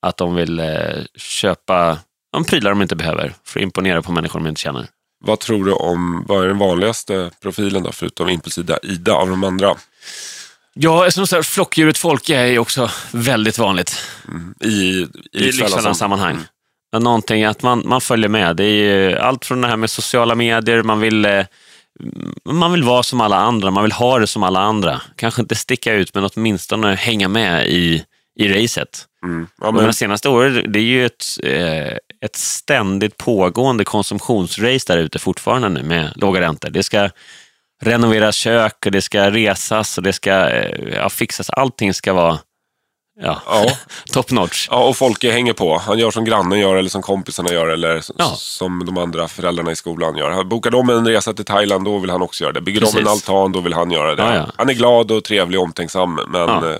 Att 0.07 0.17
de 0.17 0.35
vill 0.35 0.61
eh, 0.61 0.67
köpa 1.17 1.99
de 2.33 2.45
prylar 2.45 2.71
de 2.71 2.83
inte 2.83 2.97
behöver 2.97 3.35
för 3.45 3.61
att 3.61 3.65
imponera 3.65 4.03
på 4.03 4.13
människor 4.13 4.41
de 4.41 4.49
inte 4.49 4.61
känner. 4.61 4.87
Vad 5.25 5.41
tror 5.41 5.65
du 5.65 5.73
om, 5.73 6.25
vad 6.29 6.45
är 6.45 6.49
den 6.49 6.59
vanligaste 6.59 7.31
profilen 7.43 7.83
då, 7.83 7.93
förutom 7.93 8.29
impulsida 8.29 8.79
Ida 8.83 9.13
av 9.15 9.31
de 9.31 9.45
andra? 9.45 9.75
Ja, 10.75 11.11
som 11.11 11.27
sagt, 11.27 11.47
flockdjuret 11.49 11.99
Folke 11.99 12.37
är 12.37 12.47
ju 12.47 12.59
också 12.59 12.91
väldigt 13.11 13.59
vanligt 13.59 14.01
I, 14.61 14.69
i, 14.69 15.09
i 15.33 15.53
som- 15.53 15.63
Lyxfällan-sammanhang. 15.67 16.33
Mm. 16.33 16.45
Någonting 16.99 17.45
att 17.45 17.63
man, 17.63 17.83
man 17.85 18.01
följer 18.01 18.29
med. 18.29 18.57
Det 18.57 18.65
är 18.65 18.69
ju 18.69 19.19
allt 19.19 19.45
från 19.45 19.61
det 19.61 19.69
här 19.69 19.77
med 19.77 19.91
sociala 19.91 20.35
medier, 20.35 20.83
man 20.83 21.01
vill, 21.01 21.25
eh, 21.25 21.45
man 22.45 22.73
vill 22.73 22.83
vara 22.83 23.03
som 23.03 23.21
alla 23.21 23.37
andra, 23.37 23.71
man 23.71 23.83
vill 23.83 23.93
ha 23.93 24.19
det 24.19 24.27
som 24.27 24.43
alla 24.43 24.61
andra. 24.61 25.01
Kanske 25.17 25.43
inte 25.43 25.55
sticka 25.55 25.93
ut, 25.93 26.15
men 26.15 26.29
åtminstone 26.35 26.95
hänga 26.95 27.29
med 27.29 27.67
i, 27.67 28.05
i 28.39 28.49
racet. 28.49 29.07
Mm. 29.25 29.47
Ja, 29.61 29.71
men, 29.71 29.85
de 29.85 29.93
senaste 29.93 30.29
åren, 30.29 30.73
det 30.73 30.79
är 30.79 30.83
ju 30.83 31.07
ett, 31.07 31.25
eh, 31.43 31.97
ett 32.21 32.37
ständigt 32.37 33.17
pågående 33.17 33.85
konsumtionsrace 33.85 34.93
där 34.93 34.99
ute 34.99 35.19
fortfarande 35.19 35.69
nu 35.69 35.83
med 35.83 36.13
låga 36.17 36.41
räntor. 36.41 36.71
Det 36.71 36.83
ska 36.83 37.11
renoveras 37.83 38.37
kök 38.37 38.87
och 38.87 38.93
det 38.93 39.03
ska 39.03 39.31
resas 39.31 39.99
och 39.99 40.05
det 40.05 40.13
ska 40.13 40.51
eh, 40.51 40.95
ja, 40.95 41.09
fixas. 41.09 41.51
Allting 41.51 41.95
ska 41.95 42.13
vara 42.13 42.39
ja, 43.23 43.43
ja, 43.47 43.67
top 44.13 44.31
notch. 44.31 44.69
ja, 44.71 44.85
och 44.89 44.97
Folke 44.97 45.33
hänger 45.33 45.53
på. 45.53 45.79
Han 45.79 45.99
gör 45.99 46.11
som 46.11 46.25
grannen 46.25 46.59
gör 46.59 46.77
eller 46.77 46.91
som 46.91 47.03
kompisarna 47.03 47.53
gör 47.53 47.69
eller 47.69 48.03
Ja. 48.19 48.33
som 48.37 48.87
de 48.87 48.99
andra 48.99 49.29
föräldrarna 49.29 49.73
i 49.73 49.77
skolan 49.77 50.17
gör. 50.17 50.45
Bokar 50.45 50.71
de 50.71 50.89
en 50.91 51.07
resa 51.09 51.33
till 51.33 51.45
Thailand, 51.45 51.85
då 51.85 51.99
vill 51.99 52.11
han 52.11 52.23
också 52.23 52.45
göra 52.45 52.53
det. 52.53 52.61
Bygger 52.61 52.81
de 52.81 52.87
en 52.87 52.93
Precis. 52.93 53.09
altan, 53.09 53.53
då 53.53 53.61
vill 53.61 53.73
han 53.75 53.91
göra 53.91 54.15
det. 54.15 54.35
Ja. 54.37 54.47
Han 54.57 54.69
är 54.69 54.75
glad 54.75 55.11
och 55.11 55.25
trevlig 55.25 55.61
och 55.61 55.65
omtänksam, 55.65 56.21
men 56.29 56.49
eh, 56.65 56.77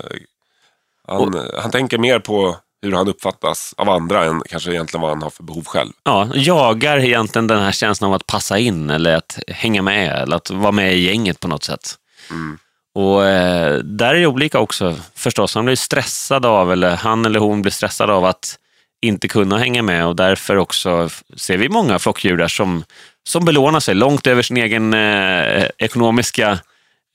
han, 1.07 1.47
han 1.61 1.71
tänker 1.71 1.97
mer 1.97 2.19
på 2.19 2.55
hur 2.81 2.91
han 2.91 3.07
uppfattas 3.07 3.73
av 3.77 3.89
andra 3.89 4.23
än 4.25 4.41
kanske 4.49 4.71
egentligen 4.71 5.01
vad 5.01 5.11
han 5.11 5.21
har 5.21 5.29
för 5.29 5.43
behov 5.43 5.65
själv. 5.65 5.91
Ja, 6.03 6.27
jagar 6.33 6.97
egentligen 6.99 7.47
den 7.47 7.59
här 7.61 7.71
känslan 7.71 8.09
av 8.09 8.15
att 8.15 8.25
passa 8.27 8.57
in 8.57 8.89
eller 8.89 9.15
att 9.15 9.39
hänga 9.47 9.81
med 9.81 10.21
eller 10.21 10.35
att 10.37 10.49
vara 10.49 10.71
med 10.71 10.93
i 10.95 10.99
gänget 11.07 11.39
på 11.39 11.47
något 11.47 11.63
sätt. 11.63 11.95
Mm. 12.29 12.57
Och 12.95 13.25
eh, 13.25 13.77
där 13.77 14.15
är 14.15 14.19
det 14.19 14.27
olika 14.27 14.59
också 14.59 14.95
förstås. 15.15 15.55
Han 15.55 15.65
blir 15.65 15.75
stressad 15.75 16.45
av, 16.45 16.71
eller 16.71 16.95
han 16.95 17.25
eller 17.25 17.39
hon 17.39 17.61
blir 17.61 17.71
stressad 17.71 18.09
av 18.09 18.25
att 18.25 18.59
inte 19.01 19.27
kunna 19.27 19.57
hänga 19.57 19.81
med 19.81 20.05
och 20.05 20.15
därför 20.15 20.55
också 20.57 21.09
ser 21.37 21.57
vi 21.57 21.69
många 21.69 21.99
flockdjur 21.99 22.47
som, 22.47 22.83
som 23.29 23.45
belånar 23.45 23.79
sig 23.79 23.95
långt 23.95 24.27
över 24.27 24.41
sin 24.41 24.57
egen 24.57 24.93
eh, 24.93 25.65
ekonomiska 25.77 26.59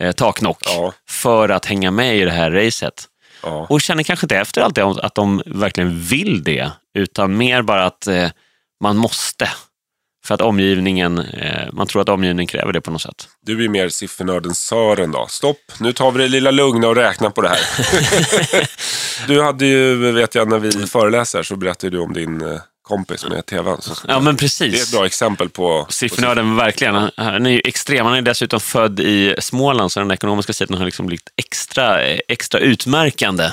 eh, 0.03 0.13
taknock 0.13 0.59
Ja. 0.67 0.93
för 1.09 1.49
att 1.49 1.65
hänga 1.65 1.91
med 1.91 2.17
i 2.17 2.25
det 2.25 2.31
här 2.31 2.51
racet. 2.51 3.05
Ja. 3.43 3.67
Och 3.71 3.81
känner 3.81 4.03
kanske 4.03 4.25
inte 4.25 4.37
efter 4.37 4.61
alltid 4.61 4.85
att 4.85 5.15
de 5.15 5.43
verkligen 5.47 6.01
vill 6.01 6.45
det, 6.45 6.71
utan 6.95 7.37
mer 7.37 7.63
bara 7.63 7.85
att 7.85 8.07
eh, 8.07 8.29
man 8.81 8.97
måste. 8.97 9.49
För 10.29 10.35
att 10.35 10.41
omgivningen, 10.41 11.19
eh, 11.19 11.73
man 11.73 11.87
tror 11.87 12.03
att 12.03 12.09
omgivningen 12.09 12.47
kräver 12.47 12.73
det 12.73 12.81
på 12.81 12.91
något 12.91 13.03
sätt. 13.03 13.29
Du 13.47 13.65
är 13.65 13.69
mer 13.69 13.89
siffernörden 13.89 14.55
Sören 14.55 15.11
då. 15.11 15.27
Stopp, 15.29 15.57
nu 15.81 15.93
tar 15.93 16.11
vi 16.11 16.23
det 16.23 16.29
lilla 16.29 16.51
lugna 16.51 16.89
och 16.89 16.97
räknar 16.97 17.31
på 17.31 17.43
det 17.43 17.49
här. 17.49 17.59
du 19.29 19.43
hade 19.43 19.67
ju, 19.67 20.13
vet 20.13 20.35
jag, 20.35 20.49
när 20.49 20.59
vi 20.59 20.71
föreläser 20.87 21.43
så 21.43 21.57
berättade 21.57 21.97
du 21.97 21.99
om 21.99 22.13
din 22.13 22.41
eh, 22.41 22.61
kompis 22.83 23.27
med 23.29 23.47
tvn. 23.47 23.79
Ja, 24.09 24.21
men 24.21 24.25
det 24.25 24.31
är 24.31 24.33
ett 24.33 24.39
precis. 24.39 24.93
bra 24.93 25.07
exempel 25.07 25.49
på... 25.49 25.87
Siffernörden, 25.91 26.57
verkligen. 26.57 27.11
Han 27.17 27.47
är 27.47 27.51
ju 27.51 27.61
extrem. 27.65 28.07
Han 28.07 28.15
är 28.15 28.23
dessutom 28.23 28.61
född 28.61 29.01
i 29.01 29.35
Småland, 29.39 29.93
så 29.93 30.01
den 30.01 30.11
ekonomiska 30.11 30.53
sidan 30.53 30.79
har 30.79 30.85
liksom 30.85 31.07
blivit 31.07 31.29
extra, 31.37 32.03
extra 32.07 32.61
utmärkande. 32.61 33.51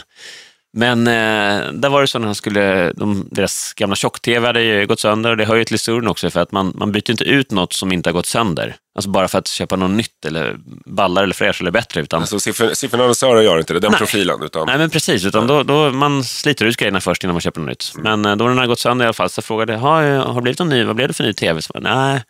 Men 0.77 1.07
eh, 1.07 1.71
där 1.73 1.89
var 1.89 2.01
det 2.01 2.07
så 2.07 2.19
när 2.19 2.25
han 2.25 2.35
skulle, 2.35 2.91
de, 2.91 3.27
deras 3.31 3.73
gamla 3.73 3.95
tjock-tv 3.95 4.47
hade 4.47 4.61
ju 4.61 4.87
gått 4.87 4.99
sönder 4.99 5.29
och 5.29 5.37
det 5.37 5.45
hör 5.45 5.55
ju 5.55 5.63
till 5.63 5.73
historien 5.73 6.07
också 6.07 6.29
för 6.29 6.39
att 6.39 6.51
man, 6.51 6.73
man 6.75 6.91
byter 6.91 7.11
inte 7.11 7.23
ut 7.23 7.51
något 7.51 7.73
som 7.73 7.91
inte 7.91 8.09
har 8.09 8.13
gått 8.13 8.25
sönder. 8.25 8.75
Alltså 8.95 9.09
bara 9.09 9.27
för 9.27 9.39
att 9.39 9.47
köpa 9.47 9.75
något 9.75 9.91
nytt 9.91 10.25
eller 10.25 10.55
ballar 10.85 11.23
eller 11.23 11.33
fräsch 11.33 11.61
eller 11.61 11.71
bättre. 11.71 12.01
Utan, 12.01 12.21
Alltså, 12.21 12.39
siffern, 12.39 12.75
siffernörden 12.75 13.15
Sören 13.15 13.43
gör 13.43 13.57
inte 13.57 13.73
det, 13.73 13.79
den 13.79 13.91
Nej. 13.91 13.97
profilen. 13.97 14.43
Utan, 14.43 14.67
Nej 14.67 14.77
men 14.77 14.89
precis, 14.89 15.25
utan 15.25 15.47
då, 15.47 15.63
då 15.63 15.91
man 15.91 16.23
sliter 16.23 16.65
ut 16.65 16.77
grejerna 16.77 17.01
först 17.01 17.23
innan 17.23 17.33
man 17.33 17.41
köper 17.41 17.61
något 17.61 17.69
nytt. 17.69 17.91
Men 17.95 18.25
eh, 18.25 18.35
då 18.35 18.43
när 18.43 18.49
den 18.49 18.57
har 18.57 18.67
gått 18.67 18.79
sönder 18.79 19.05
i 19.05 19.07
alla 19.07 19.13
fall 19.13 19.29
så 19.29 19.41
frågade 19.41 19.73
jag, 19.73 19.79
har, 19.79 20.03
har 20.03 20.35
det 20.35 20.41
blivit 20.41 20.59
någon 20.59 20.69
ny, 20.69 20.83
vad 20.83 20.95
blev 20.95 21.07
det 21.07 21.13
för 21.13 21.23
ny 21.23 21.33
tv? 21.33 21.61
Så, 21.61 21.73
Nej. 21.79 22.23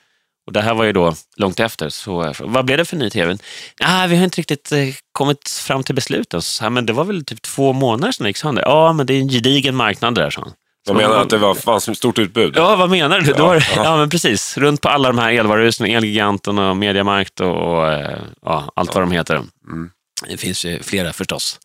Och 0.46 0.54
det 0.54 0.62
här 0.62 0.74
var 0.74 0.84
ju 0.84 0.92
då 0.92 1.14
långt 1.38 1.60
efter. 1.60 1.90
Så, 1.90 2.34
vad 2.40 2.66
blev 2.66 2.78
det 2.78 2.86
för 2.86 2.98
ny 2.98 3.10
tv? 3.10 3.38
Nej, 3.82 4.08
vi 4.08 4.16
har 4.18 4.24
inte 4.24 4.38
riktigt 4.42 4.72
eh, 4.72 4.80
kommit 5.12 5.50
fram 5.50 5.84
till 5.84 5.96
besluten. 5.96 6.42
Så, 6.42 6.70
men 6.70 6.86
det 6.86 6.94
var 6.94 7.04
väl 7.04 7.26
typ 7.26 7.42
två 7.42 7.74
månader 7.74 8.12
sedan 8.12 8.24
det 8.24 8.30
gick 8.30 8.38
sönder? 8.38 8.62
Ja, 8.64 8.94
men 8.94 9.06
det 9.06 9.14
är 9.14 9.20
en 9.20 9.30
gedigen 9.30 9.76
marknad 9.76 10.16
där, 10.16 10.30
sa 10.30 10.42
han. 10.42 10.52
de 10.88 10.98
menar 10.98 11.16
att 11.22 11.30
det 11.30 11.38
var, 11.38 11.56
fanns 11.56 11.90
ett 11.90 11.98
stort 11.98 12.20
utbud. 12.20 12.54
Ja, 12.58 12.76
vad 12.76 12.90
menar 12.90 13.20
du? 13.20 13.30
Ja, 13.32 13.36
Ja, 13.38 13.46
var, 13.48 13.56
det- 13.56 13.68
ja. 13.76 13.84
ja, 13.84 13.98
men 13.98 14.10
precis. 14.10 14.58
Runt 14.58 14.82
på 14.82 14.90
alla 14.90 15.08
de 15.10 15.18
här 15.20 15.32
elvaruhusen, 15.32 15.86
Elgiganten 15.88 16.60
och 16.60 16.78
Mediamarkt 16.78 17.40
och, 17.40 17.56
och 17.78 17.92
eh, 17.92 18.20
ja, 18.42 18.72
allt 18.76 18.94
vad 18.96 19.04
de 19.04 19.12
heter. 19.12 19.36
Mm. 19.36 19.90
Det 20.30 20.38
finns 20.38 20.66
ju 20.66 20.84
flera 20.84 21.14
förstås. 21.14 21.60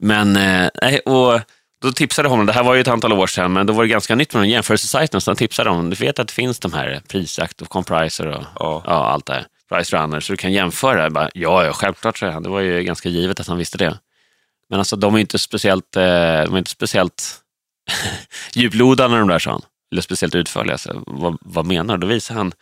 Men, 0.00 0.36
eh, 0.36 0.98
och 1.04 1.40
då 1.84 1.92
tipsade 1.92 2.28
honom, 2.28 2.46
det 2.46 2.52
här 2.52 2.62
var 2.64 2.74
ju 2.74 2.80
ett 2.80 2.88
antal 2.88 3.12
år 3.12 3.26
sedan, 3.26 3.52
men 3.52 3.66
då 3.66 3.72
var 3.72 3.82
det 3.82 3.88
ganska 3.88 4.14
nytt 4.14 4.34
med 4.34 4.42
de 4.42 4.48
jämförelsesajterna, 4.48 5.20
så 5.20 5.30
han 5.30 5.36
tipsade 5.36 5.70
om, 5.70 5.90
du 5.90 5.96
vet 5.96 6.18
att 6.18 6.28
det 6.28 6.34
finns 6.34 6.58
de 6.58 6.72
här 6.72 7.02
Prisjakt 7.08 7.62
och 7.62 7.68
Compriser 7.68 8.26
och 8.26 8.42
Ja. 8.58 8.82
ja. 8.86 8.92
allt 9.06 9.26
det 9.26 9.32
här, 9.32 9.46
Price 9.68 9.96
Runner, 9.96 10.20
så 10.20 10.32
du 10.32 10.36
kan 10.36 10.52
jämföra. 10.52 11.02
Jag 11.02 11.12
Bara, 11.12 11.30
ja, 11.34 11.64
ja, 11.64 11.72
självklart, 11.72 12.18
så 12.18 12.30
han. 12.30 12.42
Det 12.42 12.48
var 12.48 12.60
ju 12.60 12.82
ganska 12.82 13.08
givet 13.08 13.40
att 13.40 13.46
han 13.48 13.58
visste 13.58 13.78
det. 13.78 13.98
Men 14.70 14.78
alltså, 14.78 14.96
de 14.96 15.14
är 15.14 15.18
inte 15.18 15.38
speciellt, 15.38 15.96
eh, 15.96 16.02
de 16.02 16.54
är 16.54 16.58
inte 16.58 16.70
speciellt 16.70 17.34
djuplodande 18.54 19.18
de 19.18 19.28
där, 19.28 19.38
sa 19.38 19.50
han. 19.50 19.62
Eller 19.92 20.02
speciellt 20.02 20.34
utförliga. 20.34 20.78
Så, 20.78 21.02
vad, 21.06 21.36
vad 21.40 21.66
menar 21.66 21.96
du? 21.96 22.00
Då 22.00 22.06
visar 22.06 22.34
han, 22.34 22.52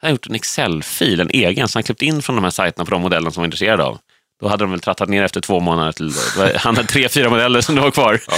han 0.00 0.08
har 0.08 0.10
gjort 0.10 0.26
en 0.26 0.34
Excel-fil, 0.34 1.20
en 1.20 1.30
egen, 1.30 1.68
så 1.68 1.76
han 1.78 1.82
klippt 1.82 2.02
in 2.02 2.22
från 2.22 2.36
de 2.36 2.44
här 2.44 2.50
sajterna 2.50 2.84
på 2.84 2.90
de 2.90 3.02
modellerna 3.02 3.30
som 3.30 3.40
han 3.40 3.42
var 3.42 3.46
intresserad 3.46 3.80
av. 3.80 3.98
Då 4.40 4.48
hade 4.48 4.64
de 4.64 4.70
väl 4.70 4.80
trattat 4.80 5.08
ner 5.08 5.22
efter 5.22 5.40
två 5.40 5.60
månader 5.60 5.92
till, 5.92 6.12
var- 6.38 6.54
han 6.58 6.76
hade 6.76 6.88
tre, 6.88 7.08
fyra 7.08 7.30
modeller 7.30 7.60
som 7.60 7.74
det 7.74 7.80
var 7.80 7.90
kvar. 7.90 8.20
Ja. 8.28 8.34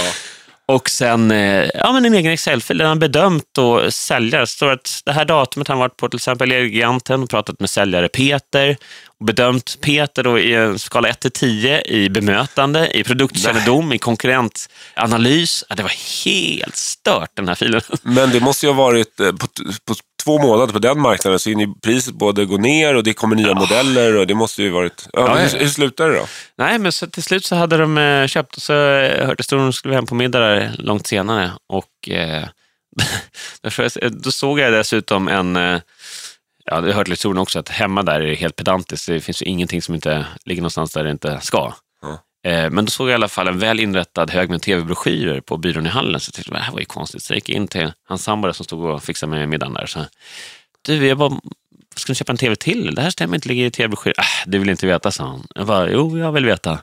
Och 0.65 0.89
sen 0.89 1.31
eh, 1.31 1.69
ja, 1.73 1.91
men 1.91 2.05
en 2.05 2.13
egen 2.13 2.31
Excel-fil 2.31 2.77
där 2.77 2.85
han 2.85 2.99
bedömt 2.99 3.57
och 3.57 3.93
säljare. 3.93 4.41
Det 4.41 4.47
står 4.47 4.71
att 4.71 5.01
det 5.05 5.11
här 5.11 5.25
datumet 5.25 5.67
har 5.67 5.75
han 5.75 5.79
varit 5.79 5.97
på 5.97 6.09
till 6.09 6.17
exempel 6.17 6.51
Elgiganten 6.51 7.23
och 7.23 7.29
pratat 7.29 7.59
med 7.59 7.69
säljare 7.69 8.09
Peter. 8.09 8.77
Och 9.19 9.25
bedömt 9.25 9.77
Peter 9.81 10.23
då 10.23 10.39
i 10.39 10.53
en 10.53 10.79
skala 10.79 11.09
1 11.09 11.19
till 11.19 11.31
10 11.31 11.81
i 11.81 12.09
bemötande, 12.09 12.97
i 12.97 13.03
produktkännedom, 13.03 13.93
i 13.93 13.97
konkurrentanalys. 13.97 15.63
Ja, 15.69 15.75
det 15.75 15.83
var 15.83 16.25
helt 16.25 16.75
stört 16.75 17.31
den 17.33 17.47
här 17.47 17.55
filen. 17.55 17.81
Men 18.03 18.29
det 18.29 18.39
måste 18.39 18.65
ju 18.65 18.71
ha 18.71 18.83
varit, 18.83 19.19
eh, 19.19 19.31
på, 19.31 19.47
på 19.85 19.95
två 20.23 20.39
månader 20.39 20.73
på 20.73 20.79
den 20.79 20.99
marknaden 20.99 21.39
så 21.39 21.49
hinner 21.49 21.67
priset 21.81 22.13
både 22.13 22.45
gå 22.45 22.57
ner 22.57 22.95
och 22.95 23.03
det 23.03 23.13
kommer 23.13 23.35
nya 23.35 23.53
modeller 23.53 24.15
och 24.15 24.27
det 24.27 24.33
måste 24.33 24.63
ju 24.63 24.69
varit... 24.69 25.07
Ja, 25.13 25.23
Ja, 25.27 25.39
ja, 25.39 25.43
hur, 25.43 25.57
ja. 25.57 25.63
hur 25.63 25.67
slutar 25.67 26.09
det 26.09 26.15
då? 26.15 26.25
Nej, 26.57 26.79
men 26.79 26.91
så 26.91 27.07
till 27.07 27.23
slut 27.23 27.45
så 27.45 27.55
hade 27.55 27.77
de 27.77 27.97
eh, 27.97 28.27
köpt 28.27 28.55
och 28.55 28.61
så 28.61 28.73
eh, 28.73 29.25
hörde 29.27 29.35
historien 29.37 29.65
de 29.65 29.73
skulle 29.73 29.95
hem 29.95 30.05
på 30.05 30.15
middag 30.15 30.39
där 30.39 30.75
långt 30.77 31.07
senare. 31.07 31.51
Och 31.69 32.09
eh, 32.09 32.47
då 34.11 34.31
såg 34.31 34.59
jag 34.59 34.73
dessutom 34.73 35.27
en, 35.27 35.55
eh, 35.55 35.81
ja 36.65 36.81
det 36.81 36.93
hörde 36.93 37.05
till 37.05 37.13
historien 37.13 37.37
också, 37.37 37.59
att 37.59 37.69
hemma 37.69 38.03
där 38.03 38.21
är 38.21 38.27
det 38.27 38.35
helt 38.35 38.55
pedantiskt. 38.55 39.07
Det 39.07 39.21
finns 39.21 39.41
ju 39.41 39.45
ingenting 39.45 39.81
som 39.81 39.95
inte 39.95 40.25
ligger 40.45 40.61
någonstans 40.61 40.93
där 40.93 41.03
det 41.03 41.11
inte 41.11 41.39
ska. 41.41 41.73
Eh, 42.43 42.69
Men 42.69 42.85
då 42.85 42.89
såg 42.89 43.07
jag 43.07 43.11
i 43.11 43.15
alla 43.15 43.27
fall 43.27 43.47
en 43.47 43.59
väl 43.59 43.79
inrättad 43.79 44.29
hög 44.31 44.49
med 44.49 44.61
tv-broschyrer 44.61 45.41
på 45.41 45.57
byrån 45.57 45.85
i 45.85 45.89
hallen. 45.89 46.19
Så 46.19 46.29
jag 46.29 46.33
tänkte, 46.33 46.51
det 46.53 46.59
här 46.59 46.71
var 46.73 46.79
ju 46.79 46.85
konstigt. 46.85 47.23
Så 47.23 47.33
jag 47.33 47.37
gick 47.37 47.49
in 47.49 47.67
till 47.67 47.93
hans 48.07 48.23
sambo 48.23 48.53
som 48.53 48.63
stod 48.63 48.85
och 48.85 49.03
fixade 49.03 49.29
med 49.29 49.49
middagen 49.49 49.73
där. 49.73 49.85
Så, 49.85 49.99
du, 50.81 51.07
jag 51.07 51.17
bara, 51.17 51.31
ska 51.95 52.11
du 52.11 52.15
köpa 52.15 52.31
en 52.31 52.37
tv 52.37 52.55
till? 52.55 52.95
Det 52.95 53.01
här 53.01 53.09
stämmer 53.09 53.35
inte, 53.35 53.47
ligger 53.47 53.65
i 53.65 53.71
tv-broschyr. 53.71 54.13
Äh, 54.19 54.23
du 54.45 54.59
vill 54.59 54.69
inte 54.69 54.87
veta, 54.87 55.11
sa 55.11 55.23
han. 55.23 55.47
Jag 55.55 55.67
bara, 55.67 55.89
jo, 55.89 56.17
jag 56.17 56.31
vill 56.31 56.45
veta. 56.45 56.79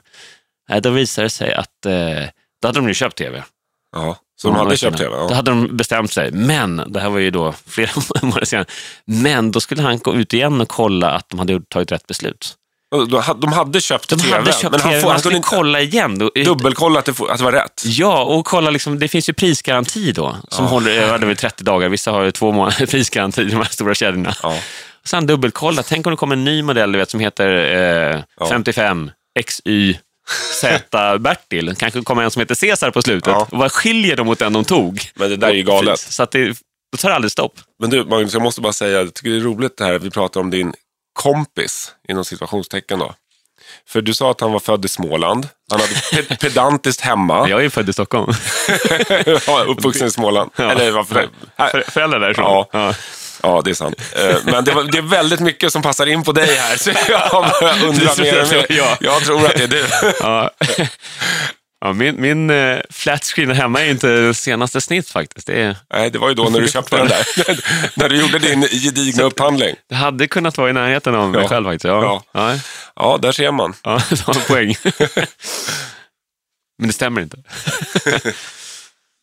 Äh, 0.69 0.81
då 0.81 0.89
visade 0.89 1.25
det 1.25 1.29
sig 1.29 1.53
att 1.53 1.85
eh, 1.85 2.23
då 2.61 2.67
hade 2.67 2.79
de 2.79 2.87
ju 2.87 2.93
köpt 2.93 3.17
tv. 3.17 3.43
Ja, 3.95 4.17
så 4.41 4.47
de 4.47 4.57
hade 4.57 4.77
köpt 4.77 4.97
tv? 4.97 5.09
Då 5.09 5.27
Ja. 5.29 5.35
hade 5.35 5.51
de 5.51 5.77
bestämt 5.77 6.11
sig. 6.11 6.31
Men, 6.31 6.83
det 6.87 6.99
här 6.99 7.09
var 7.09 7.19
ju 7.19 7.31
då 7.31 7.51
flera 7.67 7.91
månader 8.21 8.45
sedan. 8.45 8.65
Men 9.05 9.51
då 9.51 9.59
skulle 9.59 9.81
han 9.81 9.97
gå 9.99 10.15
ut 10.15 10.33
igen 10.33 10.61
och 10.61 10.69
kolla 10.69 11.11
att 11.11 11.29
de 11.29 11.39
hade 11.39 11.61
tagit 11.61 11.91
rätt 11.91 12.07
beslut. 12.07 12.55
De 13.41 13.53
hade 13.53 13.81
köpt 13.81 14.09
De 14.09 14.19
tv, 14.19 14.35
hade 14.35 14.53
köpt 14.53 14.71
men 14.71 14.79
han, 14.79 15.01
får, 15.01 15.09
han 15.09 15.19
skulle 15.19 15.39
kolla 15.39 15.81
igen. 15.81 16.31
Dubbelkolla 16.45 16.99
att 16.99 17.05
det, 17.05 17.19
att 17.29 17.37
det 17.37 17.43
var 17.43 17.51
rätt. 17.51 17.83
Ja, 17.85 18.23
och 18.23 18.45
kolla, 18.45 18.69
liksom, 18.69 18.99
det 18.99 19.07
finns 19.07 19.29
ju 19.29 19.33
prisgaranti 19.33 20.11
då, 20.11 20.37
som 20.49 20.65
håller 20.65 20.91
jag 20.91 21.07
hade 21.07 21.25
väl 21.25 21.35
30 21.35 21.63
dagar. 21.63 21.89
Vissa 21.89 22.11
har 22.11 22.23
ju 22.23 22.31
två 22.31 22.51
månader 22.51 22.85
prisgaranti, 22.91 23.43
de 23.43 23.55
här 23.55 23.63
stora 23.63 23.95
kedjorna. 23.95 24.35
Ja. 24.43 24.55
Sen 25.03 25.27
dubbelkolla, 25.27 25.83
tänk 25.83 26.07
om 26.07 26.11
det 26.11 26.17
kommer 26.17 26.35
en 26.35 26.43
ny 26.43 26.63
modell 26.63 26.91
du 26.91 26.99
vet, 26.99 27.09
som 27.09 27.19
heter 27.19 27.49
eh, 28.13 28.21
Ja. 28.39 28.47
55 28.49 29.11
XY 29.45 29.97
Z 30.61 31.17
Bertil. 31.19 31.75
Kanske 31.77 32.01
kommer 32.01 32.23
en 32.23 32.31
som 32.31 32.39
heter 32.39 32.55
Cesar 32.55 32.91
på 32.91 33.01
slutet. 33.01 33.33
Ja. 33.33 33.47
Och 33.51 33.57
vad 33.57 33.71
skiljer 33.71 34.15
de 34.15 34.27
mot 34.27 34.39
den 34.39 34.53
de 34.53 34.65
tog? 34.65 35.01
Men 35.15 35.29
det 35.29 35.37
där 35.37 35.47
är 35.47 35.53
ju 35.53 35.63
galet. 35.63 35.99
Så 35.99 36.23
att 36.23 36.31
det, 36.31 36.47
då 36.91 36.97
tar 36.97 37.09
det 37.09 37.15
aldrig 37.15 37.31
stopp. 37.31 37.53
Men 37.79 37.89
du, 37.89 38.05
Magnus, 38.05 38.33
jag 38.33 38.41
måste 38.41 38.61
bara 38.61 38.73
säga, 38.73 38.97
jag 38.97 39.13
tycker 39.13 39.29
det 39.29 39.35
är 39.35 39.39
roligt 39.39 39.77
det 39.77 39.85
här 39.85 39.99
vi 39.99 40.09
pratar 40.09 40.39
om 40.41 40.49
din 40.49 40.73
kompis, 41.13 41.91
inom 42.09 42.25
situationstecken 42.25 42.99
då. 42.99 43.13
För 43.87 44.01
du 44.01 44.13
sa 44.13 44.31
att 44.31 44.41
han 44.41 44.51
var 44.51 44.59
född 44.59 44.85
i 44.85 44.87
Småland. 44.87 45.47
Han 45.71 45.79
hade 45.81 45.93
pe- 45.93 46.37
pedantiskt 46.39 47.01
hemma. 47.01 47.49
Jag 47.49 47.59
är 47.59 47.63
ju 47.63 47.69
född 47.69 47.89
i 47.89 47.93
Stockholm. 47.93 48.33
Ja, 49.47 49.63
uppvuxen 49.67 50.07
i 50.07 50.11
Småland. 50.11 50.51
Ja. 50.55 50.71
Eller 50.71 50.91
varför 50.91 51.15
det? 51.57 51.83
Föräldrar 51.91 52.19
därifrån. 52.19 52.45
Ja. 52.45 52.67
Ja. 52.71 52.93
Ja, 53.43 53.61
det 53.65 53.69
är 53.69 53.73
sant. 53.73 53.95
Eh, 54.15 54.35
Men 54.43 54.63
det, 54.63 54.71
var, 54.71 54.83
det 54.83 54.97
är 54.97 55.01
väldigt 55.01 55.39
mycket 55.39 55.73
som 55.73 55.81
passar 55.81 56.05
in 56.05 56.23
på 56.23 56.31
dig 56.31 56.55
här. 56.55 56.77
Så 56.77 56.89
jag 57.09 57.31
börjar 57.61 57.85
undra 57.85 58.15
mer 58.23 58.41
och 58.41 58.47
mer. 58.49 58.65
Ja. 58.69 58.97
Jag 58.99 59.23
tror 59.25 59.45
att 59.45 59.55
det 59.57 59.63
är 59.63 59.67
du. 59.67 59.85
Ja. 60.19 60.51
Ja, 61.85 61.93
min 61.93 62.21
min 62.21 62.49
eh, 62.49 62.79
flat 62.89 63.23
screen 63.23 63.51
hemma 63.51 63.81
är 63.81 63.89
inte 63.91 64.33
senaste 64.33 64.81
snitt 64.81 65.09
faktiskt. 65.09 65.47
Det, 65.47 65.61
är, 65.61 65.75
Nej, 65.93 66.09
det 66.09 66.19
var 66.19 66.29
ju 66.29 66.35
då 66.35 66.43
när 66.43 66.59
du 66.61 66.67
köpte 66.67 66.97
den 66.97 67.07
där. 67.07 67.25
när 67.99 68.09
du 68.09 68.19
gjorde 68.21 68.39
din 68.39 68.61
gedigna 68.61 69.23
upphandling. 69.23 69.75
det 69.89 69.95
hade 69.95 70.27
kunnat 70.27 70.57
vara 70.57 70.69
i 70.69 70.73
närheten 70.73 71.15
av 71.15 71.29
mig 71.31 71.41
Ja. 71.41 71.47
själv 71.47 71.65
faktiskt. 71.65 71.85
Ja. 71.85 72.23
Ja. 72.33 72.55
Ja. 72.95 73.17
Där 73.21 73.31
ser 73.31 73.51
man. 73.51 73.73
Ja, 73.83 74.01
det 74.09 74.27
var 74.27 74.35
en 74.35 74.41
poäng. 74.41 74.75
Men 76.79 76.87
det 76.87 76.93
stämmer 76.93 77.21
inte. 77.21 77.37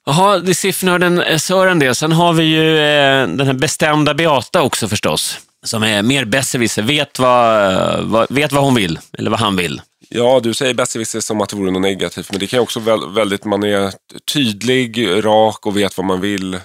Jaha, 0.06 0.38
det 0.38 0.52
är 0.52 0.54
siffernörden 0.54 1.20
eh, 1.22 1.38
Sören 1.38 1.78
det. 1.78 1.94
Sen 1.94 2.12
har 2.12 2.32
vi 2.32 2.44
ju 2.44 2.78
eh, 2.78 3.26
den 3.28 3.46
här 3.46 3.52
bestämda 3.52 4.14
Beata 4.14 4.62
också 4.62 4.88
förstås. 4.88 5.38
Som 5.66 5.82
är 5.82 6.02
mer 6.02 6.24
besserwisser, 6.24 6.82
vet 6.82 7.18
vad, 7.18 7.72
eh, 7.72 8.00
vad, 8.02 8.26
vet 8.30 8.52
vad 8.52 8.64
hon 8.64 8.74
vill, 8.74 8.98
eller 9.18 9.30
vad 9.30 9.40
han 9.40 9.56
vill. 9.56 9.82
Ja, 10.10 10.40
du 10.42 10.54
säger 10.54 10.74
besserwisser 10.74 11.20
som 11.20 11.40
att 11.40 11.48
det 11.48 11.56
vore 11.56 11.70
något 11.70 11.82
negativt, 11.82 12.30
men 12.30 12.40
det 12.40 12.46
kan 12.46 12.56
ju 12.58 12.62
också 12.62 12.80
väl, 12.80 13.12
väldigt, 13.14 13.44
man 13.44 13.62
är 13.64 13.92
tydlig, 14.32 15.08
rak 15.24 15.66
och 15.66 15.76
vet 15.76 15.96
vad 15.96 16.06
man 16.06 16.20
vill. 16.20 16.54
Eh, 16.54 16.60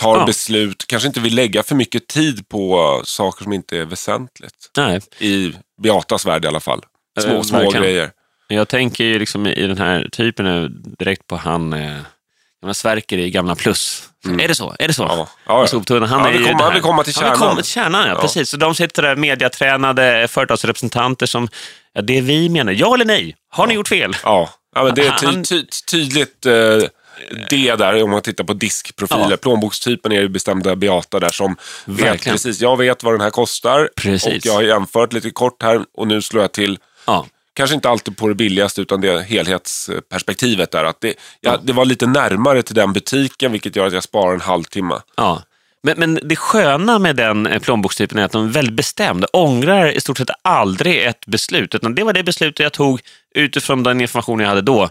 tar 0.00 0.16
Ja. 0.18 0.26
beslut, 0.26 0.84
kanske 0.86 1.06
inte 1.06 1.20
vill 1.20 1.34
lägga 1.34 1.62
för 1.62 1.74
mycket 1.74 2.06
tid 2.06 2.48
på 2.48 2.78
eh, 2.98 3.04
saker 3.04 3.44
som 3.44 3.52
inte 3.52 3.78
är 3.78 3.84
väsentligt. 3.84 4.70
Nej, 4.76 5.00
I 5.18 5.54
Beatas 5.82 6.26
värld 6.26 6.44
i 6.44 6.48
alla 6.48 6.60
fall. 6.60 6.80
Små, 7.20 7.32
Eh, 7.34 7.42
små 7.42 7.58
verkligen. 7.58 7.82
grejer. 7.82 8.10
jag 8.48 8.68
tänker 8.68 9.04
ju 9.04 9.18
liksom 9.18 9.46
i 9.46 9.66
den 9.66 9.78
här 9.78 10.08
typen 10.12 10.72
direkt 10.98 11.26
på 11.26 11.36
han, 11.36 11.72
eh, 11.72 11.96
gamla 12.62 12.74
Sverker 12.74 13.18
i 13.18 13.30
Gamla 13.30 13.54
Plus. 13.54 14.02
Är 14.40 14.48
det 14.48 14.54
så? 14.54 14.74
Är 14.78 14.88
det 14.88 14.94
så? 14.94 15.02
Mm. 15.04 15.16
Ja, 15.18 15.28
ja, 15.46 15.66
ja. 15.88 16.06
Han 16.06 16.20
Ja, 16.20 16.28
är 16.28 16.32
vi 16.32 16.38
kommer- 16.44 16.58
det 16.58 16.64
här- 16.64 16.74
vi 16.74 16.80
kommer 16.80 17.02
till 17.02 17.14
kärnan. 17.14 17.36
kommer 17.38 17.62
till 17.62 17.70
kärnan, 17.72 18.06
ja, 18.08 18.14
Ja. 18.14 18.20
precis. 18.20 18.50
Så 18.50 18.56
de 18.56 18.74
sitter 18.74 19.02
där, 19.02 19.16
mediatränade 19.16 20.28
företagsrepresentanter 20.28 21.26
som, 21.26 21.48
ja, 21.92 22.02
det 22.02 22.20
vi 22.20 22.48
menar, 22.48 22.72
ja 22.72 22.94
eller 22.94 23.04
nej? 23.04 23.36
Har 23.50 23.66
ni 23.66 23.74
gjort 23.74 23.88
fel? 23.88 24.16
Ja, 24.24 24.50
ja 24.74 24.84
men 24.84 24.94
det 24.94 25.06
är 25.06 25.12
ty, 25.12 25.26
Han- 25.26 25.44
ty, 25.44 25.64
tydligt 25.90 26.46
eh, 26.46 26.52
det 27.50 27.74
där 27.76 28.02
om 28.02 28.10
man 28.10 28.22
tittar 28.22 28.44
på 28.44 28.52
diskprofiler. 28.52 29.30
Ja. 29.30 29.36
Plånbokstypen 29.36 30.12
är 30.12 30.20
ju 30.20 30.28
bestämda 30.28 30.76
Beata 30.76 31.20
där 31.20 31.30
som 31.30 31.56
vet 31.84 32.04
Verkligen. 32.06 32.34
precis, 32.34 32.60
jag 32.60 32.76
vet 32.76 33.02
vad 33.02 33.14
den 33.14 33.20
här 33.20 33.30
kostar 33.30 33.88
Precis. 33.96 34.26
och 34.42 34.46
jag 34.46 34.52
har 34.52 34.62
jämfört 34.62 35.12
lite 35.12 35.30
kort 35.30 35.62
här 35.62 35.80
och 35.96 36.06
nu 36.06 36.22
slår 36.22 36.42
jag 36.42 36.52
till 36.52 36.78
Ja. 37.06 37.26
Kanske 37.54 37.74
inte 37.74 37.88
alltid 37.90 38.16
på 38.16 38.28
det 38.28 38.34
billigaste 38.34 38.80
utan 38.80 39.00
det 39.00 39.22
helhetsperspektivet 39.22 40.70
där. 40.70 40.84
Att 40.84 41.00
det, 41.00 41.14
ja, 41.40 41.58
det 41.62 41.72
var 41.72 41.84
lite 41.84 42.06
närmare 42.06 42.62
till 42.62 42.74
den 42.74 42.92
butiken 42.92 43.52
vilket 43.52 43.76
gör 43.76 43.86
att 43.86 43.92
jag 43.92 44.02
sparar 44.02 44.34
en 44.34 44.40
halvtimme. 44.40 44.94
Ja. 45.16 45.42
Men, 45.82 45.98
men 45.98 46.18
det 46.22 46.36
sköna 46.36 46.98
med 46.98 47.16
den 47.16 47.46
eh, 47.46 47.60
plånbokstypen 47.60 48.18
är 48.18 48.24
att 48.24 48.32
de 48.32 48.44
är 48.44 48.50
väldigt 48.50 48.74
bestämda. 48.74 49.26
Ångrar 49.32 49.86
i 49.92 50.00
stort 50.00 50.18
sett 50.18 50.30
aldrig 50.44 51.02
ett 51.04 51.26
beslut. 51.26 51.74
Utan 51.74 51.94
det 51.94 52.04
var 52.04 52.12
det 52.12 52.22
beslutet 52.22 52.60
jag 52.60 52.72
tog 52.72 53.00
utifrån 53.34 53.82
den 53.82 54.00
information 54.00 54.40
jag 54.40 54.48
hade 54.48 54.62
då. 54.62 54.88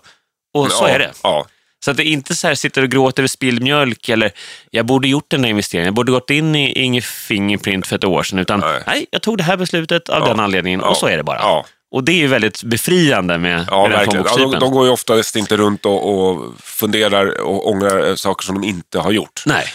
Och 0.54 0.72
så 0.72 0.84
ja, 0.84 0.89
är 0.89 1.00
det. 1.00 1.12
Ja, 1.24 1.45
Så 1.86 1.91
att 1.91 1.98
det 1.98 2.04
inte 2.04 2.36
så 2.36 2.48
här 2.48 2.56
sitter 2.56 2.82
och 2.84 2.89
gråter 2.89 3.22
över 3.22 3.28
spilld 3.28 3.63
mjölk 3.63 4.10
eller 4.10 4.32
jag 4.72 4.86
borde 4.86 5.08
gjort 5.08 5.26
den 5.28 5.41
där 5.41 5.50
investeringen. 5.50 5.86
Jag 5.86 5.93
borde 5.93 6.12
gått 6.12 6.30
in 6.30 6.56
i 6.56 6.72
Inge 6.84 7.02
Fingerprint 7.02 7.88
för 7.88 7.95
ett 7.95 8.04
år 8.04 8.24
sedan. 8.24 8.39
Utan 8.39 8.60
nej, 8.60 8.84
Nej. 8.88 9.06
jag 9.12 9.22
tog 9.22 9.38
det 9.38 9.43
här 9.43 9.58
beslutet 9.58 10.10
av 10.10 10.22
Ja. 10.22 10.28
den 10.28 10.39
anledningen 10.39 10.82
och 10.82 10.98
så 10.98 11.08
är 11.08 11.17
det 11.17 11.24
bara. 11.24 11.63
Ja. 11.91 11.97
Och 11.97 12.04
det 12.04 12.12
är 12.12 12.15
ju 12.17 12.28
väldigt 12.28 12.63
befriande 12.63 13.38
med, 13.38 13.65
ja 13.69 13.82
med 13.88 13.91
den 13.91 13.99
här. 13.99 14.23
Ja, 14.38 14.38
de, 14.38 14.60
de 14.60 14.71
går 14.71 14.86
ju 14.86 14.91
oftast 14.91 15.36
inte 15.36 15.58
runt 15.58 15.86
och, 15.86 16.30
och 16.30 16.54
funderar 16.60 17.41
och 17.41 17.69
ångrar 17.69 18.08
eh, 18.10 18.15
saker 18.15 18.45
som 18.45 18.62
de 18.62 18.67
inte 18.67 18.99
har 18.99 19.12
gjort. 19.12 19.43
Nej, 19.45 19.65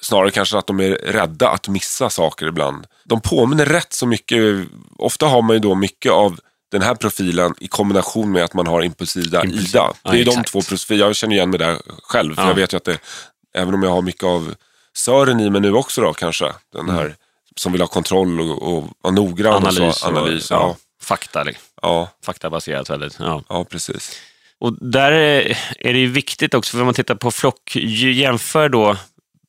Snarare 0.00 0.30
kanske 0.30 0.58
att 0.58 0.66
de 0.66 0.80
är 0.80 0.90
rädda 0.90 1.48
att 1.48 1.68
missa 1.68 2.10
saker 2.10 2.46
ibland. 2.46 2.86
De 3.04 3.20
påminner 3.20 3.66
rätt 3.66 3.92
så 3.92 4.06
mycket. 4.06 4.66
Ofta 4.98 5.26
har 5.26 5.42
man 5.42 5.56
ju 5.56 5.60
då 5.60 5.74
mycket 5.74 6.12
av 6.12 6.40
den 6.72 6.82
här 6.82 6.94
profilen 6.94 7.54
i 7.60 7.68
kombination 7.68 8.32
med 8.32 8.44
att 8.44 8.54
man 8.54 8.66
har 8.66 8.82
impulsiva 8.82 9.42
Impulsiv. 9.44 9.68
Ida. 9.68 9.92
Ja, 10.02 10.10
Det 10.10 10.16
är 10.16 10.18
ju 10.18 10.24
de 10.24 10.44
två 10.44 10.62
profiler. 10.62 11.06
Jag 11.06 11.16
känner 11.16 11.34
igen 11.36 11.50
mig 11.50 11.58
där 11.58 11.78
själv. 12.02 12.34
För 12.34 12.42
Ja. 12.42 12.48
Jag 12.48 12.54
vet 12.54 12.72
ju 12.72 12.76
att 12.76 12.84
det, 12.84 12.98
även 13.54 13.74
om 13.74 13.82
jag 13.82 13.90
har 13.90 14.02
mycket 14.02 14.24
av 14.24 14.54
Sören 14.96 15.40
i 15.40 15.50
mig 15.50 15.60
nu 15.60 15.74
också 15.74 16.00
då 16.00 16.12
kanske. 16.12 16.52
Den 16.72 16.90
här 16.90 17.16
som 17.56 17.72
vill 17.72 17.80
ha 17.80 17.88
kontroll 17.88 18.40
och, 18.40 18.62
och 18.62 18.84
vara 19.00 19.14
noggrann. 19.14 19.54
analys. 19.54 19.78
Och 19.80 19.94
så, 19.94 20.06
analys 20.06 20.50
och, 20.50 20.56
ja. 20.56 20.76
Fakta. 21.04 21.42
liksom. 21.42 21.64
Ja, 21.82 22.10
Faktabaserat 22.24 22.90
väldigt. 22.90 23.16
Ja. 23.18 23.42
ja, 23.48 23.64
precis. 23.64 24.20
Och 24.58 24.76
där 24.80 25.12
är 25.12 25.92
det 25.92 25.98
ju 25.98 26.06
viktigt 26.06 26.54
också, 26.54 26.70
för 26.70 26.80
om 26.80 26.84
man 26.84 26.94
tittar 26.94 27.14
på 27.14 27.30
flockdjur, 27.30 28.12
jämför 28.12 28.68
då 28.68 28.96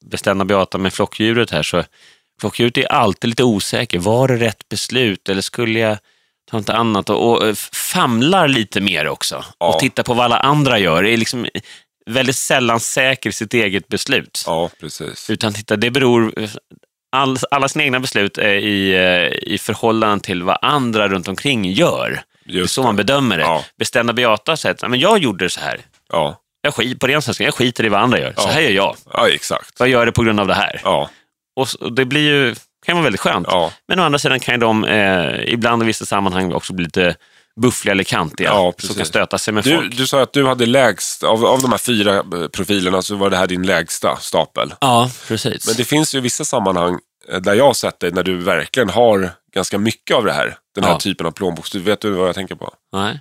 bestämda 0.06 0.46
beata 0.46 0.78
med 0.78 0.94
flockdjuret 0.94 1.52
här, 1.52 1.64
så 1.64 1.84
flockdjuret 2.42 2.78
är 2.78 2.92
alltid 2.92 3.30
lite 3.30 3.44
osäker. 3.44 4.00
Var 4.00 4.28
det 4.28 4.36
rätt 4.38 4.70
beslut 4.70 5.30
eller 5.30 5.42
skulle 5.42 5.80
jag 5.80 5.98
ta 6.52 6.58
något 6.58 6.70
annat? 6.70 7.10
Och, 7.10 7.32
och 7.32 7.48
eh, 7.48 7.56
famlar 7.94 8.48
lite 8.48 8.82
mer 8.82 9.08
också. 9.08 9.46
Ja. 9.60 9.74
Och 9.74 9.80
tittar 9.80 10.04
på 10.04 10.14
vad 10.14 10.26
alla 10.26 10.40
andra 10.40 10.80
gör. 10.80 11.04
Det 11.04 11.10
är 11.10 11.18
liksom 11.18 11.48
väldigt 12.06 12.36
sällan 12.36 12.80
säker 12.80 13.30
i 13.30 13.34
sitt 13.34 13.54
eget 13.54 13.88
beslut. 13.88 14.44
Ja, 14.46 14.70
precis. 14.80 15.30
Utan 15.30 15.54
titta, 15.54 15.76
det 15.76 15.92
beror... 15.92 16.34
All, 17.16 17.38
alla 17.52 17.68
sina 17.68 17.84
egna 17.84 18.00
beslut 18.00 18.38
är 18.38 18.54
i, 18.56 18.94
eh, 18.94 19.54
i 19.54 19.58
förhållande 19.58 20.24
till 20.26 20.44
vad 20.44 20.58
andra 20.62 21.08
runt 21.08 21.28
omkring 21.28 21.66
gör. 21.72 22.22
det 22.46 22.52
är 22.54 22.58
Just 22.58 22.74
så 22.74 22.84
man 22.84 22.96
bedömer 22.96 23.38
det. 23.38 23.44
Ja. 23.44 23.64
Bestämda 23.80 24.14
Beata 24.14 24.58
säger 24.58 24.76
att 24.76 24.90
men 24.90 25.00
jag 25.00 25.18
gjorde 25.20 25.50
så 25.50 25.60
här. 25.60 25.80
Ja, 26.12 26.42
Jag 26.62 26.74
skit, 26.74 27.00
på 27.00 27.08
ren 27.08 27.22
svenska, 27.22 27.44
jag 27.44 27.54
skiter 27.54 27.86
i 27.86 27.90
vad 27.90 28.02
andra 28.02 28.20
gör. 28.20 28.34
Så 28.38 28.42
Ja. 28.48 28.52
här 28.52 28.62
gör 28.62 28.70
jag. 28.72 28.96
ja 29.14 29.30
exakt. 29.30 29.74
Jag 29.80 29.88
gör 29.90 30.06
det 30.06 30.12
på 30.12 30.24
grund 30.24 30.40
av 30.40 30.48
det 30.48 30.54
här. 30.54 30.82
Ja, 30.84 31.10
Och 31.56 31.70
så- 31.70 31.90
det 31.90 32.06
blir 32.06 32.22
ju, 32.22 32.56
kan 32.86 32.96
vara 32.96 33.04
väldigt 33.04 33.22
skönt. 33.22 33.48
ja. 33.50 33.72
Men 33.88 34.00
å 34.00 34.04
andra 34.04 34.20
sidan 34.20 34.40
kan 34.40 34.56
ju 34.56 34.60
de 34.60 34.84
eh, 34.84 35.54
ibland 35.54 35.84
i 35.84 35.86
vissa 35.86 36.06
sammanhang 36.06 36.54
också 36.54 36.74
bli 36.74 36.86
lite 36.86 37.16
buffliga 37.62 37.92
eller 37.92 38.04
kantiga. 38.04 38.48
Ja, 38.50 38.74
som 38.78 38.96
kan 38.96 39.06
stöta 39.06 39.38
sig 39.38 39.54
med 39.54 39.64
Du, 39.64 39.76
folk. 39.76 39.98
du 39.98 40.08
sa 40.08 40.22
att 40.22 40.34
du 40.34 40.46
hade 40.48 40.66
lägst, 40.66 41.24
av, 41.24 41.46
av 41.46 41.62
de 41.62 41.72
här 41.72 41.78
fyra 41.78 42.16
eh, 42.16 42.48
profilerna 42.48 43.02
så 43.02 43.16
var 43.16 43.30
det 43.30 43.38
här 43.38 43.48
din 43.48 43.66
lägsta 43.66 44.18
stapel. 44.18 44.74
Ja, 44.82 45.12
precis. 45.28 45.68
Men 45.68 45.76
det 45.76 45.84
finns 45.86 46.16
ju 46.16 46.20
vissa 46.20 46.46
sammanhang 46.46 47.00
eh, 47.32 47.40
där 47.42 47.54
jag 47.54 47.66
har 47.66 47.74
sett 47.74 48.00
dig 48.00 48.12
när 48.12 48.24
du 48.24 48.38
verkligen 48.38 48.90
har 48.90 49.30
ganska 49.54 49.78
mycket 49.78 50.18
av 50.18 50.26
det 50.26 50.34
här. 50.34 50.58
Den 50.76 50.84
här 50.84 50.92
Ja. 50.92 51.00
typen 51.00 51.26
av 51.28 51.32
plånbok. 51.32 51.72
Du 51.72 51.80
vet 51.80 52.02
du 52.02 52.10
vad 52.12 52.28
jag 52.28 52.36
tänker 52.36 52.56
på? 52.56 52.74
Nej, 52.94 53.20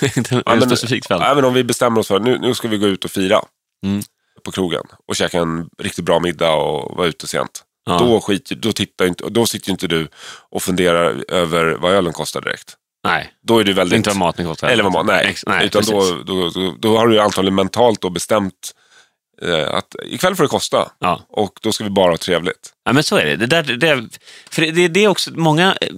inte 0.16 0.34
Ja, 0.46 0.54
men- 0.54 0.60
specifikt 0.62 1.06
fall. 1.08 1.22
Även 1.22 1.44
om 1.44 1.54
vi 1.54 1.64
bestämmer 1.64 2.00
oss 2.00 2.08
för 2.08 2.20
nu, 2.20 2.38
nu 2.38 2.54
ska 2.54 2.68
vi 2.68 2.76
gå 2.78 2.86
ut 2.86 3.04
och 3.04 3.10
fira 3.10 3.40
Mm. 3.86 4.02
på 4.44 4.50
krogen 4.52 4.82
och 5.08 5.16
käka 5.16 5.38
en 5.38 5.66
riktigt 5.82 6.04
bra 6.04 6.20
middag 6.20 6.52
och 6.54 6.96
vara 6.96 7.06
ute 7.06 7.26
sent. 7.26 7.62
Ja. 7.86 7.98
Då, 7.98 8.20
skit, 8.20 8.44
då, 8.50 8.72
tittar 8.72 9.04
inte, 9.06 9.24
då 9.28 9.46
sitter 9.46 9.70
inte 9.70 9.86
du 9.86 10.08
och 10.50 10.62
funderar 10.62 11.24
över 11.28 11.76
vad 11.80 11.92
ölen 11.92 12.12
kostar 12.12 12.40
direkt. 12.40 12.74
Nej, 13.04 13.32
Då 13.42 13.58
är 13.58 13.64
du 13.64 13.72
väldigt... 13.72 13.96
inte 13.96 14.10
vad 14.10 14.16
maten 14.18 14.46
kostar. 14.46 14.68
Eller 14.68 14.82
vad 14.82 14.92
man, 14.92 15.06
nej. 15.06 15.26
Ex- 15.26 15.44
nej 15.46 15.66
Utan 15.66 15.82
då, 15.84 16.22
då, 16.26 16.48
då, 16.50 16.74
då 16.80 16.98
har 16.98 17.08
du 17.08 17.20
antagligen 17.20 17.54
mentalt 17.54 18.00
då 18.00 18.10
bestämt 18.10 18.72
eh, 19.42 19.74
att 19.74 19.94
ikväll 20.04 20.36
får 20.36 20.44
det 20.44 20.48
kosta 20.48 20.90
Ja. 21.00 21.26
och 21.28 21.58
då 21.62 21.72
ska 21.72 21.84
vi 21.84 21.90
bara 21.90 22.10
ha 22.10 22.16
trevligt. 22.18 22.72
Ja, 22.84 22.92
men 22.92 23.02
så 23.02 23.16
är 23.16 23.24
det. 23.24 23.36
det, 23.36 23.46
där, 23.46 23.62
det 23.62 24.08
för 24.50 24.62
det, 24.62 24.70
det, 24.70 24.88
det 24.88 25.04
är 25.04 25.08
också 25.08 25.30
många... 25.34 25.76
eh, 25.80 25.88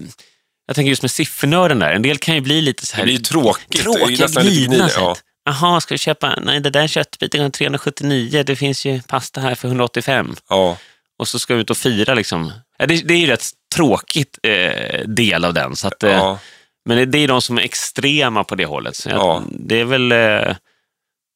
Jag 0.67 0.77
tänker 0.77 0.89
just 0.91 1.03
med 1.03 1.11
siffernörden 1.11 1.79
där. 1.79 1.93
En 1.93 2.03
del 2.03 2.19
kan 2.19 2.35
ju 2.35 2.41
bli 2.41 2.61
lite 2.63 2.87
så 2.87 2.93
Det 2.93 2.97
här... 2.97 3.05
blir 3.05 3.15
ju 3.15 3.21
tråkigt. 3.23 3.67
Det 3.69 3.79
är 3.79 4.09
ju 4.11 4.17
tråkiga, 4.17 4.43
glidna 4.43 4.77
gnid, 4.77 4.91
ja. 4.97 5.15
sätt. 5.15 5.25
Jaha, 5.45 5.81
ska 5.81 5.95
vi 5.95 5.99
köpa... 5.99 6.39
Nej, 6.43 6.61
det 6.61 6.71
där 6.71 6.87
köttbiten 6.87 7.41
är 7.41 7.51
379. 7.51 8.43
Det 8.47 8.57
finns 8.57 8.85
ju 8.87 9.03
pasta 9.03 9.41
här 9.41 9.55
för 9.55 9.69
185. 9.69 10.37
Ja, 10.49 10.77
Och 11.19 11.29
så 11.29 11.39
ska 11.39 11.55
vi 11.55 11.61
ut 11.61 11.71
och 11.71 11.77
fira 11.77 12.15
liksom. 12.15 12.53
Ja, 12.79 12.87
det, 12.87 12.97
det 13.09 13.15
är 13.15 13.19
ju 13.19 13.27
rätt 13.27 13.45
tråkigt 13.75 14.39
eh, 14.43 15.01
del 15.07 15.45
av 15.45 15.55
den. 15.55 15.77
Så 15.77 15.89
att, 15.89 16.03
eh, 16.03 16.11
ja, 16.13 16.39
Men 16.87 17.11
det, 17.11 17.19
är 17.19 17.29
de 17.29 17.43
som 17.43 17.59
är 17.59 17.63
extrema 17.63 18.45
på 18.45 18.55
det 18.55 18.67
hållet. 18.67 19.07
Jag, 19.07 19.17
Ja. 19.17 19.43
Det 19.51 19.81
är 19.81 19.85
väl... 19.85 20.13
Eh, 20.13 20.19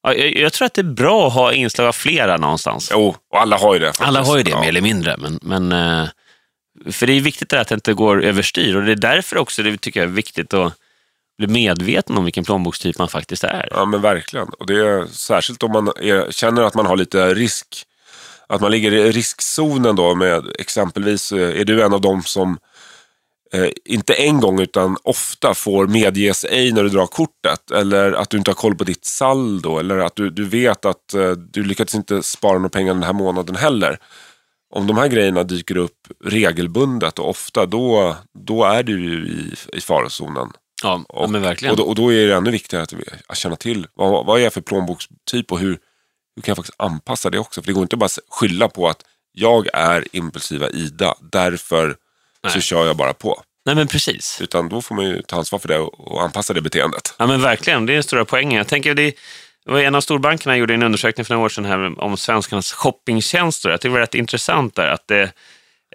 ja, 0.02 0.14
jag, 0.14 0.36
jag 0.36 0.52
tror 0.52 0.66
att 0.66 0.74
det 0.74 0.80
är 0.80 0.82
bra 0.82 1.26
att 1.26 1.32
ha 1.32 1.52
inslag 1.52 1.86
av 1.86 1.92
flera 1.92 2.36
någonstans. 2.36 2.90
jo, 2.92 3.16
och 3.32 3.40
alla 3.40 3.56
har 3.56 3.74
ju 3.74 3.80
det. 3.80 3.86
Faktiskt. 3.86 4.08
Alla 4.08 4.22
har 4.22 4.36
ju 4.36 4.42
det 4.42 4.50
ja. 4.50 4.60
mer 4.60 4.68
eller 4.68 4.80
mindre, 4.80 5.16
men, 5.18 5.38
men 5.42 5.72
eh, 5.72 6.08
för 6.92 7.06
det 7.06 7.12
är 7.12 7.20
viktigt 7.20 7.52
att 7.52 7.68
det 7.68 7.74
inte 7.74 7.94
går 7.94 8.24
överstyr 8.24 8.76
och 8.76 8.82
det 8.82 8.92
är 8.92 8.96
därför 8.96 9.38
också 9.38 9.62
det 9.62 9.76
tycker 9.76 10.00
jag 10.00 10.08
är 10.08 10.14
viktigt 10.14 10.54
att 10.54 10.74
bli 11.38 11.46
medveten 11.46 12.16
om 12.16 12.24
vilken 12.24 12.44
plånbokstyp 12.44 12.98
man 12.98 13.08
faktiskt 13.08 13.44
är. 13.44 13.68
Ja, 13.70 13.84
men 13.84 14.00
verkligen. 14.00 14.48
Och 14.48 14.66
det 14.66 14.74
är 14.74 15.06
särskilt 15.06 15.62
om 15.62 15.72
man 15.72 15.88
är, 15.88 16.32
känner 16.32 16.62
att 16.62 16.74
man 16.74 16.86
har 16.86 16.96
lite 16.96 17.34
risk. 17.34 17.86
Att 18.46 18.60
man 18.60 18.70
ligger 18.70 18.92
i 18.92 19.12
riskzonen 19.12 19.96
då 19.96 20.14
med 20.14 20.44
exempelvis, 20.58 21.32
eh, 21.32 21.60
är 21.60 21.64
du 21.64 21.82
en 21.82 21.92
av 21.92 22.00
dem 22.00 22.22
som 22.22 22.58
eh, 23.52 23.68
inte 23.84 24.14
en 24.14 24.40
gång 24.40 24.60
utan 24.60 24.96
ofta 25.02 25.54
får 25.54 25.86
medges 25.86 26.44
ej 26.44 26.72
när 26.72 26.82
du 26.82 26.88
drar 26.88 27.06
kortet. 27.06 27.70
Eller 27.70 28.12
att 28.12 28.30
du 28.30 28.36
inte 28.38 28.50
har 28.50 28.56
koll 28.56 28.74
på 28.76 28.84
ditt 28.84 29.04
saldo. 29.04 29.78
Eller 29.78 29.98
att 29.98 30.16
du, 30.16 30.30
du 30.30 30.44
vet 30.44 30.84
att 30.84 31.14
eh, 31.14 31.30
du 31.30 31.62
lyckats 31.62 31.94
inte 31.94 32.22
spara 32.22 32.52
några 32.52 32.68
pengar 32.68 32.94
den 32.94 33.02
här 33.02 33.12
månaden 33.12 33.56
heller. 33.56 33.98
Om 34.74 34.86
de 34.86 34.96
här 34.96 35.08
grejerna 35.08 35.42
dyker 35.42 35.76
upp 35.76 35.98
regelbundet 36.24 37.18
och 37.18 37.28
ofta, 37.28 37.66
då, 37.66 38.16
då 38.38 38.64
är 38.64 38.82
du 38.82 39.00
ju 39.00 39.28
i, 39.28 39.54
i 39.76 39.80
farozonen. 39.80 40.48
Ja, 40.82 41.04
Och, 41.08 41.30
men 41.30 41.42
verkligen. 41.42 41.70
Och 41.70 41.76
då, 41.76 41.82
och 41.84 41.94
då 41.94 42.12
är 42.12 42.26
det 42.26 42.34
ännu 42.34 42.50
viktigare 42.50 42.82
att, 42.82 42.94
att 43.26 43.36
känna 43.36 43.56
till 43.56 43.86
vad, 43.94 44.26
vad 44.26 44.40
är 44.40 44.44
jag 44.44 44.52
för 44.52 44.60
plånbokstyp 44.60 45.52
och 45.52 45.58
hur, 45.58 45.78
hur 46.36 46.42
kan 46.42 46.50
jag 46.50 46.56
faktiskt 46.56 46.80
anpassa 46.80 47.30
det 47.30 47.38
också. 47.38 47.62
För 47.62 47.66
det 47.66 47.72
går 47.72 47.82
inte 47.82 47.96
bara 47.96 48.06
att 48.06 48.18
skylla 48.30 48.68
på 48.68 48.88
att 48.88 49.02
jag 49.32 49.66
är 49.72 50.04
impulsiva 50.12 50.68
Ida, 50.68 51.14
därför 51.20 51.96
så 52.48 52.54
Nej. 52.54 52.62
kör 52.62 52.86
jag 52.86 52.96
bara 52.96 53.12
på. 53.12 53.42
Nej, 53.66 53.74
men 53.74 53.88
precis. 53.88 54.40
Utan 54.40 54.68
då 54.68 54.82
får 54.82 54.94
man 54.94 55.04
ju 55.04 55.22
ta 55.22 55.36
ansvar 55.36 55.58
för 55.58 55.68
det 55.68 55.78
och, 55.78 56.22
anpassa 56.22 56.52
det 56.52 56.60
beteendet. 56.60 57.14
Ja, 57.18 57.26
men 57.26 57.40
verkligen. 57.40 57.86
Det 57.86 57.92
är 57.92 57.94
den 57.94 58.02
stora 58.02 58.24
poängen. 58.24 58.58
Jag 58.58 58.68
tänker 58.68 58.94
det, 58.94 59.14
en 59.68 59.94
av 59.94 60.00
storbankerna 60.00 60.56
gjorde 60.56 60.74
en 60.74 60.82
undersökning 60.82 61.24
för 61.24 61.34
några 61.34 61.44
år 61.44 61.48
sedan 61.48 61.64
här 61.64 62.00
om 62.00 62.16
svenskarnas 62.16 62.72
shoppingtjänster. 62.72 63.70
Jag 63.70 63.80
tycker 63.80 63.88
det 63.88 63.92
var 63.92 64.00
rätt 64.00 64.14
intressant 64.14 64.74
där 64.74 64.88
att 64.88 65.08
det 65.08 65.32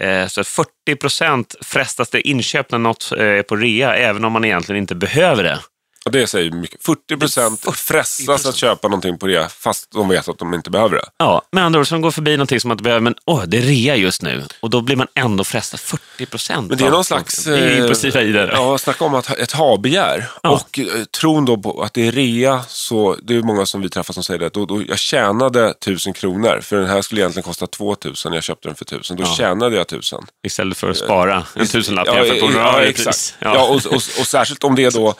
eh, 0.01 0.27
så 0.27 0.41
att 0.41 0.47
40 0.47 0.95
procent 0.99 1.55
frestas 1.61 2.09
det 2.09 2.27
inköp 2.27 2.71
när 2.71 2.79
något 2.79 3.11
eh, 3.11 3.25
är 3.25 3.43
på 3.43 3.55
rea, 3.55 3.95
även 3.95 4.25
om 4.25 4.31
man 4.33 4.45
egentligen 4.45 4.81
inte 4.81 4.95
behöver 4.95 5.43
det. 5.43 5.59
Och 6.05 6.11
det 6.11 6.27
säger 6.27 6.51
mycket. 6.51 6.83
40 6.83 7.17
procent 7.17 7.77
frestas 7.77 8.45
att 8.45 8.55
köpa 8.55 8.87
någonting 8.87 9.17
på 9.17 9.27
det 9.27 9.51
fast 9.51 9.91
de 9.91 10.09
vet 10.09 10.29
att 10.29 10.39
de 10.39 10.53
inte 10.53 10.69
behöver 10.71 10.95
det. 10.95 11.05
Ja, 11.17 11.41
med 11.51 11.63
andra 11.65 11.79
ord, 11.79 11.87
som 11.87 12.01
går 12.01 12.11
förbi 12.11 12.31
någonting 12.37 12.59
som 12.59 12.67
man 12.67 12.75
inte 12.75 12.83
behöver, 12.83 13.01
men 13.01 13.15
åh, 13.25 13.43
det 13.47 13.57
är 13.57 13.61
rea 13.61 13.95
just 13.95 14.21
nu. 14.21 14.43
Och 14.59 14.69
då 14.69 14.81
blir 14.81 14.95
man 14.95 15.07
ändå 15.15 15.43
frestad 15.43 15.79
40 15.79 16.25
procent. 16.25 16.69
Men 16.69 16.77
det 16.77 16.85
är 16.85 16.91
någon 16.91 17.03
slags... 17.03 17.47
Eh, 17.47 17.77
impulsiva 17.79 18.21
i 18.21 18.31
det. 18.31 18.49
Ja, 18.53 18.77
snacka 18.77 19.05
om 19.05 19.15
att 19.15 19.31
ett 19.31 19.51
ha-begär. 19.51 20.29
Ja. 20.43 20.49
Och 20.49 20.79
eh, 20.79 20.85
tron 21.21 21.45
då 21.45 21.57
på 21.57 21.81
att 21.83 21.93
det 21.93 22.07
är 22.07 22.11
rea, 22.11 22.63
så 22.67 23.15
det 23.23 23.35
är 23.35 23.41
många 23.41 23.65
som 23.65 23.81
vi 23.81 23.89
träffar 23.89 24.13
som 24.13 24.23
säger 24.23 24.39
det. 24.39 24.49
Då, 24.49 24.65
då, 24.65 24.83
jag 24.87 24.99
tjänade 24.99 25.73
tusen 25.73 26.13
kronor, 26.13 26.59
för 26.61 26.75
den 26.75 26.87
här 26.89 27.01
skulle 27.01 27.21
egentligen 27.21 27.43
kosta 27.43 27.67
2000. 27.67 28.33
Jag 28.33 28.43
köpte 28.43 28.67
den 28.67 28.75
för 28.75 28.85
tusen. 28.85 29.17
Då 29.17 29.23
Ja. 29.23 29.35
tjänade 29.37 29.75
jag 29.75 29.87
tusen. 29.87 30.25
Istället 30.47 30.77
för 30.77 30.89
att 30.89 30.97
spara 30.97 31.43
en 31.55 31.67
tusenlapp 31.67 32.07
Ja, 32.07 32.25
jämfört 32.25 32.53
på 32.53 32.59
ja, 32.59 32.81
exakt. 32.81 33.05
pris. 33.05 33.35
Ja. 33.39 33.63
och, 33.67 33.75
och, 33.85 33.93
och 33.95 34.27
särskilt 34.27 34.63
om 34.63 34.75
det 34.75 34.83
är 34.85 34.91
då, 34.91 35.13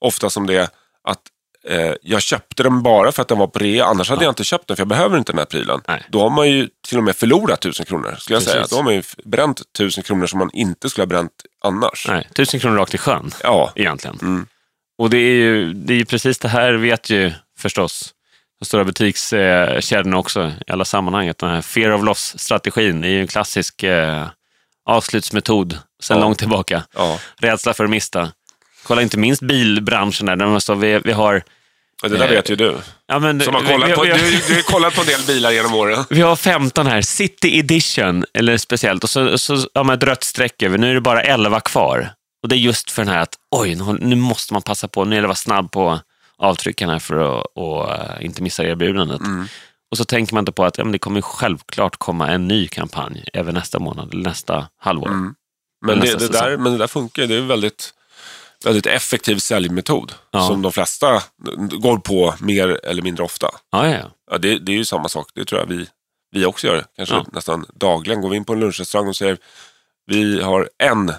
ofta 0.00 0.30
som 0.30 0.46
det 0.46 0.70
att 1.08 1.20
eh, 1.68 1.92
jag 2.02 2.22
köpte 2.22 2.62
den 2.62 2.82
bara 2.82 3.12
för 3.12 3.22
att 3.22 3.28
den 3.28 3.38
var 3.38 3.46
på 3.46 3.58
rea, 3.58 3.84
annars 3.84 4.08
hade 4.10 4.24
jag 4.24 4.30
inte 4.30 4.44
köpt 4.44 4.66
den 4.66 4.76
för 4.76 4.80
jag 4.80 4.88
behöver 4.88 5.18
inte 5.18 5.32
den 5.32 5.38
här 5.38 5.46
prylen. 5.46 5.80
Nej. 5.88 6.02
Då 6.08 6.20
har 6.22 6.30
man 6.30 6.50
ju 6.50 6.68
till 6.88 6.98
och 6.98 7.04
med 7.04 7.16
förlorat 7.16 7.60
tusen 7.60 7.86
kronor, 7.86 8.16
skulle 8.18 8.36
jag 8.36 8.42
säga. 8.42 8.66
Då 8.70 8.76
har 8.76 8.82
man 8.82 8.94
ju 8.94 9.02
bränt 9.24 9.62
tusen 9.78 10.04
kronor 10.04 10.26
som 10.26 10.38
man 10.38 10.50
inte 10.52 10.90
skulle 10.90 11.02
ha 11.02 11.06
bränt 11.06 11.32
annars. 11.64 12.06
Nej, 12.08 12.28
tusen 12.34 12.60
kronor 12.60 12.76
rakt 12.76 12.94
i 12.94 12.98
sjön, 12.98 13.30
Ja, 13.42 13.72
egentligen. 13.74 14.18
Mm. 14.22 14.46
Och 14.98 15.10
det 15.10 15.16
är, 15.18 15.34
ju, 15.34 15.72
det 15.74 15.92
är 15.94 15.98
ju 15.98 16.04
precis 16.04 16.38
det 16.38 16.48
här 16.48 16.72
vet 16.72 17.10
ju 17.10 17.32
förstås 17.58 18.14
de 18.60 18.64
stora 18.66 18.84
butikskedjorna 18.84 20.16
också 20.18 20.52
i 20.66 20.72
alla 20.72 20.84
sammanhang. 20.84 21.28
Att 21.28 21.38
den 21.38 21.50
här 21.50 21.62
fear 21.62 21.90
of 21.92 22.04
loss-strategin 22.04 23.04
är 23.04 23.08
ju 23.08 23.20
en 23.20 23.26
klassisk 23.26 23.82
eh, 23.82 24.28
avslutsmetod 24.84 25.78
sedan 26.02 26.16
Ja. 26.16 26.24
långt 26.24 26.38
tillbaka. 26.38 26.82
ja. 26.94 27.18
Rädsla 27.36 27.74
för 27.74 27.84
att 27.84 27.90
mista. 27.90 28.32
Kolla 28.82 29.02
inte 29.02 29.18
minst 29.18 29.42
bilbranschen 29.42 30.26
där. 30.26 30.54
alltså, 30.54 30.74
vi, 30.74 30.98
vi 31.04 31.12
har... 31.12 31.42
Ja, 32.02 32.08
det 32.08 32.16
där 32.18 32.24
Eh, 32.24 32.30
vet 32.30 32.50
ju 32.50 32.56
du. 32.56 32.76
Ja, 33.06 33.18
men, 33.18 33.40
Som 33.40 33.54
har 33.54 33.62
vi- 33.62 33.68
kollat 33.68 33.90
vi, 33.90 33.94
på, 33.94 34.02
vi, 34.02 34.08
du, 34.10 34.40
du 34.48 34.54
har 34.54 34.62
kollat 34.62 34.94
på 34.94 35.00
en 35.00 35.06
del 35.06 35.20
bilar 35.26 35.50
genom 35.50 35.74
åren. 35.74 36.04
vi 36.10 36.20
har 36.20 36.36
15 36.36 36.86
här, 36.86 37.02
City 37.02 37.58
Edition, 37.58 38.24
eller 38.34 38.56
speciellt, 38.56 39.04
och 39.04 39.10
så, 39.10 39.38
så 39.38 39.66
ja, 39.74 39.82
med 39.82 39.96
ett 39.96 40.02
rött 40.08 40.24
streck 40.24 40.62
över. 40.62 40.78
Nu 40.78 40.90
är 40.90 40.94
det 40.94 41.00
bara 41.00 41.22
11 41.22 41.60
kvar. 41.60 42.10
Och 42.42 42.48
det 42.48 42.56
är 42.56 42.58
just 42.58 42.90
för 42.90 43.04
den 43.04 43.14
här 43.14 43.20
att, 43.22 43.34
oj, 43.50 43.78
nu, 44.00 44.16
måste 44.16 44.52
man 44.52 44.62
passa 44.62 44.88
på, 44.88 45.04
nu 45.04 45.14
gäller 45.16 45.28
det 45.28 45.32
att 45.32 45.46
vara 45.46 45.56
snabb 45.56 45.70
på 45.72 46.00
avtryckarna 46.38 47.00
för 47.00 47.40
att 47.40 47.46
och, 47.54 47.92
eh, 47.92 48.24
inte 48.24 48.42
missa 48.42 48.64
erbjudandet. 48.64 49.20
Mm. 49.20 49.46
Och 49.90 49.96
så 49.96 50.04
tänker 50.04 50.34
man 50.34 50.42
inte 50.42 50.52
på 50.52 50.64
att 50.64 50.78
ja, 50.78 50.84
men 50.84 50.92
det 50.92 50.98
kommer 50.98 51.20
självklart 51.20 51.96
komma 51.96 52.28
en 52.28 52.48
ny 52.48 52.68
kampanj 52.68 53.24
även 53.32 53.54
nästa 53.54 53.78
månad, 53.78 54.14
nästa 54.14 54.66
halvår. 54.80 55.08
Mm. 55.08 55.34
Men 55.86 55.94
det, 56.00 56.02
Nästa 56.04 56.18
det 56.18 56.26
säsong. 56.26 56.48
där, 56.50 56.56
men 56.56 56.72
det 56.72 56.78
där 56.78 56.86
funkar. 56.86 57.26
Det 57.26 57.34
är 57.34 57.40
väldigt, 57.40 57.90
väldigt 58.64 58.86
effektiv 58.86 59.36
säljmetod 59.38 60.12
Ja. 60.30 60.46
som 60.46 60.62
de 60.62 60.72
flesta 60.72 61.22
går 61.70 61.98
på 61.98 62.34
mer 62.40 62.80
eller 62.86 63.02
mindre 63.02 63.24
ofta. 63.24 63.50
Ja, 63.72 63.88
ja, 63.88 63.98
ja. 64.30 64.38
Det, 64.38 64.58
det 64.58 64.72
är 64.72 64.76
ju 64.76 64.84
samma 64.84 65.08
sak. 65.08 65.28
Det 65.34 65.44
tror 65.44 65.60
jag 65.60 65.66
vi, 65.66 65.86
vi 66.32 66.44
också 66.46 66.66
gör. 66.66 66.84
Kanske 66.96 67.14
Ja. 67.14 67.26
nästan 67.32 67.66
dagligen. 67.74 68.20
Går 68.20 68.28
vi 68.30 68.36
in 68.36 68.44
på 68.44 68.52
en 68.52 68.60
lunchrestaurang 68.60 69.08
och 69.08 69.16
säger 69.16 69.38
vi 70.06 70.42
har 70.42 70.68
en 70.82 71.12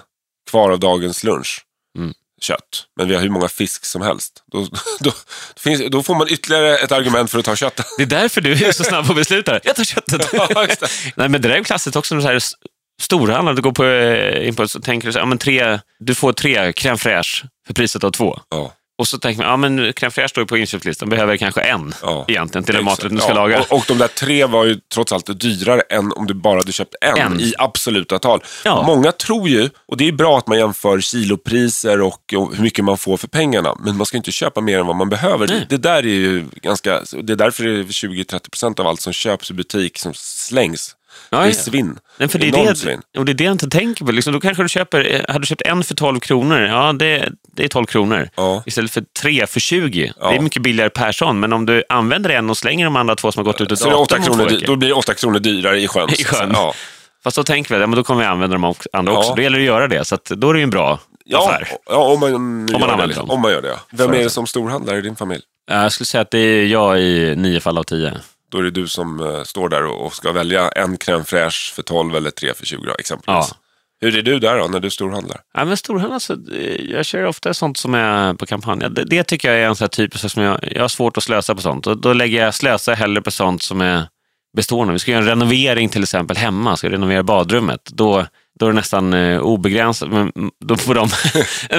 kvar 0.50 0.70
av 0.70 0.80
dagens 0.80 1.24
lunch. 1.24 1.64
Mm. 1.98 2.14
Kött. 2.40 2.86
Men 2.96 3.08
vi 3.08 3.14
har 3.14 3.22
hur 3.22 3.28
många 3.30 3.48
fisk 3.48 3.84
som 3.84 4.02
helst. 4.02 4.42
Då, 4.52 4.66
då, 5.00 5.12
finns, 5.56 5.82
då 5.90 6.02
får 6.02 6.14
man 6.14 6.28
ytterligare 6.30 6.78
ett 6.78 6.92
argument 6.92 7.30
för 7.30 7.38
att 7.38 7.44
ta 7.44 7.56
köttet. 7.56 7.86
Det 7.96 8.02
är 8.02 8.06
därför 8.06 8.40
du 8.40 8.52
är 8.52 8.72
så 8.72 8.84
snabb 8.84 9.06
på 9.06 9.12
att 9.12 9.16
besluta. 9.16 9.60
Jag 9.64 9.76
tar 9.76 9.84
köttet. 9.84 10.32
Nej, 11.16 11.28
men 11.28 11.32
det 11.32 11.38
där 11.38 11.50
är 11.50 11.58
ju 11.58 11.64
klassiskt 11.64 11.96
också. 11.96 12.20
Så 12.20 12.26
här, 12.26 12.34
s- 12.34 12.52
storhandlare, 13.02 13.56
du 13.56 13.62
går 13.62 13.72
på 13.72 13.84
eh, 13.84 14.48
impuls 14.48 14.74
och 14.74 14.82
tänker 14.82 15.10
så 15.10 15.18
här, 15.18 15.22
ja, 15.22 15.28
men 15.28 15.38
tre, 15.38 15.78
du 15.98 16.14
får 16.14 16.32
tre 16.32 16.70
crème 16.72 16.96
fraîche 16.96 17.46
för 17.66 17.74
priset 17.74 18.04
av 18.04 18.10
två. 18.10 18.38
Ja, 18.50 18.72
Och 18.98 19.08
så 19.08 19.18
tänker 19.18 19.42
man, 19.42 19.50
ja 19.50 19.56
men 19.56 19.80
crème 19.92 20.10
fraîche 20.10 20.28
står 20.28 20.42
ju 20.42 20.46
på 20.46 20.56
inköpslistan, 20.56 21.08
behöver 21.08 21.36
kanske 21.36 21.60
en 21.60 21.94
ja. 22.02 22.24
egentligen 22.28 22.64
till 22.64 22.74
den 22.74 22.84
maträtten 22.84 23.14
du 23.16 23.20
ska 23.22 23.30
Ja, 23.30 23.34
laga. 23.34 23.60
Och, 23.60 23.72
och 23.72 23.84
de 23.88 23.98
där 23.98 24.08
tre 24.08 24.44
var 24.44 24.64
ju 24.64 24.76
trots 24.94 25.12
allt 25.12 25.40
dyrare 25.40 25.80
än 25.80 26.12
om 26.12 26.26
du 26.26 26.34
bara 26.34 26.56
hade 26.58 26.72
köpt 26.72 26.94
en, 27.00 27.18
En. 27.18 27.40
i 27.40 27.54
absoluta 27.58 28.18
tal. 28.18 28.42
Ja. 28.64 28.82
Många 28.86 29.12
tror 29.12 29.48
ju, 29.48 29.70
och 29.86 29.96
det 29.96 30.08
är 30.08 30.12
bra 30.12 30.38
att 30.38 30.46
man 30.46 30.58
jämför 30.58 31.00
kilopriser 31.00 32.00
och, 32.00 32.34
och 32.36 32.54
hur 32.56 32.62
mycket 32.62 32.84
man 32.84 32.98
får 32.98 33.16
för 33.16 33.28
pengarna, 33.28 33.76
men 33.84 33.96
man 33.96 34.06
ska 34.06 34.16
inte 34.16 34.32
köpa 34.32 34.60
mer 34.60 34.78
än 34.78 34.86
vad 34.86 34.96
man 34.96 35.08
behöver. 35.08 35.46
Det, 35.46 35.66
det 35.68 35.76
där 35.78 35.96
är 35.96 36.02
ju 36.02 36.44
ganska, 36.62 37.02
det 37.22 37.32
är 37.32 37.36
därför 37.36 37.64
det 37.64 37.70
är 37.70 37.84
20-30% 37.84 38.80
av 38.80 38.86
allt 38.86 39.00
som 39.00 39.12
köps 39.12 39.50
i 39.50 39.54
butik 39.54 39.98
som 39.98 40.12
slängs. 40.14 40.96
Ja, 41.30 41.38
det 41.40 41.48
är 41.48 41.52
svinn. 41.52 41.98
Nej, 42.18 42.28
för 42.28 42.38
det, 42.38 42.48
är 42.48 42.64
det, 42.64 42.76
svinn. 42.76 43.00
och 43.18 43.24
det 43.24 43.32
är 43.32 43.34
det 43.34 43.44
jag 43.44 43.52
inte 43.52 43.68
tänker 43.68 44.04
på. 44.04 44.12
Liksom, 44.12 44.32
då 44.32 44.40
kanske 44.40 44.62
du 44.62 44.68
köper, 44.68 45.14
eh, 45.14 45.20
hade 45.28 45.38
du 45.38 45.46
köpt 45.46 45.62
en 45.62 45.84
för 45.84 45.94
12 45.94 46.20
kronor, 46.20 46.60
ja 46.60 46.92
det, 46.92 47.32
det 47.56 47.64
är 47.64 47.68
12 47.68 47.86
kronor. 47.86 48.28
Ja. 48.36 48.62
Istället 48.66 48.90
för 48.90 49.04
tre 49.22 49.46
för 49.46 49.60
20. 49.60 50.12
Ja. 50.20 50.30
Det 50.30 50.36
är 50.36 50.40
mycket 50.40 50.62
billigare 50.62 50.90
per 50.90 51.12
sån, 51.12 51.40
men 51.40 51.52
om 51.52 51.66
du 51.66 51.84
använder 51.88 52.30
en 52.30 52.50
och 52.50 52.56
slänger 52.56 52.84
de 52.84 52.96
andra 52.96 53.16
två 53.16 53.32
som 53.32 53.40
har 53.40 53.52
gått 53.52 53.60
ut 53.60 53.72
ur 53.72 53.76
Så 53.76 54.04
det 54.04 54.22
kronor, 54.24 54.66
då 54.66 54.76
blir 54.76 54.88
det 54.88 54.94
8 54.94 55.14
kronor 55.14 55.38
dyrare 55.38 55.80
i 55.80 55.88
sjön. 55.88 56.08
I 56.18 56.24
sjön. 56.24 56.50
Ja, 56.54 56.74
Fast 57.24 57.36
då 57.36 57.44
tänker 57.44 57.74
vi, 57.74 57.80
ja, 57.80 57.86
men 57.86 57.96
då 57.96 58.04
kommer 58.04 58.20
vi 58.20 58.26
använda 58.26 58.54
de 58.54 58.64
också- 58.64 58.88
andra 58.92 59.12
Ja. 59.12 59.18
också. 59.18 59.34
Då 59.34 59.42
gäller 59.42 59.58
det 59.58 59.64
att 59.64 59.66
göra 59.66 59.88
det, 59.88 60.04
så 60.04 60.14
att 60.14 60.24
då 60.24 60.50
är 60.50 60.52
det 60.54 60.58
ju 60.60 60.62
en 60.64 60.70
bra 60.70 61.00
ja, 61.24 61.48
affär. 61.48 61.68
ja 61.90 61.96
om 61.96 62.20
man, 62.20 62.34
om 62.34 62.56
man 62.56 62.68
gör 62.72 62.78
det, 62.78 62.84
använder 62.84 63.06
liksom. 63.06 63.26
dem. 63.28 63.34
Om 63.36 63.40
man 63.42 63.50
gör 63.52 63.62
det. 63.62 63.78
Vem 63.92 64.12
är 64.12 64.18
det 64.18 64.30
som 64.30 64.46
storhandlar 64.46 64.94
i 64.96 65.00
din 65.00 65.16
familj? 65.16 65.42
Jag 65.70 65.92
skulle 65.92 66.06
säga 66.06 66.22
att 66.22 66.30
det 66.30 66.38
är 66.38 66.66
jag 66.66 67.00
i 67.00 67.34
nio 67.36 67.60
fall 67.60 67.78
av 67.78 67.82
tio. 67.82 68.12
Då 68.52 68.58
är 68.58 68.62
det 68.62 68.70
du 68.70 68.88
som 68.88 69.20
eh, 69.20 69.42
står 69.42 69.68
där 69.68 69.84
och, 69.84 70.14
ska 70.14 70.32
välja 70.32 70.68
en 70.68 70.98
crème 70.98 71.24
fraîche 71.24 71.74
för 71.74 71.82
12 71.82 72.16
eller 72.16 72.30
tre 72.30 72.54
för 72.54 72.66
20 72.66 72.86
då, 72.86 72.94
exempelvis. 72.98 73.48
Ja. 73.50 73.56
Hur 74.00 74.18
är 74.18 74.22
du 74.22 74.38
där 74.38 74.58
då, 74.58 74.66
när 74.66 74.80
du 74.80 74.90
storhandlar? 74.90 75.40
Ja, 75.54 75.64
men 75.64 75.76
storhandel, 75.76 76.12
alltså, 76.12 76.36
eh, 76.52 76.90
jag 76.90 77.06
kör 77.06 77.24
ofta 77.24 77.54
sånt 77.54 77.76
som 77.76 77.94
är 77.94 78.34
på 78.34 78.46
kampanj. 78.46 78.80
Det, 78.90 79.04
det 79.04 79.24
tycker 79.24 79.52
jag 79.52 79.60
är 79.60 79.66
en 79.66 79.76
sån 79.76 79.84
här 79.84 79.88
typisk 79.88 80.30
som 80.30 80.42
jag, 80.42 80.58
jag 80.72 80.80
har 80.80 80.88
svårt 80.88 81.16
att 81.16 81.22
slösa 81.22 81.54
på 81.54 81.60
sånt. 81.60 81.86
Och 81.86 81.98
då 81.98 82.12
lägger 82.12 82.44
jag 82.44 82.54
slösa 82.54 82.94
hellre 82.94 83.22
på 83.22 83.30
sånt 83.30 83.62
som 83.62 83.80
är 83.80 84.06
bestående. 84.56 84.92
Vi 84.92 84.98
ska 84.98 85.10
göra 85.10 85.22
en 85.22 85.28
renovering 85.28 85.88
till 85.88 86.02
exempel 86.02 86.36
hemma, 86.36 86.76
ska 86.76 86.90
renovera 86.90 87.22
badrummet. 87.22 87.84
Då, 87.84 88.26
då 88.58 88.66
är 88.66 88.70
det 88.70 88.76
nästan 88.76 89.14
eh, 89.14 89.40
obegränsat. 89.40 90.08
Men, 90.08 90.32
då 90.64 90.76
får 90.76 90.94
de 90.94 91.08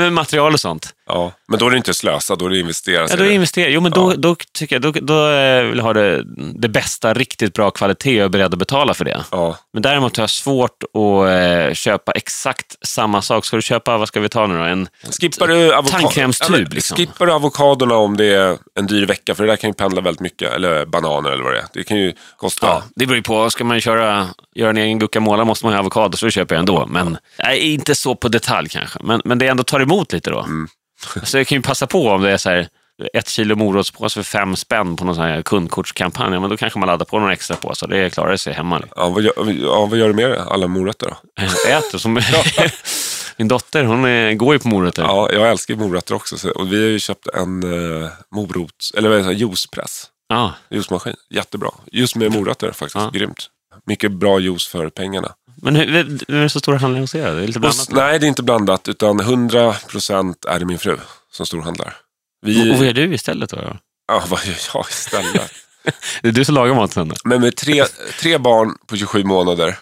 material 0.14 0.54
och 0.54 0.60
sånt. 0.60 0.94
Ja. 1.06 1.32
Men 1.48 1.60
då 1.60 1.66
är 1.68 1.72
det 1.72 1.78
inte 1.78 1.94
slösa, 1.94 2.36
då 2.36 2.46
är 2.46 2.50
det 2.50 2.60
investera. 2.60 3.02
Ja, 3.10 3.16
då 3.16 3.24
du. 3.24 3.34
investerar 3.34 3.70
Jo, 3.70 3.82
men 3.82 3.92
då, 3.92 4.14
då 4.18 4.36
tycker 4.54 4.76
jag 4.76 4.82
då, 4.82 4.92
då 4.92 5.30
eh, 5.30 5.64
vill 5.64 5.78
jag 5.78 5.84
ha 5.86 5.94
det, 5.94 6.24
det 6.60 6.68
bästa, 6.70 7.14
riktigt 7.14 7.54
bra 7.54 7.72
kvalitet 7.72 8.20
och 8.22 8.26
är 8.26 8.30
beredd 8.30 8.54
att 8.54 8.60
betala 8.60 8.94
för 8.94 9.06
det. 9.06 9.24
ja. 9.32 9.58
Men 9.74 9.82
däremot 9.82 10.18
har 10.18 10.22
jag 10.22 10.30
svårt 10.30 10.84
att 10.84 11.30
eh, 11.70 11.74
köpa 11.74 12.12
exakt 12.12 12.76
samma 12.88 13.22
sak. 13.22 13.46
Ska 13.46 13.56
du 13.56 13.62
köpa, 13.62 13.98
vad 13.98 14.08
ska 14.08 14.20
vi 14.20 14.30
ta 14.30 14.48
nu 14.48 14.58
då? 14.58 14.64
En 14.64 14.88
Skippar 15.22 15.48
du, 15.48 15.74
avoka- 15.74 15.90
Tandkrämstub, 15.92 16.56
Ja, 16.70 16.76
liksom. 16.76 16.98
skippar 16.98 17.26
du 17.26 17.32
avokadorna 17.34 17.96
om 17.96 18.18
det 18.18 18.26
är 18.26 18.58
en 18.80 18.88
dyr 18.88 19.06
vecka? 19.06 19.36
För 19.36 19.44
det 19.44 19.50
där 19.52 19.56
kan 19.58 19.70
ju 19.70 19.74
pendla 19.74 20.02
väldigt 20.02 20.22
mycket. 20.22 20.54
Eller 20.54 20.86
bananer 20.86 21.30
eller 21.32 21.44
vad 21.44 21.54
det 21.54 21.60
är. 21.60 21.66
Det 21.74 21.84
kan 21.84 21.98
ju 21.98 22.14
kosta. 22.38 22.68
Ja, 22.68 22.84
det 22.96 23.06
beror 23.06 23.16
ju 23.18 23.24
på. 23.24 23.50
Ska 23.50 23.64
man 23.64 23.82
köra, 23.82 24.28
göra 24.56 24.70
en 24.70 24.78
egen 24.78 25.00
guacamole 25.00 25.44
måste 25.46 25.66
man 25.66 25.74
ha 25.74 25.80
avokado, 25.80 26.18
så 26.18 26.26
det 26.26 26.32
köper 26.32 26.56
jag 26.56 26.60
ändå. 26.60 26.86
Men 26.90 27.18
nej, 27.40 27.74
inte 27.74 27.96
så 27.96 28.16
på 28.16 28.28
detalj 28.28 28.70
kanske. 28.70 29.00
Men, 29.04 29.22
men 29.26 29.38
det 29.40 29.48
ändå 29.48 29.64
tar 29.64 29.80
emot 29.80 30.14
lite 30.14 30.30
då. 30.30 30.40
Mm. 30.40 30.68
så 31.24 31.38
jag 31.38 31.48
kan 31.48 31.56
ju 31.56 31.62
passa 31.62 31.88
på 31.88 32.10
om 32.10 32.22
det 32.22 32.32
är 32.32 32.38
så 32.38 32.50
här, 32.50 32.68
ett 33.14 33.30
kilo 33.30 33.56
morotspåse 33.56 34.24
för 34.24 34.24
fem 34.24 34.56
spänn 34.56 34.96
på 34.96 35.06
någon 35.06 35.16
sån 35.16 35.24
här 35.24 35.42
kundkortskampanj. 35.42 36.40
Men 36.40 36.50
då 36.50 36.58
kanske 36.58 36.80
man 36.80 36.88
laddar 36.88 37.06
på 37.06 37.20
några 37.20 37.34
extra 37.34 37.56
påsar. 37.56 37.88
Det 37.88 38.10
klarar 38.10 38.38
sig 38.38 38.54
hemma. 38.54 38.80
Liksom. 38.80 38.94
Ja, 38.96 39.10
vad, 39.10 39.24
gör, 39.24 39.34
ja, 39.62 39.86
vad 39.86 40.00
gör 40.00 40.08
du 40.08 40.14
med 40.14 40.30
det? 40.30 40.44
alla 40.44 40.68
morötter 40.68 41.08
då? 41.08 41.44
Äter 41.70 41.98
som... 41.98 42.22
Min 43.38 43.48
dotter, 43.48 43.84
hon 43.84 44.06
är, 44.06 44.34
går 44.34 44.54
ju 44.54 44.60
på 44.60 44.68
morötter. 44.68 45.04
Ja, 45.04 45.32
jag 45.32 45.50
älskar 45.50 45.76
morötter 45.76 46.16
också. 46.16 46.38
Så, 46.38 46.50
och 46.50 46.74
vi 46.74 46.82
har 46.82 46.90
ju 46.90 47.00
köpt 47.00 47.28
en 47.28 47.64
uh, 47.64 48.10
morot, 48.32 48.72
eller 48.98 49.10
vad 49.10 49.18
heter 49.18 49.32
juicepress. 49.32 50.10
Ja. 50.28 50.54
Juicemaskin. 50.70 51.16
Jättebra. 51.30 51.70
Just 51.92 52.16
med 52.16 52.32
morötter 52.32 52.72
faktiskt. 52.72 52.96
Ja. 52.96 53.10
Grymt. 53.14 53.50
Mycket 53.86 54.12
bra 54.12 54.40
juice 54.40 54.68
för 54.68 54.90
pengarna. 54.90 55.32
Men 55.64 55.76
hur, 55.76 55.86
hur 56.28 56.36
är 56.38 56.42
det 56.44 56.50
så 56.50 56.60
stora 56.60 56.78
handlingar 56.78 57.02
hos 57.04 57.16
er? 57.16 57.34
Det 57.34 57.44
är 57.44 57.48
lite 57.48 57.60
blandat. 57.60 57.90
nej, 57.92 58.20
det 58.20 58.26
är 58.26 58.28
inte 58.28 58.44
blandat. 58.44 58.88
Utan 58.88 59.22
100% 59.22 60.48
är 60.48 60.60
det 60.60 60.66
min 60.66 60.80
fru 60.80 60.98
som 61.32 61.46
storhandlar. 61.46 61.96
Vi, 62.42 62.74
Och 62.74 62.78
vad 62.78 62.86
gör 62.86 62.94
du 62.94 63.14
istället 63.16 63.50
då? 63.50 63.78
ja, 64.08 64.24
vad 64.30 64.46
gör 64.46 64.56
jag 64.74 64.86
istället? 64.90 65.52
Det 66.22 66.28
är 66.28 66.32
du 66.32 66.46
som 66.46 66.56
lagar 66.56 66.76
maten 66.76 67.08
då? 67.10 67.16
Men 67.26 67.42
med 67.42 67.56
tre, 67.56 67.84
tre 68.20 68.38
barn 68.38 68.78
på 68.88 68.98
27 68.98 69.24
månader 69.24 69.78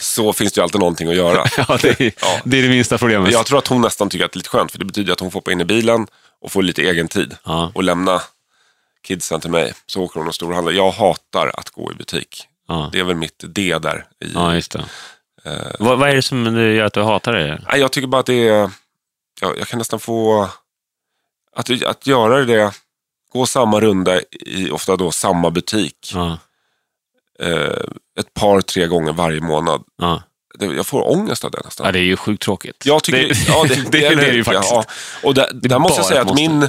så 0.00 0.32
finns 0.32 0.52
det 0.52 0.58
ju 0.58 0.62
alltid 0.62 0.78
någonting 0.80 1.08
att 1.08 1.16
göra. 1.16 1.44
Ja, 1.68 1.78
det 1.82 2.00
är, 2.00 2.12
Ja. 2.20 2.40
det, 2.44 2.58
är 2.58 2.62
det 2.62 2.68
minsta 2.68 2.98
problemet. 2.98 3.32
Jag 3.32 3.46
tror 3.46 3.58
att 3.58 3.66
hon 3.66 3.80
nästan 3.80 4.08
tycker 4.08 4.24
att 4.24 4.32
det 4.32 4.36
är 4.36 4.38
lite 4.38 4.48
skönt, 4.48 4.72
för 4.72 4.78
det 4.78 4.84
betyder 4.84 5.12
att 5.12 5.20
hon 5.20 5.30
får 5.30 5.38
hoppa 5.38 5.52
in 5.52 5.60
i 5.60 5.64
bilen 5.64 6.06
och 6.40 6.52
få 6.52 6.60
lite 6.60 6.82
egen 6.82 7.08
tid 7.08 7.36
Ja. 7.44 7.72
och 7.74 7.82
lämna 7.84 8.22
kidsen 9.06 9.40
till 9.40 9.50
mig. 9.50 9.72
Så 9.86 10.02
åker 10.02 10.20
hon 10.20 10.28
och 10.28 10.34
storhandlar. 10.34 10.72
Jag 10.72 10.90
hatar 10.90 11.50
att 11.54 11.70
gå 11.70 11.92
i 11.92 11.94
butik. 11.94 12.44
Ja. 12.68 12.88
Det 12.92 12.98
är 13.00 13.04
väl 13.04 13.16
mitt 13.16 13.44
D 13.46 13.78
där. 13.82 14.06
I, 14.24 14.32
Ja, 14.34 14.54
just 14.54 14.72
det. 14.72 14.84
eh, 15.44 15.72
Vad, 15.78 15.98
vad 15.98 16.08
är 16.10 16.14
det 16.14 16.22
som 16.22 16.56
gör 16.56 16.84
att 16.84 16.92
du 16.92 17.02
hatar 17.02 17.32
det? 17.32 17.62
nej, 17.70 17.80
jag 17.80 17.92
tycker 17.92 18.08
bara 18.08 18.20
att 18.20 18.26
det 18.26 18.48
är... 18.48 18.70
Jag, 19.40 19.58
jag 19.58 19.68
kan 19.68 19.78
nästan 19.78 20.00
få... 20.00 20.48
Att, 21.56 21.82
att 21.86 22.06
göra 22.06 22.44
det, 22.44 22.72
gå 23.32 23.46
samma 23.46 23.80
runda 23.80 24.20
i 24.30 24.70
ofta 24.70 24.96
då 24.96 25.10
samma 25.12 25.50
butik 25.50 26.10
Ja, 26.14 26.38
eh, 27.40 27.84
ett 28.20 28.34
par, 28.34 28.60
tre 28.60 28.86
gånger 28.86 29.12
varje 29.12 29.40
månad. 29.40 29.82
ja. 29.96 30.22
Det, 30.58 30.66
jag 30.66 30.86
får 30.86 31.10
ångest 31.12 31.44
av 31.44 31.50
det 31.50 31.60
nästan. 31.64 31.86
ja, 31.86 31.92
det 31.92 31.98
är 31.98 32.02
ju 32.02 32.16
sjukt 32.16 32.42
tråkigt. 32.42 32.82
Jag 32.86 33.02
tycker, 33.02 33.28
det, 33.28 33.48
ja, 33.48 33.64
det, 33.68 33.90
det, 33.90 34.04
är 34.06 34.16
det 34.16 34.26
ju 34.32 34.44
faktiskt. 34.44 34.72
Ja. 34.72 34.84
Och 35.22 35.34
där, 35.34 35.44
är 35.44 35.68
där 35.68 35.78
måste 35.78 35.98
jag 36.00 36.06
säga 36.06 36.20
att 36.20 36.26
måste. 36.26 36.42
min 36.48 36.68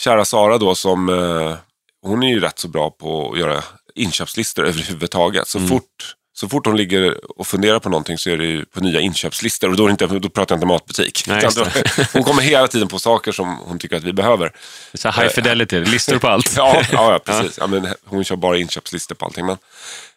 kära 0.00 0.24
Sara 0.24 0.58
då 0.58 0.74
som, 0.74 1.08
eh, 1.08 1.54
hon 2.02 2.22
är 2.22 2.28
ju 2.28 2.40
rätt 2.40 2.58
så 2.58 2.68
bra 2.68 2.90
på 2.90 3.32
att 3.32 3.38
göra 3.38 3.62
inköpslistor 3.94 4.66
överhuvudtaget. 4.66 5.48
Så, 5.48 5.58
Mm. 5.58 5.68
fort, 5.70 6.14
så 6.36 6.48
fort 6.48 6.66
hon 6.66 6.76
ligger 6.76 7.30
och 7.40 7.46
funderar 7.46 7.78
på 7.78 7.88
någonting 7.88 8.18
så 8.18 8.30
är 8.30 8.36
det 8.36 8.44
ju 8.44 8.64
på 8.64 8.80
nya 8.80 9.00
inköpslistor 9.00 9.70
och 9.70 9.76
då, 9.76 9.90
inte, 9.90 10.06
då 10.06 10.28
pratar 10.28 10.54
jag 10.54 10.56
inte 10.58 10.66
matbutik. 10.66 11.24
Nej, 11.26 11.48
då, 11.56 11.66
hon 12.12 12.24
kommer 12.24 12.42
hela 12.42 12.68
tiden 12.68 12.88
på 12.88 12.98
saker 12.98 13.32
som 13.32 13.56
hon 13.56 13.78
tycker 13.78 13.96
att 13.96 14.04
vi 14.04 14.12
behöver. 14.12 14.52
Så 14.94 15.08
high 15.10 15.28
fidelity, 15.28 15.84
listor 15.84 16.18
på 16.18 16.28
allt. 16.28 16.54
Ja, 16.56 16.82
ja, 16.92 17.20
precis. 17.24 17.58
Ja, 17.58 17.66
men 17.66 17.88
hon 18.04 18.24
kör 18.24 18.36
bara 18.36 18.56
inköpslistor 18.58 19.14
på 19.14 19.24
allting. 19.24 19.46
Men, 19.46 19.56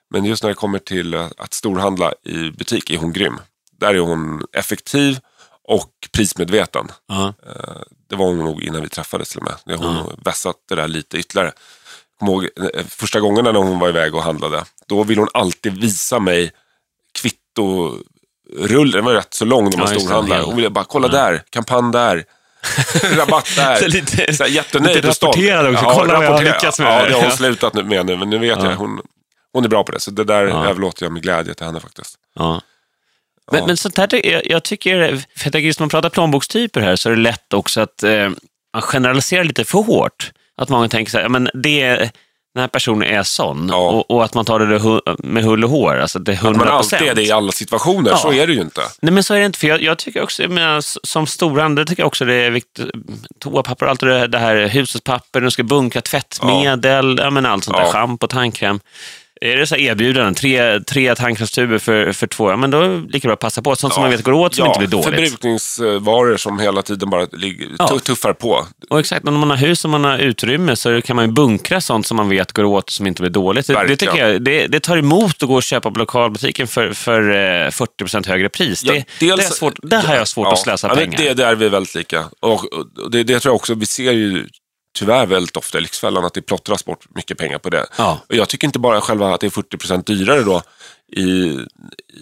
men 0.10 0.26
just 0.26 0.43
när 0.43 0.49
det 0.49 0.56
kommer 0.56 0.80
till 0.80 1.14
eh, 1.14 1.28
att 1.38 1.54
storhandla 1.54 2.14
i 2.24 2.51
butik 2.51 2.89
är 2.89 2.97
hon 2.97 3.14
grym. 3.14 3.39
Där 3.80 3.93
är 3.93 3.99
hon 3.99 4.43
effektiv 4.54 5.20
och 5.64 5.89
prismedveten. 6.12 6.88
Ja. 7.08 7.34
Eh, 7.47 7.82
Det 8.10 8.16
var 8.16 8.26
hon 8.26 8.38
nog 8.38 8.64
innan 8.64 8.82
vi 8.82 8.89
träffades 8.89 9.30
till 9.30 9.39
och 9.39 9.43
med. 9.66 9.80
Hon 9.80 9.95
nog 9.95 10.14
vässat 10.26 10.56
det 10.70 10.76
där 10.76 10.88
lite 10.88 11.18
ytterligare. 11.18 11.51
Kommer 12.20 12.32
ihåg 12.32 12.43
eh, 12.74 12.86
första 12.89 13.20
gången 13.20 13.43
när 13.43 13.53
hon 13.53 13.80
var 13.80 13.89
iväg 13.89 14.15
och 14.15 14.24
handlade. 14.24 14.63
Då 14.88 15.03
ville 15.03 15.22
hon 15.22 15.30
alltid 15.34 15.82
visa 15.82 16.20
mig 16.20 16.51
kvittorullen. 17.22 18.91
Den 18.91 19.05
var 19.05 19.13
rätt 19.13 19.34
så 19.34 19.45
lång 19.45 19.70
när 19.70 19.78
man 19.78 19.93
Ja, 19.93 19.99
storhandlar. 19.99 20.41
Hon 20.41 20.55
ville 20.55 20.70
bara, 20.70 20.86
kolla 20.86 21.07
där, 21.07 21.41
kampanj 21.49 21.91
där. 21.91 22.24
Rabatt 23.18 23.55
där. 23.55 23.76
Så 23.76 23.88
lite- 23.88 24.34
så 24.34 24.43
här, 24.43 24.51
jättenöjd 24.51 24.95
lite 24.95 25.07
rapporterad 25.07 25.74
också. 25.74 25.86
Kolla 25.86 26.13
vad 26.13 26.26
jag 26.26 26.32
har 26.32 26.43
lyckats 26.43 26.80
med. 26.80 26.88
Ja, 26.88 27.05
det 27.05 27.13
har 27.13 27.20
hon 27.22 27.30
Ja. 27.30 27.36
slutat 27.38 27.74
nu 27.74 27.84
med 27.84 28.05
nu. 28.05 28.18
Men 28.18 28.30
nu 28.30 28.38
vet 28.38 28.59
Ja. 28.63 28.70
jag, 28.70 28.76
hon, 28.78 29.01
hon 29.53 29.65
är 29.65 29.70
bra 29.70 29.84
på 29.84 29.91
det. 29.91 29.99
Så 29.99 30.11
det 30.11 30.24
där 30.24 30.47
Ja. 30.47 30.65
överlåter 30.70 31.05
jag 31.05 31.11
med 31.13 31.22
glädje 31.24 31.53
till 31.53 31.65
henne 31.65 31.80
faktiskt. 31.80 32.15
Ja. 32.36 32.61
Men, 33.51 33.65
men 33.65 33.78
sånt 33.78 33.97
här, 33.97 34.26
jag, 34.28 34.45
jag 34.45 34.63
tycker, 34.63 35.07
för 35.09 35.24
jag 35.45 35.53
tänker 35.53 35.59
just 35.59 35.80
när 35.80 35.84
man 35.84 35.89
pratar 35.89 36.09
plånbokstyper 36.09 36.82
här, 36.82 36.95
så 36.95 37.09
är 37.09 37.15
det 37.15 37.22
lätt 37.22 37.53
också 37.53 37.82
att 37.82 38.03
eh, 38.03 38.30
man 38.74 38.82
generaliserar 38.82 39.43
lite 39.43 39.65
för 39.65 39.80
hårt. 39.80 40.32
Att 40.58 40.70
många 40.70 40.89
tänker 40.89 41.12
så 41.12 41.18
här, 41.18 41.30
men 41.30 41.49
det, 41.53 41.95
den 42.53 42.62
här 42.62 42.68
personen 42.68 43.03
är 43.10 43.24
sån. 43.24 43.68
Ja. 43.72 43.76
Och, 43.89 44.12
och 44.12 44.24
att 44.26 44.34
man 44.34 44.45
tar 44.45 44.60
det 44.60 45.01
med 45.28 45.43
hull 45.43 45.64
och 45.64 45.70
hår. 45.70 45.97
Alltså 45.99 46.20
det 46.20 46.32
är 46.32 46.36
100%. 46.36 46.49
Att 46.51 46.58
man 46.58 46.68
alltid 46.68 47.01
är 47.01 47.16
det 47.16 47.24
i 47.24 47.32
alla 47.32 47.51
situationer, 47.51 48.10
Ja. 48.10 48.18
så 48.18 48.32
är 48.34 48.47
det 48.47 48.53
ju 48.53 48.62
inte. 48.62 48.82
Nej 49.01 49.14
men 49.14 49.24
så 49.24 49.34
är 49.34 49.39
det 49.39 49.45
inte, 49.45 49.60
för 49.60 49.68
jag, 49.68 49.82
jag 49.82 49.97
tycker 49.97 50.24
också, 50.24 50.43
s- 50.78 50.97
som 51.03 51.28
storhandel 51.28 51.86
tycker 51.88 52.01
jag 52.03 52.08
också 52.08 52.26
det 52.26 52.34
är 52.34 52.49
viktigt, 52.51 52.86
toapapper, 53.39 53.86
allt 53.86 53.99
det, 53.99 54.28
det 54.28 54.38
här 54.39 54.68
hushållspapper, 54.68 55.41
du 55.41 55.51
ska 55.51 55.64
bunkra 55.64 56.01
tvättmedel, 56.01 57.18
ja. 57.22 57.30
men 57.30 57.45
allt 57.45 57.64
sånt 57.64 57.78
där, 57.78 57.84
Ja. 57.84 57.91
schampo, 57.91 58.28
tandkräm. 58.28 58.80
Är 59.42 59.58
det 59.58 59.68
så 59.68 59.76
erbjudanden, 59.76 60.36
tre, 60.36 60.80
tre 60.80 61.16
tandkrämstuber 61.16 61.78
för, 61.78 62.12
för 62.12 62.28
två, 62.28 62.50
ja 62.52 62.58
men 62.58 62.72
då 62.72 62.82
är 62.82 62.90
det 62.90 63.14
lika 63.14 63.28
bra 63.28 63.34
att 63.34 63.40
passa 63.40 63.62
på. 63.62 63.76
Sånt 63.76 63.94
som 63.94 64.02
man 64.02 64.12
vet 64.12 64.24
går 64.24 64.32
åt 64.32 64.56
som 64.56 64.66
ja, 64.66 64.70
inte 64.70 64.80
blir 64.80 64.88
dåligt. 64.90 65.06
Förbrukningsvaror 65.32 66.38
som 66.38 66.60
hela 66.60 66.82
tiden 66.82 67.10
bara 67.10 67.28
ligger, 67.32 67.68
Ja. 67.80 67.88
tu- 67.88 68.00
tuffar 68.00 68.34
på. 68.34 68.66
Och 68.90 69.00
exakt, 69.00 69.28
om 69.28 69.40
man 69.40 69.50
har 69.50 69.58
hus 69.58 69.84
och 69.86 69.92
man 69.92 70.04
har 70.04 70.18
utrymme 70.18 70.76
så 70.76 71.02
kan 71.02 71.16
man 71.16 71.26
ju 71.26 71.32
bunkra 71.32 71.82
sånt 71.82 72.08
som 72.08 72.18
man 72.18 72.30
vet 72.30 72.52
går 72.52 72.64
åt 72.64 72.90
som 72.90 73.08
inte 73.08 73.22
blir 73.22 73.32
dåligt. 73.32 73.68
Det, 73.68 73.88
det, 73.88 73.96
tycker 73.96 74.28
jag, 74.28 74.42
det, 74.42 74.68
det 74.68 74.80
tar 74.80 74.98
emot 74.98 75.44
att 75.44 75.48
gå 75.50 75.56
och 75.56 75.64
köpa 75.64 75.92
på 75.92 76.00
lokalbutiken 76.00 76.68
för, 76.68 76.94
för 76.94 77.30
eh, 77.30 77.70
40% 77.70 78.28
högre 78.28 78.50
pris. 78.50 78.84
Ja, 78.84 78.94
det, 78.94 79.06
dels- 79.20 79.38
det 79.38 79.46
är 79.46 79.50
svårt, 79.50 79.74
där 79.84 80.02
har 80.04 80.16
jag 80.16 80.28
svårt 80.28 80.48
att 80.48 80.60
slösa 80.60 80.88
ja, 80.88 80.96
men 80.96 81.04
pengar. 81.04 81.18
Det, 81.18 81.34
det 81.34 81.46
är 81.46 81.56
vi 81.56 81.70
väldigt 81.70 81.96
lika. 81.96 82.26
Och, 82.40 82.74
och 82.74 83.12
det, 83.12 83.24
det 83.24 83.40
tror 83.40 83.50
jag 83.52 83.56
också, 83.56 83.74
vi 83.74 83.86
ser 83.86 84.12
ju 84.12 84.48
tyvärr 84.98 85.26
väldigt 85.26 85.58
ofta 85.58 85.78
i 85.78 85.82
Lyxfällan 85.82 86.26
att 86.26 86.34
det 86.34 86.41
plottras 86.41 86.86
bort 86.86 87.06
mycket 87.16 87.38
pengar 87.38 87.58
på 87.58 87.70
det. 87.70 87.86
Ja. 87.98 88.20
Och 88.30 88.36
jag 88.36 88.50
tycker 88.50 88.68
inte 88.68 88.80
bara 88.80 89.02
själva 89.02 89.34
att 89.34 89.41
det 89.41 89.48
är 89.48 89.52
40% 89.52 90.04
dyrare 90.04 90.43
då 90.43 90.62
i, 91.12 91.26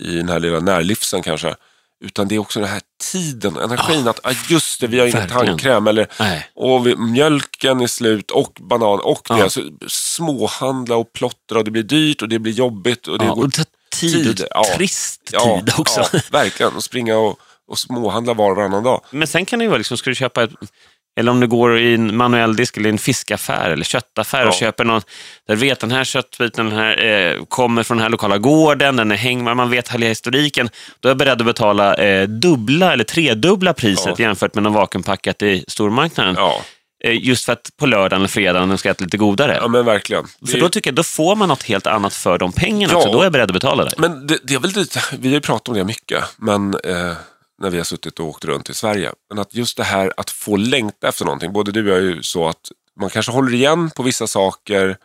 i 0.02 0.18
den 0.18 0.30
här 0.30 0.40
lilla 0.40 0.60
närlivsen 0.60 1.22
kanske. 1.22 1.56
Utan 2.04 2.28
det 2.28 2.36
är 2.36 2.40
också 2.40 2.60
den 2.60 2.70
här 2.70 2.82
tiden, 3.12 3.58
energin. 3.58 4.08
Att 4.08 4.20
ah, 4.24 4.34
just 4.50 4.82
det, 4.82 4.88
vi 4.88 5.00
har 5.00 5.08
ingen 5.08 5.30
tandkräm. 5.30 5.88
Eller, 5.88 6.08
Nej. 6.20 6.50
och 6.56 6.88
vi, 6.88 6.96
mjölken 6.96 7.82
är 7.82 7.88
slut 7.88 8.32
och 8.32 8.58
banan 8.60 9.00
och 9.00 9.22
det. 9.28 9.38
Ja. 9.38 9.50
Så 9.50 9.62
småhandla 9.88 10.96
och 10.96 11.14
plottra 11.14 11.58
och 11.58 11.64
det 11.64 11.72
blir 11.72 11.84
dyrt 11.84 12.22
och 12.22 12.30
det 12.30 12.40
blir 12.40 12.54
jobbigt. 12.54 13.08
Och 13.08 13.20
det 13.20 13.26
Ja, 13.26 13.34
går 13.34 13.46
och 13.46 13.54
tid, 13.54 13.66
och 14.30 14.36
tid, 14.38 14.46
ja. 14.50 14.66
trist 14.76 15.30
Ja, 15.32 15.60
tid 15.60 15.74
också. 15.78 16.06
Ja, 16.14 16.20
verkligen. 16.32 16.76
Och 16.76 16.84
springa 16.84 17.18
och, 17.18 17.40
och 17.68 17.80
småhandla 17.80 18.34
var 18.34 18.52
och 18.52 18.58
varannan 18.58 18.84
dag. 18.84 19.02
Men 19.12 19.28
sen 19.28 19.46
kan 19.46 19.60
det 19.60 19.64
ju 19.64 19.70
vara, 19.70 19.78
liksom, 19.78 19.98
ska 19.98 20.10
du 20.10 20.16
köpa 20.16 20.44
ett, 20.44 20.52
eller 21.16 21.32
om 21.32 21.40
du 21.40 21.48
går 21.48 21.80
i 21.80 21.94
en 21.94 22.18
manuell 22.18 22.56
disk 22.56 22.78
eller 22.78 22.90
en 22.90 22.98
fiskaffär 22.98 23.70
eller 23.70 23.84
köttaffär 23.84 24.42
och 24.48 24.54
Ja. 24.54 24.60
köper 24.60 24.84
någon, 24.84 25.02
där 25.48 25.56
du 25.56 25.62
vet 25.62 25.80
den 25.80 25.92
här 25.92 26.04
köttbiten 26.04 26.66
den 26.70 26.76
här, 26.78 27.06
eh, 27.06 27.44
kommer 27.46 27.84
från 27.84 27.98
den 27.98 28.04
här 28.04 28.10
lokala 28.10 28.38
gården, 28.38 28.96
den 28.96 29.12
är 29.12 29.16
hängbar, 29.16 29.54
man 29.54 29.70
vet 29.70 29.90
hela 29.90 30.06
historiken. 30.06 30.70
Då 31.00 31.08
är 31.08 31.10
jag 31.10 31.18
beredd 31.18 31.42
att 31.42 31.46
betala 31.48 31.96
eh, 31.96 32.28
dubbla 32.28 32.94
eller 32.94 33.04
tredubbla 33.04 33.74
priset 33.74 34.20
jämfört 34.20 34.54
med 34.56 34.64
någon 34.64 34.74
vakuumpackat 34.74 35.42
i 35.42 35.66
stormarknaden. 35.68 36.36
Ja, 36.38 36.62
Eh, 37.04 37.26
just 37.28 37.46
för 37.46 37.54
att 37.54 37.70
på 37.80 37.86
lördagen 37.86 38.22
eller 38.22 38.28
fredagen 38.28 38.78
ska 38.78 38.90
äta 38.90 39.04
lite 39.04 39.18
godare. 39.18 39.58
ja 39.62 39.68
men 39.68 39.86
verkligen. 39.86 40.24
För 40.48 40.58
är- 40.58 40.62
då 40.62 40.70
tycker 40.70 40.90
jag, 40.90 40.96
då 40.96 41.04
får 41.04 41.36
man 41.36 41.50
något 41.50 41.64
helt 41.64 41.88
annat 41.88 42.14
för 42.14 42.38
de 42.38 42.52
pengarna 42.52 42.94
Ja. 42.94 42.98
också. 42.98 43.12
Då 43.12 43.20
är 43.20 43.24
jag 43.24 43.32
beredd 43.32 43.50
att 43.50 43.54
betala 43.54 43.84
det. 43.86 43.92
Men 43.98 44.28
det, 44.28 44.38
det 44.44 44.54
är 44.54 44.60
väl 44.60 44.72
lite, 44.72 45.00
vi 45.20 45.28
har 45.28 45.34
ju 45.36 45.42
pratat 45.42 45.68
om 45.68 45.74
det 45.74 45.84
mycket, 45.84 46.24
men 46.38 46.74
eh, 46.74 47.12
när 47.62 47.70
vi 47.70 47.78
har 47.78 47.84
suttit 47.84 48.20
och 48.20 48.26
åkt 48.26 48.46
runt 48.46 48.70
i 48.70 48.74
Sverige. 48.74 49.12
Men 49.30 49.40
att 49.40 49.56
just 49.56 49.78
det 49.78 49.84
här 49.84 50.14
att 50.18 50.30
få 50.30 50.56
längta 50.56 51.08
efter 51.08 51.26
någonting, 51.26 51.54
både 51.54 51.72
du 51.72 51.92
och 51.92 51.98
jag 51.98 51.98
är 51.98 52.16
ju 52.16 52.24
så 52.24 52.48
att 52.48 52.72
man 53.00 53.10
kanske 53.10 53.32
håller 53.32 53.54
igen 53.54 53.90
på 53.90 54.04
vissa 54.04 54.28
saker 54.28 54.98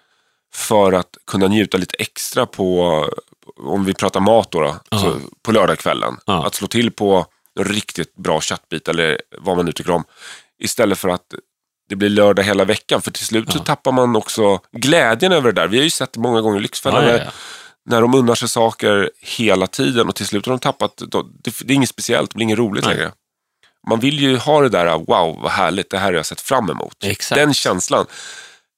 för 0.55 0.93
att 0.93 1.17
kunna 1.27 1.47
njuta 1.49 1.79
lite 1.79 1.97
extra 1.99 2.47
på, 2.47 3.09
om 3.57 3.85
vi 3.85 3.95
pratar 3.95 4.21
mat 4.21 4.51
då, 4.51 4.61
då 4.61 4.99
så 4.99 5.21
på 5.43 5.53
lördagskvällen. 5.53 6.17
Att 6.27 6.55
slå 6.55 6.69
till 6.69 6.91
på 6.91 7.27
en 7.59 7.65
riktigt 7.65 8.17
bra 8.17 8.41
köttbit 8.41 8.89
eller 8.89 9.21
vad 9.39 9.57
man 9.57 9.67
nu 9.67 9.73
tycker 9.73 9.91
om. 9.91 10.05
Istället 10.59 10.99
för 10.99 11.09
att 11.09 11.35
det 11.89 11.97
blir 11.97 12.09
lördag 12.09 12.43
hela 12.43 12.65
veckan, 12.65 13.03
för 13.03 13.11
till 13.11 13.27
slut 13.27 13.53
så 13.53 13.59
tappar 13.59 13.93
man 13.93 14.17
också 14.17 14.61
glädjen 14.73 15.33
över 15.33 15.53
det 15.53 15.61
där. 15.61 15.69
Vi 15.69 15.77
har 15.77 15.85
ju 15.85 15.91
sett 15.91 16.13
det 16.13 16.21
många 16.21 16.41
gånger 16.41 16.59
i 16.59 16.63
Lyxfällan. 16.63 17.21
Ja, 17.85 17.97
ja, 17.97 17.97
när- 17.97 17.97
ja. 17.97 18.01
de 18.01 18.15
unnar 18.15 18.35
sig 18.35 18.49
saker 18.49 19.11
hela 19.21 19.67
tiden 19.67 20.09
och 20.09 20.15
till 20.15 20.27
slut 20.27 20.47
har 20.47 20.53
de 20.53 20.59
tappat, 20.59 20.97
det, 20.97 21.51
det 21.65 21.73
är 21.73 21.75
inget 21.75 21.89
speciellt, 21.89 22.31
det 22.31 22.35
blir 22.35 22.45
inget 22.45 22.59
roligt 22.59 22.85
Nej. 22.85 22.95
längre. 22.97 23.13
Man 23.89 24.01
vill 24.01 24.19
ju 24.21 24.37
ha 24.37 24.61
det 24.61 24.69
där, 24.69 24.99
wow 24.99 25.41
vad 25.43 25.51
härligt, 25.51 25.91
det 25.91 25.99
här 25.99 26.07
har 26.07 26.13
jag 26.13 26.27
sett 26.27 26.41
fram 26.41 26.71
emot. 26.71 27.05
Exakt. 27.05 27.39
Den 27.39 27.55
känslan. 27.55 28.07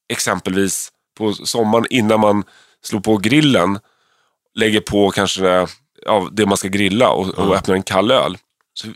Exempelvis 0.09 0.89
på 1.17 1.33
sommaren 1.33 1.85
innan 1.89 2.19
man 2.19 2.43
slår 2.83 2.99
på 2.99 3.17
grillen, 3.17 3.79
lägger 4.55 4.79
på 4.81 5.11
kanske 5.11 5.67
ja, 6.05 6.29
det 6.31 6.45
man 6.45 6.57
ska 6.57 6.67
grilla 6.67 7.09
och, 7.09 7.29
och 7.29 7.55
öppnar 7.55 7.75
en 7.75 7.83
kall 7.83 8.11
öl. 8.11 8.37
Så, 8.73 8.87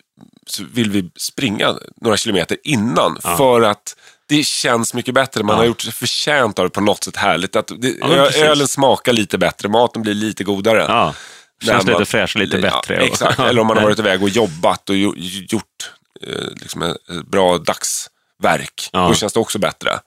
så 0.47 0.63
vill 0.73 0.91
vi 0.91 1.09
springa 1.19 1.75
några 2.01 2.17
kilometer 2.17 2.57
innan 2.63 3.21
för 3.21 3.61
att 3.61 3.95
det 4.29 4.43
känns 4.43 4.93
mycket 4.93 5.13
bättre. 5.13 5.43
Man 5.43 5.53
Ja. 5.55 5.57
har 5.61 5.65
gjort 5.65 5.81
sig 5.81 5.93
förtjänt 5.93 6.59
av 6.59 6.65
det 6.65 6.69
på 6.69 6.81
något 6.81 7.03
sätt 7.03 7.17
härligt. 7.17 7.55
Att 7.55 7.71
det, 7.77 7.95
Ja, 7.99 8.29
ölen 8.31 8.67
smakar 8.67 9.13
lite 9.13 9.37
bättre, 9.37 9.69
maten 9.69 10.01
blir 10.01 10.13
lite 10.13 10.43
godare. 10.43 10.85
Ja. 10.87 11.13
Känns 11.63 11.83
lite 11.83 11.93
man- 11.97 12.05
fräsch 12.05 12.35
lite 12.35 12.57
bättre. 12.57 12.95
Exakt, 12.97 13.39
eller 13.49 13.61
om 13.61 13.67
man 13.67 13.77
har 13.77 13.83
varit 13.83 13.99
iväg 13.99 14.23
och 14.23 14.29
jobbat 14.29 14.89
och 14.89 14.95
gjo- 14.95 15.15
gjort 15.49 15.91
eh, 16.27 16.51
liksom 16.61 16.81
ett 16.81 16.97
bra 17.25 17.57
dagsverk. 17.57 18.89
Då 18.93 19.13
känns 19.13 19.33
det 19.33 19.39
också 19.39 19.59
bättre 19.59 19.99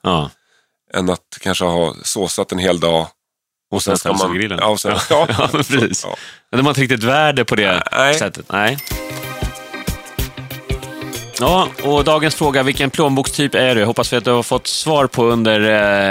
än 0.95 1.11
att 1.11 1.39
kanske 1.41 1.65
ha 1.65 1.95
såsat 2.03 2.53
en 2.53 2.59
hel 2.59 2.81
dag. 2.81 3.07
Och 3.73 3.83
sen 3.83 3.99
ställa 3.99 4.19
sig 4.19 4.29
vid 4.31 4.41
grillen. 4.41 4.59
Ja, 4.63 4.77
sen, 4.79 4.97
ja, 5.11 5.27
Ja, 5.39 5.49
precis. 5.53 6.05
Ja. 6.05 6.17
Men 6.51 6.59
de 6.59 6.67
har 6.67 6.71
inte 6.71 6.81
riktigt 6.81 7.03
värde 7.05 7.45
på 7.45 7.55
det 7.57 7.83
Nej. 7.93 8.15
sättet. 8.15 8.47
Nej. 8.53 8.79
Ja, 11.41 11.69
och 11.83 12.05
dagens 12.05 12.35
fråga, 12.35 12.63
vilken 12.63 12.91
plånbokstyp 12.91 13.55
är 13.55 13.75
du? 13.75 13.81
Jag 13.81 13.87
hoppas 13.87 14.13
vi 14.13 14.17
att 14.17 14.25
du 14.25 14.31
har 14.31 14.43
fått 14.43 14.67
svar 14.67 15.07
på 15.07 15.25
under, 15.25 15.61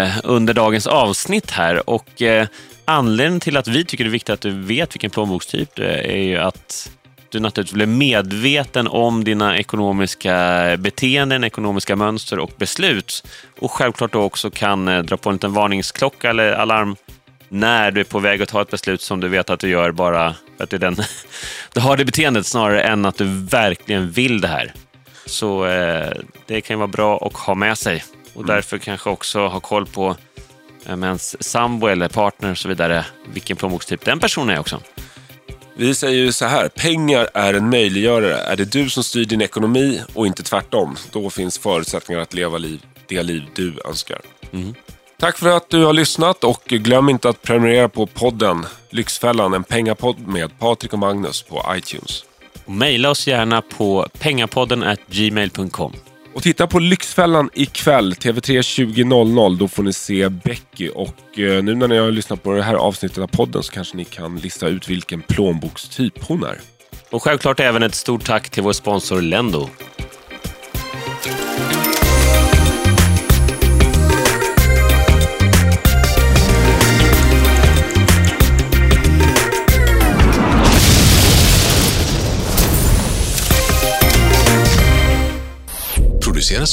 eh, 0.03 0.11
under 0.23 0.53
dagens 0.53 0.87
avsnitt 0.87 1.51
här. 1.51 1.89
Och 1.89 2.21
eh, 2.21 2.47
anledningen 2.85 3.39
till 3.39 3.57
att 3.57 3.67
vi 3.67 3.85
tycker 3.85 4.03
det 4.03 4.07
är 4.07 4.11
viktigt 4.11 4.33
att 4.33 4.41
du 4.41 4.51
vet 4.51 4.95
vilken 4.95 5.09
plånbokstyp 5.09 5.75
du 5.75 5.83
är, 5.83 5.97
är 5.97 6.23
ju 6.23 6.37
att 6.37 6.91
du 7.29 7.39
naturligtvis 7.39 7.73
blir 7.73 7.85
medveten 7.85 8.87
om 8.87 9.23
dina 9.23 9.57
ekonomiska 9.57 10.35
beteenden, 10.77 11.43
ekonomiska 11.43 11.95
mönster 11.95 12.39
och 12.39 12.51
beslut. 12.57 13.23
Och 13.59 13.71
självklart 13.71 14.13
då 14.13 14.21
också 14.21 14.51
kan 14.51 14.87
eh, 14.87 15.03
dra 15.03 15.17
på 15.17 15.29
en 15.29 15.35
liten 15.35 15.53
varningsklocka 15.53 16.29
eller 16.29 16.51
alarm 16.51 16.95
när 17.49 17.91
du 17.91 17.99
är 17.99 18.05
på 18.05 18.19
väg 18.19 18.41
att 18.41 18.49
ta 18.49 18.61
ett 18.61 18.71
beslut 18.71 19.01
som 19.01 19.19
du 19.19 19.27
vet 19.27 19.49
att 19.49 19.59
du 19.59 19.69
gör 19.69 19.91
bara 19.91 20.35
för 20.57 20.63
att 20.63 20.69
du, 20.69 20.75
är 20.75 20.79
den, 20.79 20.95
du 21.73 21.79
har 21.79 21.97
det 21.97 22.05
beteendet 22.05 22.45
snarare 22.45 22.83
än 22.83 23.05
att 23.05 23.17
du 23.17 23.25
verkligen 23.45 24.11
vill 24.11 24.41
det 24.41 24.47
här. 24.47 24.73
Så 25.29 25.65
eh, 25.65 26.11
det 26.45 26.61
kan 26.61 26.73
ju 26.73 26.77
vara 26.77 26.87
bra 26.87 27.17
att 27.17 27.33
ha 27.33 27.55
med 27.55 27.77
sig 27.77 28.03
och 28.33 28.45
därför 28.45 28.77
kanske 28.77 29.09
också 29.09 29.47
ha 29.47 29.59
koll 29.59 29.85
på 29.85 30.15
eh, 30.85 30.91
ens 30.91 31.43
sambo 31.43 31.87
eller 31.87 32.07
partner 32.07 32.51
och 32.51 32.57
så 32.57 32.69
vidare, 32.69 33.05
vilken 33.33 33.57
plånbokstyp 33.57 34.05
den 34.05 34.19
personen 34.19 34.55
är 34.55 34.59
också. 34.59 34.81
Vi 35.75 35.95
säger 35.95 36.23
ju 36.23 36.31
så 36.31 36.45
här, 36.45 36.67
pengar 36.67 37.29
är 37.33 37.53
en 37.53 37.69
möjliggörare. 37.69 38.37
Är 38.37 38.55
det 38.55 38.71
du 38.71 38.89
som 38.89 39.03
styr 39.03 39.25
din 39.25 39.41
ekonomi 39.41 40.01
och 40.13 40.27
inte 40.27 40.43
tvärtom, 40.43 40.97
då 41.11 41.29
finns 41.29 41.57
förutsättningar 41.57 42.21
att 42.21 42.33
leva 42.33 42.57
liv, 42.57 42.85
det 43.07 43.23
liv 43.23 43.43
du 43.55 43.73
önskar. 43.85 44.21
Mm. 44.53 44.73
Tack 45.19 45.37
för 45.37 45.57
att 45.57 45.69
du 45.69 45.83
har 45.83 45.93
lyssnat 45.93 46.43
och 46.43 46.63
glöm 46.65 47.09
inte 47.09 47.29
att 47.29 47.41
prenumerera 47.41 47.89
på 47.89 48.05
podden 48.05 48.65
Lyxfällan, 48.89 49.53
en 49.53 49.63
pengapodd 49.63 50.27
med 50.27 50.59
Patrik 50.59 50.93
och 50.93 50.99
Magnus 50.99 51.41
på 51.41 51.65
iTunes. 51.75 52.23
Maila 52.69 53.09
oss 53.09 53.27
gärna 53.27 53.61
på 53.61 54.07
pengapodden 54.19 54.97
gmail.com. 55.07 55.93
Och 56.33 56.43
titta 56.43 56.67
på 56.67 56.79
Lyxfällan 56.79 57.49
ikväll, 57.53 58.13
TV3 58.13 58.61
20.00. 58.61 59.57
Då 59.57 59.67
får 59.67 59.83
ni 59.83 59.93
se 59.93 60.29
Becky. 60.29 60.89
Och 60.89 61.39
eh, 61.39 61.63
nu 61.63 61.75
när 61.75 61.87
ni 61.87 61.97
har 61.97 62.11
lyssnat 62.11 62.43
på 62.43 62.51
det 62.51 62.63
här 62.63 62.73
avsnittet 62.73 63.17
av 63.17 63.27
podden 63.27 63.63
så 63.63 63.71
kanske 63.71 63.97
ni 63.97 64.05
kan 64.05 64.37
lista 64.37 64.67
ut 64.67 64.89
vilken 64.89 65.21
plånbokstyp 65.21 66.23
hon 66.23 66.43
är. 66.43 66.59
Och 67.09 67.23
självklart 67.23 67.59
även 67.59 67.83
ett 67.83 67.95
stort 67.95 68.25
tack 68.25 68.49
till 68.49 68.63
vår 68.63 68.73
sponsor 68.73 69.21
Lendo. 69.21 69.69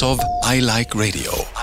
Av 0.03 0.19
I 0.55 0.61
Like 0.61 0.95
Radio. 0.95 1.56